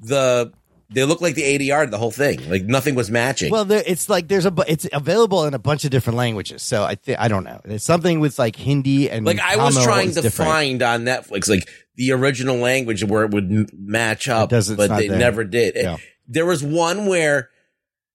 [0.00, 0.52] the
[0.90, 2.48] they look like the ADR the whole thing.
[2.48, 3.50] Like nothing was matching.
[3.50, 6.62] Well, there, it's like there's a, bu- it's available in a bunch of different languages.
[6.62, 7.60] So I think I don't know.
[7.64, 10.50] It's something with like Hindi and like I was trying to different.
[10.50, 15.08] find on Netflix like the original language where it would match up, doesn't- but they
[15.08, 15.18] there.
[15.18, 15.74] never did.
[15.76, 15.96] Yeah.
[16.26, 17.48] There was one where,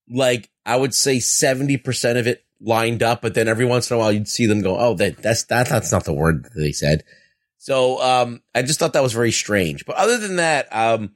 [0.10, 3.96] like, I would say seventy percent of it lined up, but then every once in
[3.96, 6.56] a while you'd see them go, "Oh, that that's that, that's not the word that
[6.56, 7.04] they said."
[7.58, 9.86] So um, I just thought that was very strange.
[9.86, 11.12] But other than that, um,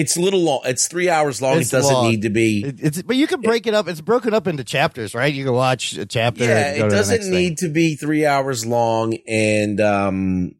[0.00, 0.60] it's a little long.
[0.64, 1.58] It's three hours long.
[1.58, 2.10] It's it doesn't long.
[2.10, 2.64] need to be.
[2.64, 3.88] It- it's but you can break it up.
[3.88, 5.32] It's broken up into chapters, right?
[5.32, 6.44] You can watch a chapter.
[6.44, 7.34] yeah, and go it to doesn't next thing.
[7.34, 10.54] need to be three hours long, and um,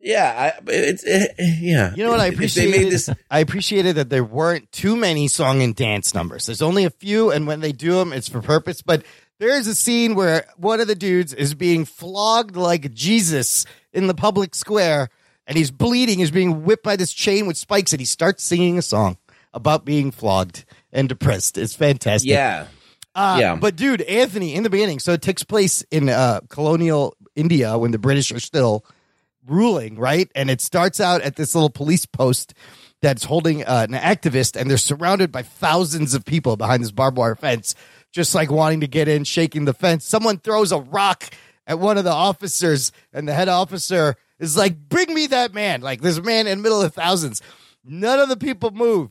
[0.00, 1.92] yeah, I, it's it, yeah.
[1.94, 2.92] You know what I appreciated?
[2.92, 6.46] this, I appreciated that there weren't too many song and dance numbers.
[6.46, 8.82] There's only a few, and when they do them, it's for purpose.
[8.82, 9.04] But
[9.38, 14.06] there is a scene where one of the dudes is being flogged like Jesus in
[14.06, 15.08] the public square,
[15.46, 16.18] and he's bleeding.
[16.18, 19.16] He's being whipped by this chain with spikes, and he starts singing a song
[19.54, 21.56] about being flogged and depressed.
[21.58, 22.30] It's fantastic.
[22.30, 22.66] yeah,
[23.14, 23.56] Uh, Yeah.
[23.56, 27.90] But dude, Anthony, in the beginning, so it takes place in uh, colonial India when
[27.90, 28.84] the British are still
[29.46, 30.30] ruling, right?
[30.34, 32.52] And it starts out at this little police post
[33.02, 37.16] that's holding uh, an activist, and they're surrounded by thousands of people behind this barbed
[37.18, 37.74] wire fence,
[38.12, 40.04] just like wanting to get in, shaking the fence.
[40.04, 41.30] Someone throws a rock
[41.66, 45.80] at one of the officers, and the head officer is like, "Bring me that man!"
[45.80, 47.42] Like this man in the middle of thousands.
[47.84, 49.10] None of the people move.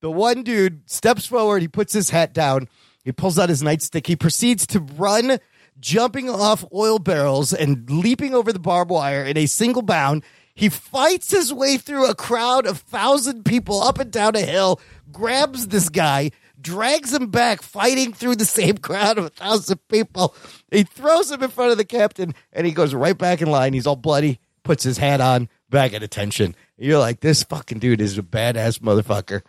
[0.00, 1.62] The one dude steps forward.
[1.62, 2.68] He puts his hat down.
[3.04, 4.06] He pulls out his nightstick.
[4.06, 5.38] He proceeds to run,
[5.78, 10.24] jumping off oil barrels and leaping over the barbed wire in a single bound.
[10.54, 14.80] He fights his way through a crowd of thousand people up and down a hill,
[15.12, 16.30] grabs this guy,
[16.60, 20.34] drags him back, fighting through the same crowd of a thousand people.
[20.70, 23.72] He throws him in front of the captain, and he goes right back in line.
[23.74, 26.54] He's all bloody, puts his hat on, back at attention.
[26.76, 29.42] You're like, this fucking dude is a badass motherfucker.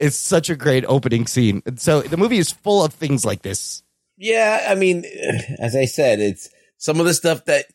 [0.00, 1.62] It's such a great opening scene.
[1.66, 3.82] And so the movie is full of things like this.
[4.16, 4.66] yeah.
[4.68, 5.04] I mean,
[5.60, 7.66] as I said, it's some of the stuff that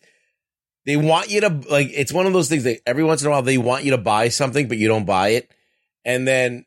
[0.85, 1.89] they want you to like.
[1.93, 3.97] It's one of those things that every once in a while they want you to
[3.97, 5.51] buy something, but you don't buy it,
[6.03, 6.65] and then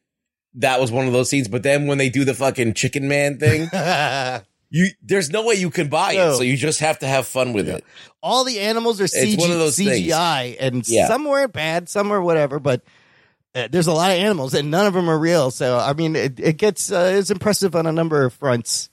[0.54, 1.48] that was one of those scenes.
[1.48, 3.68] But then when they do the fucking chicken man thing,
[4.74, 6.32] you there's no way you can buy No.
[6.32, 7.84] it, so you just have to have fun with it.
[8.22, 9.90] All the animals are It's CG, one of those things.
[9.90, 11.06] CGI, and Yeah.
[11.06, 12.58] some were bad, some were whatever.
[12.58, 12.82] But
[13.54, 15.50] Uh, there's a lot of animals, and none of them are real.
[15.50, 18.88] So I mean, it, it gets uh, it's impressive on a number of fronts.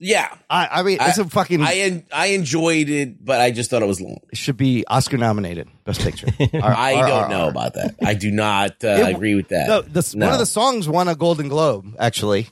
[0.00, 1.62] Yeah, I, I mean, it's a fucking.
[1.62, 4.18] I en- I enjoyed it, but I just thought it was long.
[4.32, 6.26] it should be Oscar nominated, Best Picture.
[6.62, 7.94] I don't know about that.
[8.02, 9.68] I do not uh, It- agree with that.
[9.68, 12.48] No, the, one of the songs won a Golden Globe actually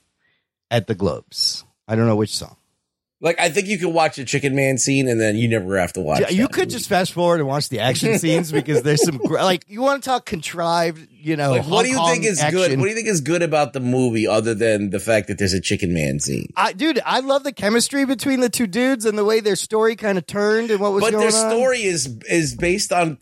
[0.72, 1.64] at the Globes.
[1.86, 2.56] I don't know which song.
[3.20, 5.92] Like I think you can watch the Chicken Man scene, and then you never have
[5.92, 6.22] to watch.
[6.22, 9.64] Yeah, you could just fast forward and watch the action scenes because there's some like
[9.68, 11.52] you want to talk contrived, you know.
[11.52, 12.58] Like, what do you Hong think is action.
[12.58, 12.70] good?
[12.80, 15.52] What do you think is good about the movie, other than the fact that there's
[15.52, 16.52] a Chicken Man scene?
[16.56, 19.94] I, dude, I love the chemistry between the two dudes and the way their story
[19.94, 21.30] kind of turned and what was But their on.
[21.30, 23.18] story is is based on,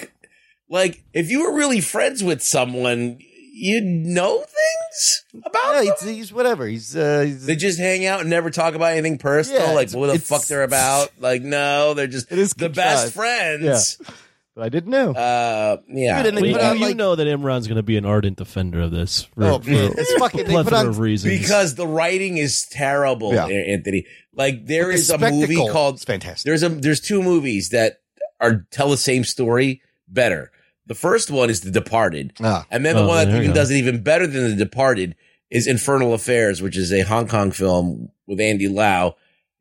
[0.71, 3.19] like, if you were really friends with someone,
[3.53, 6.67] you'd know things about yeah, he's, he's whatever.
[6.67, 9.91] He's, uh, he's They just hang out and never talk about anything personal, Yeah, like
[9.93, 11.11] what the fuck they're about.
[11.19, 12.75] Like, no, they're just the contrived.
[12.75, 13.99] best friends.
[14.01, 14.15] Yeah.
[14.57, 15.13] But I didn't know.
[15.13, 16.23] Uh, yeah.
[16.23, 17.97] Dude, and they Well, put you, out, you like- know that Imran's going to be
[17.97, 19.23] an ardent defender of this.
[19.35, 21.39] For, Oh, for it's fucking- they put plethora on- of reasons.
[21.39, 23.47] because the writing is terrible, Yeah.
[23.47, 24.07] Anthony.
[24.35, 26.45] Like there But the is a movie called is fantastic.
[26.45, 28.01] There's a there's two movies that
[28.41, 30.51] are tell the same story better.
[30.91, 32.67] The first one is The Departed, Ah.
[32.69, 35.15] and then the Oh, one that even does it even better than The Departed
[35.49, 39.15] is Infernal Affairs, which is a Hong Kong film with Andy Lau.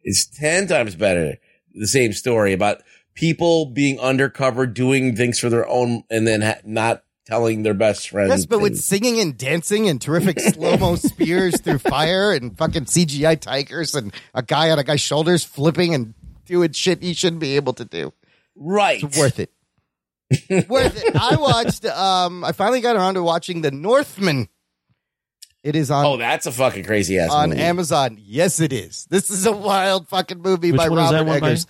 [0.04, 1.36] It's ten times better.
[1.76, 2.82] The same story about
[3.14, 8.10] people being undercover, doing things for their own, and then ha- not telling their best
[8.10, 8.30] friends.
[8.32, 12.86] Yes, but with singing and dancing and terrific slow mo spears through fire and fucking
[12.86, 16.16] CGI tigers and a guy on a guy's shoulders flipping and
[16.48, 18.14] doing shit he shouldn't be able to do.
[18.56, 19.52] right, It's worth it.
[20.50, 21.16] Worth it.
[21.16, 21.86] I watched.
[21.86, 24.48] Um, I finally got around to watching The Northman.
[25.64, 27.62] It is on Oh, that's a fucking crazy ass on movie.
[27.62, 28.18] Amazon.
[28.22, 29.06] Yes, it is.
[29.10, 31.48] This is a wild fucking movie Which by one is that Robert one by?
[31.50, 31.68] Eggers.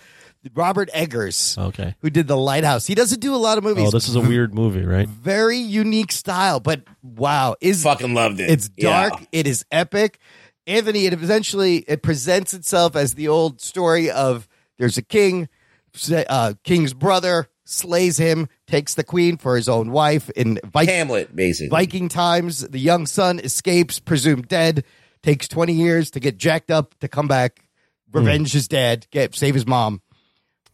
[0.54, 1.94] Robert Eggers, okay.
[2.00, 2.86] who did The Lighthouse.
[2.86, 3.88] He doesn't do a lot of movies.
[3.88, 5.06] Oh, this is a weird movie, right?
[5.06, 8.48] very unique style, but wow, is Fucking loved it.
[8.48, 9.12] It's dark.
[9.20, 9.26] Yeah.
[9.32, 10.18] It is epic.
[10.66, 15.48] Anthony, it eventually it presents itself as the old story of there's a king,
[16.10, 21.34] uh, king's brother slays him, takes the queen for his own wife in Viking, Hamlet,
[21.34, 21.68] basically.
[21.68, 22.60] Viking times.
[22.60, 24.84] The young son escapes, presumed dead.
[25.22, 27.66] Takes twenty years to get jacked up to come back,
[28.12, 30.00] revenge his dad, get save his mom.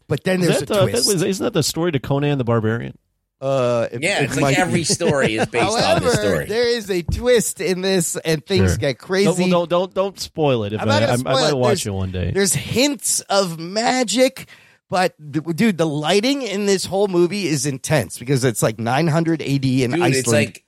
[0.09, 1.13] But then Is there's that a the- that twist.
[1.13, 2.97] was- isn't that the story to Conan the Barbarian?
[3.41, 4.63] Uh, it- Yeah, it's might like be.
[4.63, 6.47] every story is based on However, this story.
[6.47, 8.79] there is a twist in this, and things Sure.
[8.79, 9.27] get crazy.
[9.51, 10.73] Don't, don't don't don't spoil it.
[10.73, 11.57] If I'm I, not I, gonna I spoil might it.
[11.57, 12.31] watch There's- it one day.
[12.33, 14.49] There's hints of magic,
[14.89, 19.49] but dude, the lighting in this whole movie is intense because it's like 900 AD
[19.49, 20.15] in Dude, Iceland.
[20.15, 20.65] it's like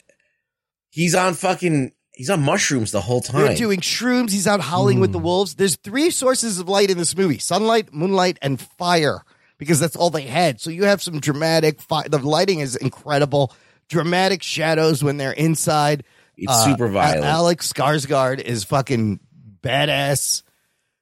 [0.91, 3.43] he's on fucking he's on mushrooms the whole time.
[3.43, 4.31] They're doing shrooms.
[4.33, 5.13] He's out howling with Hmm.
[5.15, 5.55] the wolves.
[5.55, 9.23] There's three sources of light in this movie: sunlight, moonlight, and fire.
[9.59, 10.61] Because that's all they had.
[10.61, 11.81] So you have some dramatic.
[11.81, 13.53] Fi- the lighting is incredible.
[13.89, 16.05] Dramatic shadows when they're inside.
[16.37, 17.25] It's super violent.
[17.25, 19.19] Alex Skarsgård is fucking
[19.61, 20.43] badass.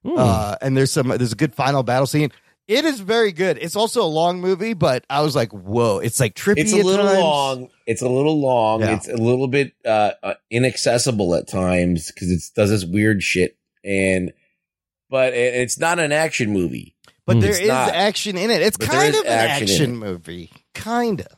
[0.05, 0.15] Hmm.
[0.17, 1.09] Uh, and there's some.
[1.09, 2.31] There's a good final battle scene.
[2.69, 3.59] It is very good.
[3.61, 5.99] It's also a long movie, but I was like, whoa!
[5.99, 6.59] It's like trippy.
[6.59, 7.19] it's a at little times.
[7.21, 7.69] long.
[7.87, 8.81] It's a little long.
[8.81, 8.97] Yeah.
[8.97, 13.57] It's a little bit uh, uh, inaccessible at times because it does this weird shit.
[13.85, 14.33] And
[15.09, 16.97] but it, it's not an action movie.
[17.25, 17.91] but there It's is not.
[17.95, 18.63] action in it.
[18.63, 21.29] It's But kind of an action action movie, kind of.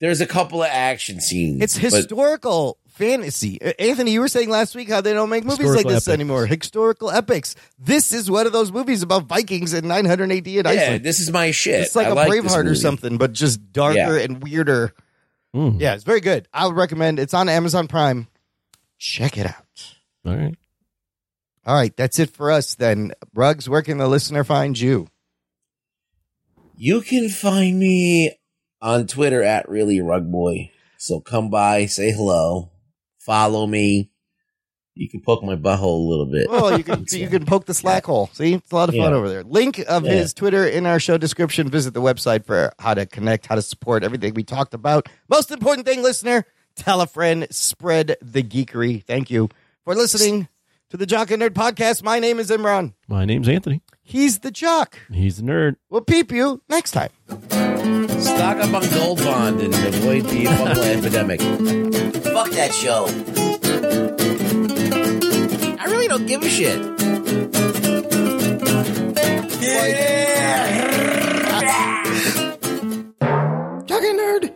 [0.00, 1.62] There's a couple of action scenes.
[1.62, 3.60] It's but- historical fantasy.
[3.60, 6.08] Uh, Anthony, you were saying last week how they don't make movies like this epics.
[6.08, 6.46] anymore.
[6.46, 7.54] Historical epics.
[7.78, 11.04] This is one of those movies about Vikings in 900 AD in yeah, Iceland.
[11.04, 11.80] this is my shit.
[11.80, 14.24] It's like I a like Braveheart or something, but just darker Yeah.
[14.24, 14.94] and weirder.
[15.52, 15.76] Hmm.
[15.78, 16.48] Yeah, it's very good.
[16.52, 17.18] I would recommend.
[17.18, 18.28] It's on Amazon Prime.
[18.98, 19.94] Check it out.
[20.24, 20.54] All right.
[21.66, 23.12] All right, that's it for us then.
[23.34, 25.08] Rugs, where can the listener find you?
[26.76, 28.36] You can find me
[28.82, 30.70] on Twitter at really rugboy.
[30.98, 32.70] So come by, say hello,
[33.24, 34.10] follow me.
[34.96, 36.46] You can poke my butthole a little bit.
[36.48, 38.30] Oh, you can you can poke the slack hole.
[38.32, 39.16] See, it's a lot of fun Yeah.
[39.16, 39.42] over there.
[39.42, 40.12] Link of Yeah.
[40.12, 41.68] his Twitter in our show description.
[41.68, 45.08] Visit the website for how to connect, how to support everything we talked about.
[45.28, 46.44] Most important thing, listener,
[46.76, 49.02] tell a friend, spread the geekery.
[49.04, 49.48] Thank you
[49.82, 50.46] for listening
[50.90, 52.04] to the Jock and Nerd podcast.
[52.04, 52.92] My name is Imran.
[53.08, 53.82] My name's Anthony.
[54.06, 54.98] He's the jock.
[55.10, 55.76] He's the nerd.
[55.88, 57.08] We'll peep you next time.
[57.28, 61.40] Stock up on Gold Bond and avoid the bubble epidemic.
[61.40, 63.06] Fuck that show.
[65.80, 66.78] I really don't give a shit.
[69.60, 70.80] Yeah.
[73.86, 74.53] Talking nerd.